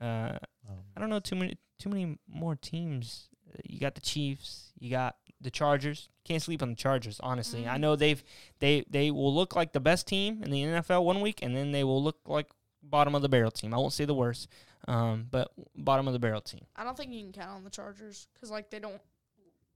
uh, 0.00 0.38
Um, 0.68 0.76
I 0.96 1.00
don't 1.00 1.10
know 1.10 1.20
too 1.20 1.36
many 1.36 1.56
too 1.78 1.88
many 1.88 2.18
more 2.28 2.56
teams. 2.56 3.28
Uh, 3.48 3.58
You 3.64 3.78
got 3.80 3.94
the 3.94 4.00
Chiefs. 4.00 4.72
You 4.78 4.90
got 4.90 5.16
the 5.40 5.50
Chargers. 5.50 6.08
Can't 6.24 6.42
sleep 6.42 6.62
on 6.62 6.70
the 6.70 6.76
Chargers. 6.76 7.20
Honestly, 7.20 7.66
I 7.68 7.76
Mhm. 7.76 7.80
know 7.80 7.96
they've 7.96 8.22
they 8.58 8.84
they 8.90 9.10
will 9.10 9.34
look 9.34 9.54
like 9.56 9.72
the 9.72 9.80
best 9.80 10.06
team 10.06 10.42
in 10.42 10.50
the 10.50 10.62
NFL 10.62 11.04
one 11.04 11.20
week, 11.20 11.40
and 11.42 11.56
then 11.56 11.72
they 11.72 11.84
will 11.84 12.02
look 12.02 12.18
like 12.26 12.50
bottom 12.82 13.14
of 13.14 13.22
the 13.22 13.28
barrel 13.28 13.50
team. 13.50 13.72
I 13.74 13.76
won't 13.78 13.92
say 13.92 14.04
the 14.04 14.14
worst, 14.14 14.48
um, 14.86 15.26
but 15.30 15.52
bottom 15.76 16.06
of 16.06 16.12
the 16.12 16.18
barrel 16.18 16.40
team. 16.40 16.64
I 16.76 16.84
don't 16.84 16.96
think 16.96 17.12
you 17.12 17.20
can 17.22 17.32
count 17.32 17.50
on 17.50 17.64
the 17.64 17.70
Chargers 17.70 18.26
because 18.34 18.50
like 18.50 18.70
they 18.70 18.78
don't. 18.78 19.00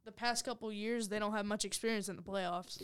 The 0.04 0.12
past 0.12 0.44
couple 0.44 0.72
years, 0.72 1.08
they 1.08 1.20
don't 1.20 1.32
have 1.32 1.46
much 1.46 1.64
experience 1.64 2.08
in 2.08 2.16
the 2.16 2.22
playoffs. 2.22 2.82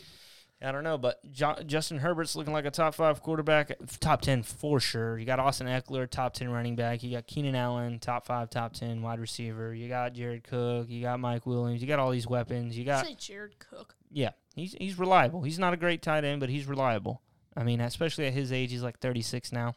I 0.60 0.72
don't 0.72 0.82
know, 0.82 0.98
but 0.98 1.20
Justin 1.30 1.98
Herbert's 1.98 2.34
looking 2.34 2.52
like 2.52 2.64
a 2.64 2.70
top 2.72 2.94
five 2.94 3.22
quarterback, 3.22 3.72
top 4.00 4.22
ten 4.22 4.42
for 4.42 4.80
sure. 4.80 5.16
You 5.16 5.24
got 5.24 5.38
Austin 5.38 5.68
Ekeler, 5.68 6.10
top 6.10 6.34
ten 6.34 6.50
running 6.50 6.74
back. 6.74 7.04
You 7.04 7.12
got 7.12 7.28
Keenan 7.28 7.54
Allen, 7.54 8.00
top 8.00 8.26
five, 8.26 8.50
top 8.50 8.72
ten 8.72 9.00
wide 9.00 9.20
receiver. 9.20 9.72
You 9.72 9.88
got 9.88 10.14
Jared 10.14 10.42
Cook. 10.42 10.90
You 10.90 11.00
got 11.02 11.20
Mike 11.20 11.46
Williams. 11.46 11.80
You 11.80 11.86
got 11.86 12.00
all 12.00 12.10
these 12.10 12.26
weapons. 12.26 12.76
You 12.76 12.84
got 12.84 13.06
Say 13.06 13.14
Jared 13.14 13.60
Cook. 13.60 13.94
yeah, 14.10 14.30
he's 14.56 14.74
he's 14.80 14.98
reliable. 14.98 15.42
He's 15.42 15.60
not 15.60 15.74
a 15.74 15.76
great 15.76 16.02
tight 16.02 16.24
end, 16.24 16.40
but 16.40 16.48
he's 16.48 16.66
reliable. 16.66 17.22
I 17.56 17.62
mean, 17.62 17.80
especially 17.80 18.26
at 18.26 18.32
his 18.32 18.52
age, 18.52 18.70
he's 18.72 18.82
like 18.82 18.98
36 18.98 19.52
now. 19.52 19.74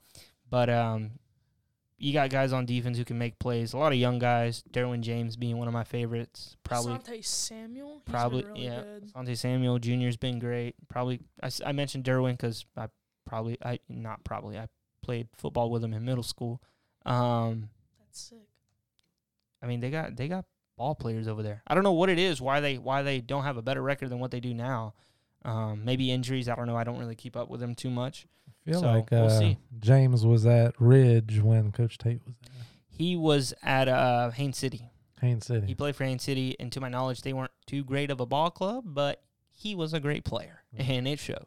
But 0.50 0.70
um, 0.70 1.12
you 2.02 2.14
got 2.14 2.32
guys 2.32 2.52
on 2.52 2.66
defense 2.66 2.98
who 2.98 3.06
can 3.06 3.20
make 3.20 3.38
plays. 3.38 3.74
A 3.74 3.78
lot 3.78 3.92
of 3.92 3.98
young 4.00 4.18
guys. 4.18 4.64
Derwin 4.72 5.02
James 5.02 5.38
being 5.38 5.58
one 5.58 5.68
of 5.68 5.74
my 5.74 5.84
favorites. 5.84 6.58
Probably 6.64 6.96
Asante 6.96 7.24
Samuel. 7.24 8.02
Probably 8.06 8.44
really 8.44 8.66
yeah. 8.66 8.82
Good. 9.14 9.38
Samuel 9.38 9.78
Jr.'s 9.78 10.18
been 10.18 10.40
great. 10.40 10.76
Probably 10.90 11.20
I 11.64 11.72
mentioned 11.74 12.04
Derwin 12.04 12.32
because 12.32 12.66
I 12.76 12.88
probably 13.28 13.60
I 13.64 13.80
not 13.88 14.24
probably 14.24 14.58
I 14.58 14.68
played 15.04 15.28
football 15.38 15.70
with 15.70 15.84
him 15.84 15.94
in 15.94 16.04
middle 16.04 16.24
school. 16.24 16.60
Um, 17.06 17.70
That's 18.00 18.20
sick. 18.20 18.48
I 19.62 19.68
mean 19.68 19.80
they 19.80 19.92
got 19.92 20.16
they 20.16 20.28
got 20.28 20.46
ball 20.78 20.96
players 20.96 21.28
over 21.28 21.44
there. 21.44 21.62
I 21.68 21.76
don't 21.76 21.84
know 21.84 21.92
what 21.92 22.10
it 22.10 22.18
is 22.18 22.42
why 22.42 22.62
they 22.62 22.80
why 22.80 23.04
they 23.04 23.22
don't 23.22 23.44
have 23.44 23.58
a 23.58 23.62
better 23.62 23.82
record 23.82 24.10
than 24.10 24.20
what 24.20 24.32
they 24.32 24.40
do 24.40 24.56
now. 24.56 24.96
Um, 25.43 25.84
maybe 25.86 26.12
injuries. 26.12 26.47
I 26.47 26.56
don't 26.56 26.67
know. 26.67 26.75
I 26.77 26.84
don't 26.84 26.99
really 26.99 27.15
keep 27.15 27.36
up 27.36 27.49
with 27.49 27.60
them 27.60 27.73
too 27.75 27.89
much. 27.89 28.27
I 28.47 28.71
feel 28.71 28.82
So, 28.82 28.88
like 28.91 29.10
we'll 29.12 29.25
uh, 29.25 29.39
see. 29.39 29.58
James 29.80 30.25
was 30.25 30.45
at 30.45 30.80
Ridge 30.80 31.39
when 31.41 31.71
Coach 31.71 31.97
Tate 31.97 32.21
was 32.25 32.36
there. 32.43 32.62
He 32.88 33.15
was 33.15 33.54
at 33.63 33.88
uh, 33.88 34.30
Haines 34.32 34.58
City. 34.58 34.91
Haines 35.19 35.45
City. 35.47 35.65
He 35.67 35.75
played 35.75 35.95
for 35.95 36.04
Haines 36.04 36.23
City, 36.23 36.56
and 36.60 36.71
to 36.71 36.80
my 36.82 36.89
knowledge, 36.89 37.21
they 37.21 37.34
weren't 37.34 37.51
too 37.65 37.84
great 37.84 38.12
of 38.12 38.19
a 38.19 38.25
ball 38.25 38.51
club, 38.51 38.84
but 38.88 39.21
he 39.49 39.73
was 39.75 39.93
a 39.93 39.99
great 39.99 40.23
player, 40.23 40.63
and 40.77 41.08
it 41.08 41.19
showed. 41.19 41.45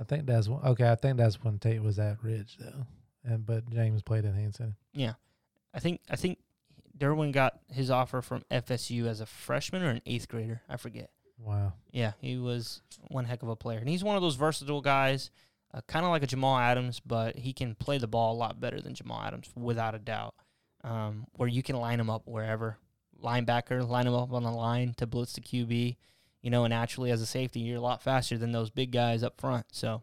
I 0.00 0.04
think 0.04 0.26
that's 0.26 0.48
when, 0.48 0.60
okay. 0.60 0.90
I 0.90 0.94
think 0.96 1.16
that's 1.18 1.42
when 1.42 1.58
Tate 1.58 1.82
was 1.82 1.98
at 1.98 2.22
Ridge 2.22 2.56
though, 2.58 2.86
and 3.24 3.46
but 3.46 3.68
James 3.70 4.02
played 4.02 4.24
at 4.24 4.34
Haines 4.34 4.56
City. 4.56 4.72
Yeah, 4.92 5.14
I 5.72 5.78
think 5.78 6.00
I 6.10 6.16
think 6.16 6.38
Derwin 6.98 7.32
got 7.32 7.60
his 7.70 7.90
offer 7.90 8.20
from 8.22 8.42
FSU 8.50 9.06
as 9.06 9.20
a 9.20 9.26
freshman 9.26 9.82
or 9.82 9.90
an 9.90 10.02
eighth 10.04 10.28
grader. 10.28 10.62
I 10.68 10.76
forget. 10.76 11.10
Wow. 11.44 11.74
Yeah, 11.92 12.12
he 12.20 12.38
was 12.38 12.80
one 13.08 13.26
heck 13.26 13.42
of 13.42 13.48
a 13.48 13.56
player, 13.56 13.78
and 13.78 13.88
he's 13.88 14.02
one 14.02 14.16
of 14.16 14.22
those 14.22 14.36
versatile 14.36 14.80
guys, 14.80 15.30
uh, 15.72 15.80
kind 15.86 16.04
of 16.04 16.10
like 16.10 16.22
a 16.22 16.26
Jamal 16.26 16.56
Adams, 16.58 17.00
but 17.04 17.36
he 17.36 17.52
can 17.52 17.74
play 17.74 17.98
the 17.98 18.06
ball 18.06 18.34
a 18.34 18.38
lot 18.38 18.60
better 18.60 18.80
than 18.80 18.94
Jamal 18.94 19.22
Adams, 19.22 19.50
without 19.54 19.94
a 19.94 19.98
doubt. 19.98 20.34
Um, 20.82 21.26
where 21.32 21.48
you 21.48 21.62
can 21.62 21.76
line 21.76 21.98
him 21.98 22.10
up 22.10 22.22
wherever, 22.26 22.76
linebacker, 23.22 23.88
line 23.88 24.06
him 24.06 24.14
up 24.14 24.32
on 24.32 24.42
the 24.42 24.50
line 24.50 24.94
to 24.98 25.06
blitz 25.06 25.32
the 25.32 25.40
QB, 25.40 25.96
you 26.42 26.50
know, 26.50 26.64
and 26.64 26.72
naturally 26.72 27.10
as 27.10 27.22
a 27.22 27.26
safety, 27.26 27.60
you're 27.60 27.78
a 27.78 27.82
lot 27.82 28.02
faster 28.02 28.36
than 28.36 28.52
those 28.52 28.68
big 28.68 28.90
guys 28.92 29.22
up 29.22 29.40
front. 29.40 29.64
So 29.72 30.02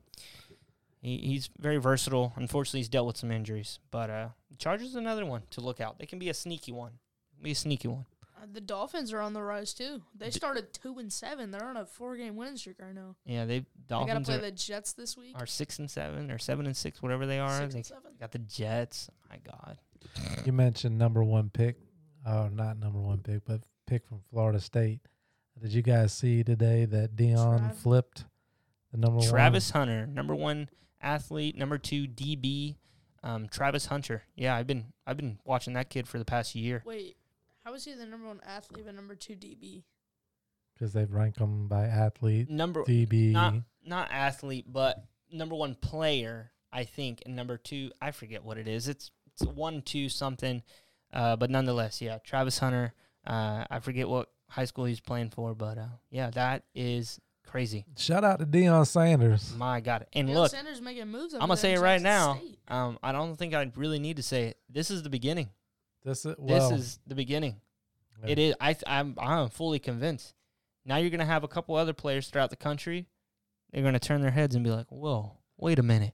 he, 1.02 1.18
he's 1.18 1.50
very 1.60 1.78
versatile. 1.78 2.34
Unfortunately, 2.36 2.80
he's 2.80 2.90
dealt 2.90 3.06
with 3.06 3.18
some 3.18 3.32
injuries, 3.32 3.78
but 3.92 4.10
uh, 4.10 4.30
Chargers 4.58 4.96
another 4.96 5.26
one 5.26 5.44
to 5.52 5.62
look 5.62 5.80
out. 5.80 6.00
They 6.00 6.08
can 6.08 6.18
be 6.18 6.30
a 6.30 6.34
sneaky 6.34 6.72
one, 6.72 6.94
be 7.42 7.52
a 7.52 7.56
sneaky 7.56 7.90
one. 7.90 8.06
The 8.54 8.62
Dolphins 8.62 9.14
are 9.14 9.20
on 9.22 9.34
the 9.34 9.42
rise 9.44 9.74
too. 9.74 10.02
They 10.18 10.30
started 10.32 10.74
two 10.74 10.98
and 11.00 11.12
seven. 11.12 11.52
They're 11.52 11.64
on 11.64 11.78
a 11.78 11.86
four 11.86 12.16
game 12.18 12.36
winning 12.36 12.58
streak 12.58 12.78
right 12.80 12.94
now. 12.96 13.16
Yeah, 13.26 13.46
they 13.46 13.60
They 13.60 13.66
got 13.90 14.06
to 14.08 14.20
play 14.22 14.36
are, 14.36 14.40
the 14.40 14.52
Jets 14.52 14.94
this 14.94 15.16
week. 15.18 15.36
are 15.36 15.46
six 15.46 15.78
and 15.80 15.90
seven 15.90 16.32
or 16.32 16.38
seven 16.38 16.66
and 16.66 16.76
six, 16.76 17.02
whatever 17.02 17.26
they 17.26 17.40
are. 17.40 17.60
Six 17.60 17.74
They 17.74 17.80
and 17.80 17.86
seven. 17.86 18.12
got 18.20 18.32
the 18.32 18.40
Jets. 18.40 19.10
My 19.30 19.38
God. 19.46 19.78
You 20.46 20.52
mentioned 20.54 20.98
number 20.98 21.24
one 21.24 21.50
pick. 21.50 21.78
Oh, 22.26 22.48
not 22.48 22.78
number 22.80 23.00
one 23.00 23.20
pick, 23.20 23.46
but 23.46 23.62
pick 23.86 24.06
from 24.08 24.22
Florida 24.32 24.60
State. 24.60 25.00
Did 25.62 25.74
you 25.74 25.82
guys 25.84 26.12
see 26.14 26.44
today 26.44 26.86
that 26.86 27.16
Deion 27.16 27.60
Trav- 27.60 27.76
flipped 27.76 28.26
the 28.92 28.98
number 28.98 29.20
one? 29.20 29.28
Travis 29.30 29.70
Hunter, 29.72 30.08
number 30.08 30.34
one 30.34 30.70
athlete, 31.02 31.56
number 31.58 31.78
two 31.78 32.08
DB. 32.08 32.78
Um, 33.24 33.48
Travis 33.48 33.86
Hunter. 33.86 34.24
Yeah, 34.36 34.56
I've 34.56 34.66
been 34.66 34.94
I've 35.06 35.18
been 35.18 35.38
watching 35.46 35.74
that 35.74 35.90
kid 35.92 36.08
for 36.08 36.18
the 36.18 36.26
past 36.26 36.56
year. 36.56 36.82
Wait, 36.86 37.16
how 37.64 37.74
is 37.74 37.86
he 37.86 37.94
the 37.94 38.06
number 38.06 38.28
one 38.28 38.42
athlete 38.46 38.86
but 38.86 38.96
number 38.96 39.16
two 39.16 39.34
DB? 39.34 39.84
because 40.82 40.94
they've 40.94 41.12
ranked 41.14 41.38
them 41.38 41.68
by 41.68 41.84
athlete, 41.86 42.50
Number 42.50 42.84
DB. 42.84 43.32
not 43.32 43.54
not 43.86 44.10
athlete, 44.12 44.66
but 44.68 45.04
number 45.32 45.54
one 45.56 45.76
player, 45.76 46.52
I 46.72 46.86
think, 46.86 47.22
and 47.26 47.36
number 47.36 47.58
two, 47.58 47.92
I 48.02 48.12
forget 48.12 48.44
what 48.44 48.58
it 48.58 48.68
is. 48.68 48.88
It's 48.88 49.12
it's 49.28 49.46
one 49.46 49.84
two 49.84 50.10
something, 50.10 50.64
uh, 51.14 51.36
but 51.36 51.50
nonetheless, 51.52 52.02
yeah, 52.02 52.18
Travis 52.24 52.58
Hunter. 52.58 52.94
Uh, 53.26 53.66
I 53.70 53.80
forget 53.80 54.10
what 54.10 54.30
high 54.50 54.66
school 54.66 54.86
he's 54.86 55.00
playing 55.00 55.30
for, 55.30 55.54
but 55.54 55.78
uh, 55.78 55.86
yeah, 56.10 56.32
that 56.32 56.64
is 56.74 57.20
crazy. 57.46 57.86
Shout 57.96 58.24
out 58.24 58.40
to 58.40 58.46
Deion 58.48 58.88
Sanders. 58.88 59.54
My 59.56 59.82
God, 59.82 60.08
and 60.14 60.30
Deion 60.30 60.34
look, 60.34 60.52
Sanders 60.52 60.82
making 60.82 61.10
moves. 61.10 61.36
I'm 61.36 61.42
gonna 61.42 61.58
say 61.58 61.74
it 61.74 61.80
right 61.80 62.02
now. 62.02 62.42
Um, 62.68 62.98
I 63.04 63.12
don't 63.12 63.36
think 63.36 63.54
I 63.54 63.72
really 63.76 64.00
need 64.00 64.18
to 64.18 64.24
say 64.24 64.46
it. 64.46 64.58
This 64.68 64.90
is 64.90 65.04
the 65.04 65.12
beginning. 65.12 65.50
This 66.04 66.26
is 66.26 66.36
well, 66.38 66.70
this 66.70 66.80
is 66.80 67.00
the 67.08 67.16
beginning. 67.16 67.58
yeah. 68.24 68.32
It 68.32 68.40
is. 68.40 68.56
I 68.60 68.76
I'm 68.88 69.16
I'm 69.20 69.50
fully 69.50 69.80
convinced. 69.80 70.34
Now 70.86 70.98
you're 70.98 71.10
gonna 71.10 71.26
have 71.26 71.44
a 71.44 71.48
couple 71.48 71.76
other 71.76 71.94
players 71.94 72.28
throughout 72.28 72.50
the 72.50 72.56
country. 72.56 73.08
They're 73.72 73.84
gonna 73.84 74.00
turn 74.00 74.22
their 74.22 74.32
heads 74.32 74.56
and 74.56 74.64
be 74.64 74.72
like, 74.72 74.88
"Whoa, 74.92 75.38
wait 75.58 75.80
a 75.80 75.84
minute, 75.84 76.14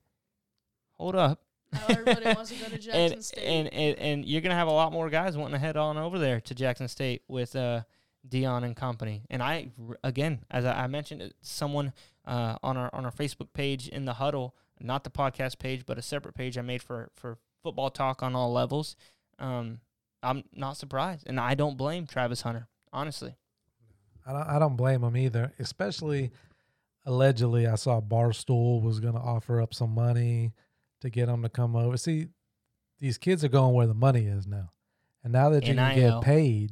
hold 0.94 1.16
up." 1.16 1.42
Everybody 1.90 2.26
wants 2.28 2.50
to 2.52 2.56
go 2.58 2.70
to 2.70 2.78
Jackson 2.78 3.14
and, 3.14 3.26
State. 3.26 3.44
and 3.44 3.74
and 3.74 3.98
and 4.00 4.26
you're 4.26 4.42
gonna 4.42 4.56
have 4.56 4.68
a 4.68 4.72
lot 4.72 4.92
more 4.92 5.10
guys 5.10 5.36
wanting 5.38 5.54
to 5.54 5.60
head 5.60 5.78
on 5.78 5.98
over 5.98 6.20
there 6.20 6.40
to 6.42 6.56
Jackson 6.56 6.88
State 6.88 7.24
with 7.28 7.56
uh, 7.56 7.82
Deion 8.28 8.64
and 8.64 8.76
company. 8.76 9.24
And 9.30 9.42
I 9.42 9.72
again, 10.04 10.44
as 10.52 10.66
I, 10.66 10.84
I 10.84 10.88
mentioned, 10.88 11.34
someone 11.42 11.94
uh, 12.26 12.58
on 12.64 12.78
our 12.78 12.90
on 12.94 13.06
our 13.06 13.12
Facebook 13.12 13.54
page 13.54 13.88
in 13.88 14.06
the 14.06 14.14
huddle, 14.14 14.56
not 14.80 15.04
the 15.04 15.10
podcast 15.10 15.60
page, 15.60 15.86
but 15.86 15.98
a 15.98 16.02
separate 16.02 16.36
page 16.36 16.58
I 16.58 16.62
made 16.62 16.82
for 16.82 17.10
for 17.16 17.38
football 17.64 17.90
talk 17.90 18.22
on 18.24 18.36
all 18.36 18.52
levels. 18.52 18.96
Um, 19.40 19.80
I'm 20.24 20.44
not 20.54 20.78
surprised, 20.78 21.24
and 21.28 21.40
I 21.40 21.56
don't 21.56 21.78
blame 21.78 22.08
Travis 22.08 22.42
Hunter. 22.42 22.68
Honestly, 22.92 23.36
I 24.26 24.34
don't, 24.34 24.48
I 24.48 24.60
don't 24.60 24.76
blame 24.76 25.04
him 25.04 25.16
either. 25.16 25.54
Especially, 25.60 26.32
allegedly, 27.06 27.68
I 27.68 27.76
saw 27.76 28.02
Barstool 28.02 28.82
was 28.82 29.00
going 29.00 29.14
to 29.14 29.20
offer 29.20 29.62
up 29.62 29.74
some 29.74 29.94
money 29.94 30.54
to 31.02 31.10
get 31.10 31.30
him 31.30 31.44
to 31.44 31.50
come 31.50 31.76
over. 31.76 31.98
See, 31.98 32.28
these 33.00 33.18
kids 33.18 33.44
are 33.44 33.50
going 33.50 33.74
where 33.76 33.88
the 33.88 33.94
money 33.94 34.26
is 34.26 34.48
now, 34.48 34.72
and 35.24 35.34
now 35.34 35.50
that 35.50 35.66
you 35.68 35.76
can 35.76 35.96
get 35.96 36.22
paid, 36.22 36.72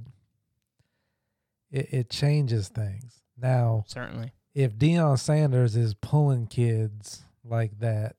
it, 1.71 1.93
it 1.93 2.10
changes 2.10 2.67
things. 2.69 3.21
Now, 3.38 3.84
certainly. 3.88 4.32
if 4.54 4.75
Deion 4.78 5.19
Sanders 5.19 5.75
is 5.75 5.93
pulling 5.93 6.47
kids 6.47 7.23
like 7.43 7.80
that, 7.80 8.15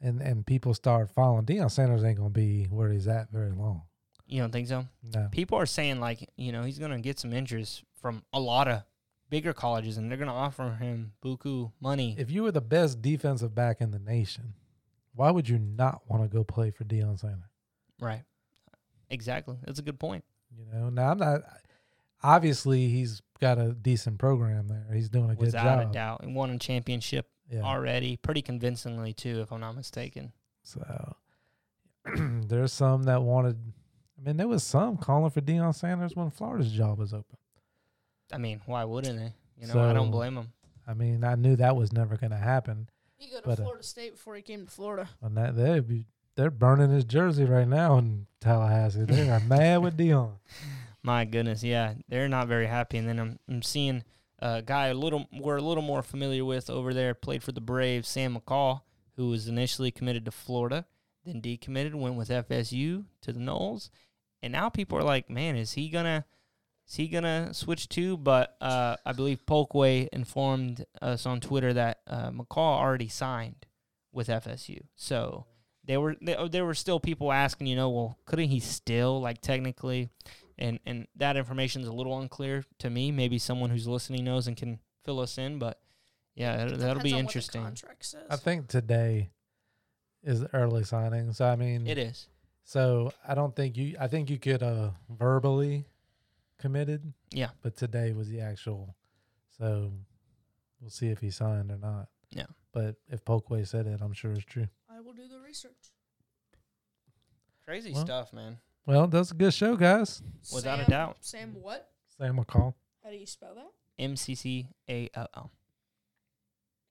and 0.00 0.20
and 0.20 0.46
people 0.46 0.74
start 0.74 1.10
following, 1.10 1.44
Deion 1.44 1.70
Sanders 1.70 2.04
ain't 2.04 2.18
gonna 2.18 2.30
be 2.30 2.64
where 2.64 2.90
he's 2.90 3.08
at 3.08 3.30
very 3.30 3.52
long. 3.52 3.82
You 4.26 4.40
don't 4.40 4.52
think 4.52 4.68
so? 4.68 4.86
No, 5.12 5.28
People 5.32 5.58
are 5.58 5.66
saying 5.66 5.98
like, 6.00 6.28
you 6.36 6.52
know, 6.52 6.62
he's 6.62 6.78
gonna 6.78 7.00
get 7.00 7.18
some 7.18 7.32
interest 7.32 7.82
from 8.00 8.22
a 8.32 8.38
lot 8.40 8.68
of 8.68 8.82
bigger 9.28 9.52
colleges, 9.52 9.96
and 9.96 10.10
they're 10.10 10.18
gonna 10.18 10.32
offer 10.34 10.76
him 10.80 11.12
buku 11.24 11.72
money. 11.80 12.14
if 12.18 12.30
you 12.30 12.42
were 12.42 12.52
the 12.52 12.60
best 12.60 13.02
defensive 13.02 13.54
back 13.54 13.80
in 13.80 13.90
the 13.90 13.98
nation, 13.98 14.54
why 15.14 15.30
would 15.30 15.48
you 15.48 15.58
not 15.58 16.02
want 16.08 16.22
to 16.22 16.28
go 16.28 16.44
play 16.44 16.70
for 16.70 16.84
Deion 16.84 17.18
Sanders? 17.18 17.50
Right. 18.00 18.22
Exactly. 19.10 19.56
That's 19.64 19.78
a 19.78 19.82
good 19.82 19.98
point. 19.98 20.24
You 20.56 20.64
know, 20.72 20.88
now 20.90 21.10
I'm 21.10 21.18
not. 21.18 21.42
Obviously, 22.22 22.88
he's 22.88 23.22
got 23.40 23.58
a 23.58 23.72
decent 23.72 24.18
program 24.18 24.68
there. 24.68 24.86
He's 24.92 25.08
doing 25.08 25.30
a 25.30 25.34
good 25.34 25.52
job. 25.52 25.64
Without 25.64 25.88
a 25.88 25.92
doubt. 25.92 26.22
And 26.22 26.34
won 26.34 26.50
a 26.50 26.58
championship 26.58 27.26
Yeah. 27.50 27.62
already, 27.62 28.16
pretty 28.16 28.42
convincingly 28.42 29.12
too, 29.12 29.40
if 29.40 29.52
I'm 29.52 29.60
not 29.60 29.74
mistaken. 29.74 30.32
So 30.62 31.16
there's 32.16 32.72
some 32.72 33.04
that 33.04 33.22
wanted. 33.22 33.56
I 34.18 34.26
mean, 34.26 34.36
there 34.36 34.48
was 34.48 34.62
some 34.62 34.96
calling 34.96 35.30
for 35.30 35.40
Deion 35.40 35.74
Sanders 35.74 36.14
when 36.14 36.30
Florida's 36.30 36.70
job 36.72 36.98
was 36.98 37.12
open. 37.14 37.38
I 38.32 38.38
mean, 38.38 38.60
why 38.66 38.84
wouldn't 38.84 39.18
they? 39.18 39.32
You 39.58 39.66
know, 39.66 39.82
I 39.82 39.92
don't 39.92 40.10
blame 40.10 40.34
them. 40.34 40.52
I 40.86 40.94
mean, 40.94 41.24
I 41.24 41.34
knew 41.34 41.56
that 41.56 41.76
was 41.76 41.92
never 41.92 42.16
going 42.16 42.30
to 42.30 42.36
happen. 42.36 42.88
he 43.16 43.30
go 43.30 43.40
to 43.40 43.46
but, 43.46 43.60
uh, 43.60 43.62
Florida 43.62 43.82
State 43.82 44.12
before 44.12 44.36
he 44.36 44.42
came 44.42 44.66
to 44.66 44.70
Florida. 44.70 45.08
And 45.22 45.36
that 45.36 45.56
they'd 45.56 45.86
be 45.86 46.04
they're 46.36 46.50
burning 46.50 46.90
his 46.90 47.04
jersey 47.04 47.44
right 47.44 47.68
now 47.68 47.98
in 47.98 48.26
Tallahassee. 48.40 49.04
They 49.04 49.28
are 49.28 49.40
mad 49.40 49.78
with 49.78 49.96
Deion. 49.98 50.32
My 51.02 51.24
goodness, 51.24 51.62
yeah, 51.62 51.94
they're 52.08 52.28
not 52.28 52.48
very 52.48 52.66
happy. 52.66 52.98
And 52.98 53.08
then 53.08 53.18
I'm, 53.18 53.38
I'm 53.48 53.62
seeing 53.62 54.04
a 54.40 54.62
guy 54.62 54.88
a 54.88 54.94
little 54.94 55.26
we're 55.32 55.56
a 55.56 55.62
little 55.62 55.82
more 55.82 56.02
familiar 56.02 56.44
with 56.44 56.70
over 56.70 56.94
there, 56.94 57.14
played 57.14 57.42
for 57.42 57.52
the 57.52 57.60
Braves, 57.60 58.08
Sam 58.08 58.36
McCall, 58.36 58.82
who 59.16 59.28
was 59.28 59.48
initially 59.48 59.90
committed 59.90 60.24
to 60.24 60.30
Florida, 60.30 60.86
then 61.24 61.40
decommitted, 61.40 61.94
went 61.94 62.16
with 62.16 62.30
FSU 62.30 63.04
to 63.22 63.32
the 63.32 63.40
Noles, 63.40 63.90
and 64.42 64.52
now 64.52 64.68
people 64.68 64.98
are 64.98 65.04
like, 65.04 65.28
man, 65.28 65.56
is 65.56 65.72
he 65.72 65.88
gonna 65.88 66.24
is 66.88 66.96
he 66.96 67.08
gonna 67.08 67.52
switch 67.52 67.88
too? 67.88 68.16
But 68.16 68.56
uh, 68.60 68.96
I 69.04 69.12
believe 69.12 69.46
Polkway 69.46 70.08
informed 70.12 70.84
us 71.02 71.26
on 71.26 71.40
Twitter 71.40 71.72
that 71.74 72.00
uh, 72.06 72.30
McCall 72.30 72.78
already 72.78 73.08
signed 73.08 73.66
with 74.12 74.28
FSU, 74.28 74.82
so. 74.96 75.46
They 75.82 75.96
were 75.96 76.14
there, 76.20 76.46
there 76.46 76.66
were 76.66 76.74
still 76.74 77.00
people 77.00 77.32
asking, 77.32 77.66
you 77.66 77.74
know, 77.74 77.88
well, 77.88 78.18
couldn't 78.26 78.50
he 78.50 78.60
still 78.60 79.20
like 79.20 79.40
technically 79.40 80.10
and 80.60 80.78
and 80.86 81.06
that 81.16 81.36
information 81.36 81.82
is 81.82 81.88
a 81.88 81.92
little 81.92 82.18
unclear 82.20 82.64
to 82.78 82.90
me. 82.90 83.10
Maybe 83.10 83.38
someone 83.38 83.70
who's 83.70 83.86
listening 83.88 84.24
knows 84.24 84.46
and 84.46 84.56
can 84.56 84.78
fill 85.04 85.20
us 85.20 85.38
in. 85.38 85.58
But 85.58 85.80
Yeah, 86.34 86.56
that'll, 86.56 86.76
that'll 86.78 87.02
be 87.02 87.12
on 87.12 87.24
what 87.24 87.32
the 87.32 87.38
interesting. 87.38 87.76
says. 88.00 88.22
I 88.28 88.36
think 88.36 88.68
today 88.68 89.30
is 90.22 90.40
the 90.40 90.54
early 90.54 90.84
signing. 90.84 91.32
So 91.32 91.46
I 91.46 91.56
mean, 91.56 91.86
It 91.86 91.98
is. 91.98 92.28
So 92.64 93.12
I 93.26 93.34
don't 93.34 93.56
think 93.56 93.76
you. 93.76 93.96
I 93.98 94.06
think 94.06 94.30
you 94.30 94.38
could 94.38 94.62
uh 94.62 94.90
verbally 95.08 95.86
committed. 96.58 97.12
Yeah. 97.32 97.48
But 97.62 97.76
today 97.76 98.12
was 98.12 98.28
the 98.28 98.40
actual. 98.40 98.94
So 99.58 99.92
we'll 100.80 100.90
see 100.90 101.08
if 101.08 101.20
he 101.20 101.30
signed 101.30 101.70
or 101.70 101.78
not. 101.78 102.08
Yeah. 102.30 102.46
But 102.72 102.96
if 103.08 103.24
Polkway 103.24 103.66
said 103.66 103.86
it, 103.86 104.00
I'm 104.00 104.12
sure 104.12 104.32
it's 104.32 104.44
true. 104.44 104.68
I 104.88 105.00
will 105.00 105.12
do 105.14 105.26
the 105.26 105.40
research. 105.40 105.92
Crazy 107.64 107.92
Well, 107.92 108.04
stuff, 108.04 108.32
man. 108.32 108.58
Well, 108.86 109.06
that 109.06 109.18
was 109.18 109.30
a 109.30 109.34
good 109.34 109.54
show, 109.54 109.76
guys. 109.76 110.22
Without 110.52 110.80
a 110.80 110.90
doubt. 110.90 111.18
Sam, 111.20 111.54
what? 111.60 111.90
Sam 112.18 112.36
McCall. 112.36 112.74
How 113.04 113.10
do 113.10 113.16
you 113.16 113.26
spell 113.26 113.54
that? 113.54 113.70
M 113.98 114.16
C 114.16 114.34
C 114.34 114.66
A 114.88 115.08
L 115.14 115.28
L. 115.36 115.50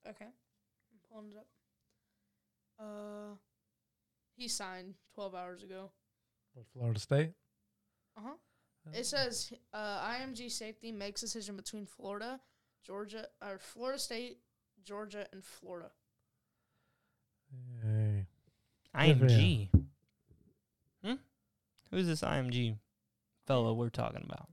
Okay, 0.07 0.25
I'm 0.25 0.99
pulling 1.11 1.31
it 1.31 1.37
up. 1.37 1.47
Uh, 2.79 3.35
he 4.35 4.47
signed 4.47 4.93
12 5.15 5.35
hours 5.35 5.63
ago. 5.63 5.91
With 6.55 6.65
Florida 6.73 6.99
State. 6.99 7.31
Uh 8.17 8.21
huh. 8.25 8.33
It 8.93 9.05
says 9.05 9.51
uh, 9.73 9.99
IMG 10.01 10.49
safety 10.49 10.91
makes 10.91 11.21
decision 11.21 11.55
between 11.55 11.85
Florida, 11.85 12.39
Georgia, 12.83 13.27
or 13.41 13.59
Florida 13.59 13.99
State, 13.99 14.39
Georgia, 14.83 15.27
and 15.31 15.43
Florida. 15.43 15.91
Hey. 17.83 18.25
Good 18.95 19.19
for 19.19 19.25
IMG. 19.25 19.69
Hmm? 21.89 21.95
Who's 21.95 22.07
this 22.07 22.21
IMG 22.21 22.77
fellow 23.47 23.73
we're 23.73 23.89
talking 23.89 24.23
about? 24.25 24.47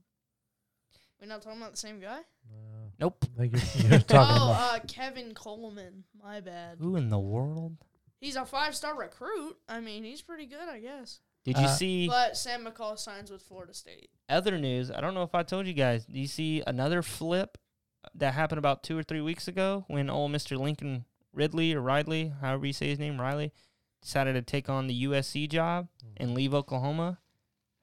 We're 1.21 1.27
not 1.27 1.41
talking 1.41 1.59
about 1.59 1.71
the 1.71 1.77
same 1.77 1.99
guy. 1.99 2.19
Uh, 2.19 2.89
Nope. 2.99 3.25
I 3.35 3.41
think 3.41 3.53
you're, 3.53 3.89
you're 3.91 3.99
talking 3.99 4.37
oh, 4.41 4.51
about. 4.51 4.75
uh, 4.75 4.79
Kevin 4.87 5.33
Coleman. 5.33 6.03
My 6.23 6.39
bad. 6.41 6.77
Who 6.79 6.95
in 6.95 7.09
the 7.09 7.19
world? 7.19 7.77
He's 8.19 8.35
a 8.35 8.45
five-star 8.45 8.95
recruit. 8.97 9.55
I 9.69 9.79
mean, 9.79 10.03
he's 10.03 10.21
pretty 10.21 10.45
good, 10.45 10.67
I 10.69 10.79
guess. 10.79 11.19
Did 11.45 11.57
you 11.57 11.65
Uh, 11.65 11.75
see 11.75 12.07
But 12.07 12.35
Sam 12.37 12.65
McCall 12.65 12.97
signs 12.99 13.31
with 13.31 13.41
Florida 13.41 13.73
State. 13.73 14.09
other 14.29 14.57
news? 14.57 14.91
I 14.91 14.99
don't 15.01 15.13
know 15.13 15.23
if 15.23 15.33
I 15.35 15.43
told 15.43 15.65
you 15.67 15.73
guys. 15.73 16.05
Do 16.05 16.19
you 16.19 16.27
see 16.27 16.61
another 16.67 17.01
flip 17.01 17.57
that 18.15 18.33
happened 18.33 18.59
about 18.59 18.83
two 18.83 18.97
or 18.97 19.03
three 19.03 19.21
weeks 19.21 19.47
ago 19.47 19.85
when 19.87 20.09
old 20.09 20.31
Mr. 20.31 20.57
Lincoln 20.57 21.05
Ridley 21.33 21.73
or 21.73 21.81
Ridley, 21.81 22.33
however 22.41 22.65
you 22.65 22.73
say 22.73 22.87
his 22.89 22.99
name, 22.99 23.19
Riley, 23.21 23.53
decided 24.01 24.33
to 24.33 24.41
take 24.41 24.69
on 24.69 24.87
the 24.87 25.03
USC 25.05 25.47
job 25.49 25.87
and 26.17 26.33
leave 26.33 26.53
Oklahoma, 26.53 27.19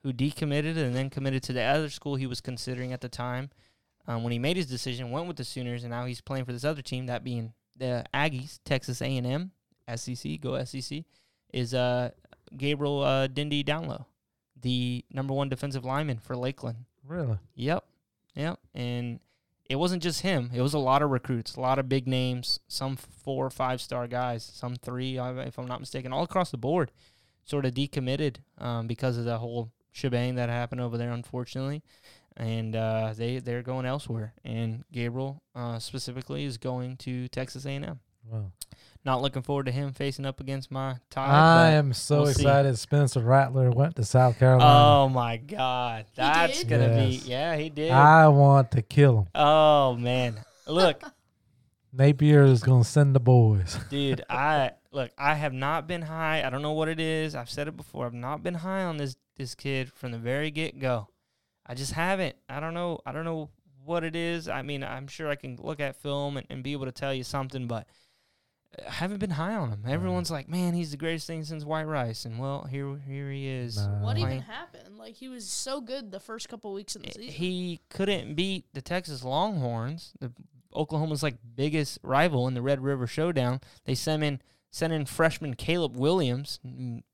who 0.04 0.12
decommitted 0.12 0.76
and 0.76 0.94
then 0.94 1.10
committed 1.10 1.42
to 1.42 1.52
the 1.52 1.62
other 1.62 1.88
school 1.88 2.14
he 2.14 2.26
was 2.26 2.42
considering 2.42 2.92
at 2.92 3.00
the 3.00 3.08
time. 3.08 3.50
Um, 4.06 4.22
when 4.22 4.32
he 4.32 4.38
made 4.38 4.58
his 4.58 4.66
decision, 4.66 5.10
went 5.10 5.26
with 5.26 5.38
the 5.38 5.44
Sooners, 5.44 5.82
and 5.82 5.90
now 5.90 6.04
he's 6.04 6.20
playing 6.20 6.44
for 6.44 6.52
this 6.52 6.64
other 6.64 6.82
team, 6.82 7.06
that 7.06 7.24
being 7.24 7.54
the 7.74 8.04
Aggies, 8.12 8.60
Texas 8.66 9.00
A&M, 9.00 9.50
SEC, 9.96 10.40
go 10.42 10.62
SEC, 10.62 11.04
is 11.54 11.72
uh, 11.72 12.10
Gabriel 12.54 13.02
uh, 13.02 13.26
Dindy 13.28 13.64
Downlow, 13.64 14.04
the 14.60 15.06
number 15.10 15.32
one 15.32 15.48
defensive 15.48 15.86
lineman 15.86 16.18
for 16.18 16.36
Lakeland. 16.36 16.84
Really? 17.02 17.38
Yep, 17.54 17.84
yep, 18.34 18.60
and 18.74 19.20
it 19.70 19.76
wasn't 19.76 20.02
just 20.02 20.20
him; 20.20 20.50
it 20.52 20.60
was 20.60 20.74
a 20.74 20.78
lot 20.78 21.00
of 21.00 21.10
recruits, 21.10 21.56
a 21.56 21.60
lot 21.60 21.78
of 21.78 21.88
big 21.88 22.06
names, 22.06 22.60
some 22.68 22.96
four 22.96 23.46
or 23.46 23.50
five 23.50 23.80
star 23.80 24.06
guys, 24.06 24.44
some 24.44 24.76
three, 24.76 25.18
if 25.18 25.58
I'm 25.58 25.66
not 25.66 25.80
mistaken, 25.80 26.12
all 26.12 26.24
across 26.24 26.50
the 26.50 26.58
board, 26.58 26.92
sort 27.44 27.64
of 27.64 27.72
decommitted 27.72 28.36
um, 28.58 28.86
because 28.86 29.16
of 29.16 29.24
the 29.24 29.38
whole 29.38 29.70
shebang 29.94 30.34
that 30.34 30.50
happened 30.50 30.82
over 30.82 30.98
there, 30.98 31.12
unfortunately, 31.12 31.82
and 32.36 32.76
uh, 32.76 33.14
they 33.16 33.38
they're 33.38 33.62
going 33.62 33.86
elsewhere. 33.86 34.34
And 34.44 34.84
Gabriel 34.92 35.42
uh, 35.54 35.78
specifically 35.78 36.44
is 36.44 36.58
going 36.58 36.98
to 36.98 37.28
Texas 37.28 37.64
A&M. 37.64 38.00
Wow. 38.30 38.52
Not 39.04 39.20
looking 39.20 39.42
forward 39.42 39.66
to 39.66 39.72
him 39.72 39.92
facing 39.92 40.24
up 40.24 40.40
against 40.40 40.70
my 40.70 40.96
Todd. 41.10 41.28
I 41.28 41.70
am 41.72 41.92
so 41.92 42.22
we'll 42.22 42.26
see. 42.32 42.40
excited. 42.42 42.78
Spencer 42.78 43.20
Rattler 43.20 43.70
went 43.70 43.96
to 43.96 44.04
South 44.04 44.38
Carolina. 44.38 44.64
Oh 44.64 45.08
my 45.10 45.36
God, 45.36 46.06
that's 46.14 46.64
gonna 46.64 46.86
Yes. 47.08 47.22
be 47.24 47.30
yeah, 47.30 47.54
he 47.56 47.68
did. 47.68 47.90
I 47.90 48.28
want 48.28 48.70
to 48.72 48.82
kill 48.82 49.18
him. 49.20 49.26
oh 49.34 49.94
man, 49.96 50.40
look, 50.66 51.02
Napier 51.96 52.42
is 52.42 52.62
going 52.62 52.82
to 52.82 52.88
send 52.88 53.14
the 53.14 53.20
boys. 53.20 53.78
dude, 53.90 54.24
I 54.28 54.72
look, 54.90 55.12
I 55.16 55.34
have 55.34 55.52
not 55.52 55.86
been 55.86 56.02
high. 56.02 56.42
I 56.44 56.50
don't 56.50 56.62
know 56.62 56.72
what 56.72 56.88
it 56.88 56.98
is. 56.98 57.34
I've 57.34 57.50
said 57.50 57.68
it 57.68 57.76
before. 57.76 58.06
I've 58.06 58.14
not 58.14 58.42
been 58.42 58.54
high 58.54 58.82
on 58.82 58.96
this 58.96 59.16
this 59.36 59.54
kid 59.54 59.92
from 59.92 60.12
the 60.12 60.18
very 60.18 60.50
get 60.50 60.78
go. 60.78 61.08
I 61.66 61.74
just 61.74 61.92
haven't. 61.92 62.36
I 62.48 62.60
don't 62.60 62.74
know. 62.74 63.00
I 63.06 63.12
don't 63.12 63.24
know 63.24 63.50
what 63.84 64.04
it 64.04 64.16
is. 64.16 64.48
I 64.48 64.62
mean, 64.62 64.82
I'm 64.82 65.06
sure 65.06 65.28
I 65.28 65.36
can 65.36 65.56
look 65.60 65.80
at 65.80 65.96
film 65.96 66.36
and, 66.36 66.46
and 66.50 66.62
be 66.62 66.72
able 66.72 66.86
to 66.86 66.92
tell 66.92 67.14
you 67.14 67.24
something, 67.24 67.66
but 67.66 67.86
uh, 68.78 68.88
I 68.88 68.92
haven't 68.92 69.18
been 69.18 69.30
high 69.30 69.54
on 69.54 69.70
him. 69.70 69.84
Everyone's 69.86 70.30
like, 70.30 70.48
"Man, 70.48 70.74
he's 70.74 70.90
the 70.90 70.96
greatest 70.96 71.26
thing 71.26 71.44
since 71.44 71.64
White 71.64 71.86
Rice," 71.86 72.24
and 72.24 72.38
well, 72.38 72.64
here 72.64 72.96
here 73.06 73.30
he 73.30 73.46
is. 73.46 73.76
Nah. 73.76 74.02
What 74.02 74.18
even 74.18 74.40
happened? 74.40 74.98
Like 74.98 75.14
he 75.14 75.28
was 75.28 75.48
so 75.48 75.80
good 75.80 76.10
the 76.10 76.20
first 76.20 76.48
couple 76.48 76.72
weeks 76.72 76.96
in 76.96 77.02
the 77.02 77.08
eh, 77.08 77.12
season. 77.12 77.32
he 77.32 77.80
couldn't 77.88 78.34
beat 78.34 78.66
the 78.72 78.82
Texas 78.82 79.22
Longhorns, 79.22 80.12
the 80.18 80.32
Oklahoma's 80.74 81.22
like 81.22 81.36
biggest 81.54 81.98
rival 82.02 82.48
in 82.48 82.54
the 82.54 82.62
Red 82.62 82.82
River 82.82 83.06
Showdown. 83.06 83.60
They 83.84 83.94
sent 83.94 84.22
in 84.22 84.40
sent 84.70 84.92
in 84.92 85.06
freshman 85.06 85.54
Caleb 85.54 85.96
Williams. 85.96 86.58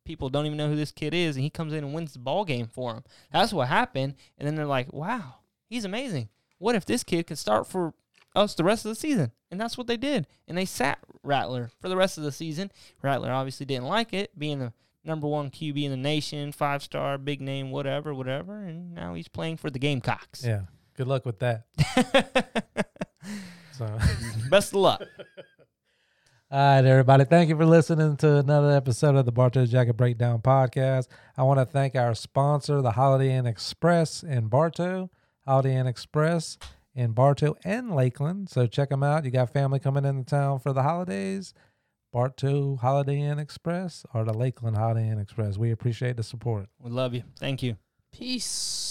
People 0.05 0.31
don't 0.31 0.47
even 0.47 0.57
know 0.57 0.69
who 0.69 0.77
this 0.77 0.93
kid 0.93 1.13
is, 1.13 1.37
and 1.37 1.43
he 1.43 1.51
comes 1.51 1.73
in 1.73 1.85
and 1.85 1.93
wins 1.93 2.15
the 2.15 2.19
ball 2.19 2.45
game 2.45 2.67
for 2.67 2.95
them. 2.95 3.05
That's 3.33 3.53
what 3.53 3.69
happened. 3.69 4.15
And 4.39 4.47
then 4.47 4.55
they're 4.55 4.67
like, 4.67 4.93
"Wow, 4.93 5.35
he's 5.69 5.85
amazing. 5.85 6.29
What 6.59 6.75
if 6.75 6.85
this 6.85 7.05
kid 7.05 7.27
could 7.27 7.39
start 7.39 7.67
for 7.67 7.95
us 8.35 8.55
the 8.55 8.65
rest 8.65 8.85
of 8.85 8.91
the 8.91 8.97
season?" 8.97 9.33
And 9.51 9.61
that's 9.61 9.77
what 9.77 9.87
they 9.87 9.97
did. 9.97 10.27
And 10.49 10.57
they 10.57 10.65
sat 10.65 10.99
Rattler 11.23 11.71
for 11.81 11.89
the 11.89 11.97
rest 11.97 12.17
of 12.17 12.25
the 12.25 12.33
season. 12.33 12.71
Rattler 13.03 13.31
obviously 13.31 13.67
didn't 13.67 13.89
like 13.89 14.15
it, 14.15 14.39
being 14.39 14.61
the 14.61 14.73
number 15.05 15.27
one 15.27 15.51
QB 15.51 15.85
in 15.85 15.91
the 15.91 15.97
nation, 15.97 16.53
five 16.53 16.83
star, 16.83 17.19
big 17.19 17.41
name, 17.41 17.71
whatever, 17.71 18.15
whatever. 18.15 18.63
And 18.63 18.95
now 18.95 19.15
he's 19.15 19.29
playing 19.29 19.57
for 19.57 19.71
the 19.71 19.79
Gamecocks. 19.79 20.45
Yeah. 20.45 20.63
Good 20.97 21.09
luck 21.09 21.25
with 21.25 21.39
that. 21.39 21.65
So, 23.73 23.99
Best 24.51 24.73
of 24.75 24.81
luck. 24.81 25.01
all 26.51 26.59
right, 26.59 26.85
everybody. 26.85 27.25
Thank 27.25 27.49
you 27.49 27.57
for 27.57 27.65
listening 27.65 28.15
to 28.19 28.37
another 28.37 28.73
episode 28.73 29.17
of 29.17 29.25
the 29.25 29.33
Bartow 29.33 29.65
Jacket 29.65 29.95
Breakdown 29.95 30.43
podcast. 30.43 31.09
I 31.35 31.45
want 31.45 31.61
to 31.61 31.65
thank 31.65 31.95
our 31.95 32.15
sponsor, 32.15 32.83
the 32.83 32.91
Holiday 32.91 33.35
Inn 33.35 33.47
Express 33.47 34.23
in 34.23 34.49
Bartow, 34.49 35.09
Holiday 35.47 35.77
Inn 35.77 35.87
Express 35.87 36.59
in 36.95 37.13
Bartow 37.13 37.57
and 37.65 37.95
Lakeland. 37.97 38.51
So 38.51 38.67
check 38.67 38.91
them 38.91 39.03
out. 39.03 39.25
You 39.25 39.31
got 39.31 39.51
family 39.51 39.79
coming 39.79 40.05
into 40.05 40.25
town 40.25 40.59
for 40.59 40.75
the 40.75 40.83
holidays. 40.83 41.55
Bartow 42.13 42.77
Holiday 42.77 43.23
Inn 43.23 43.39
Express 43.39 44.05
or 44.13 44.25
the 44.25 44.35
Lakeland 44.35 44.77
Holiday 44.77 45.09
Inn 45.09 45.19
Express. 45.19 45.57
We 45.57 45.71
appreciate 45.71 46.19
the 46.19 46.23
support. 46.23 46.67
We 46.79 46.91
love 46.91 47.15
you. 47.15 47.23
Thank 47.39 47.63
you. 47.63 47.77
Peace. 48.13 48.90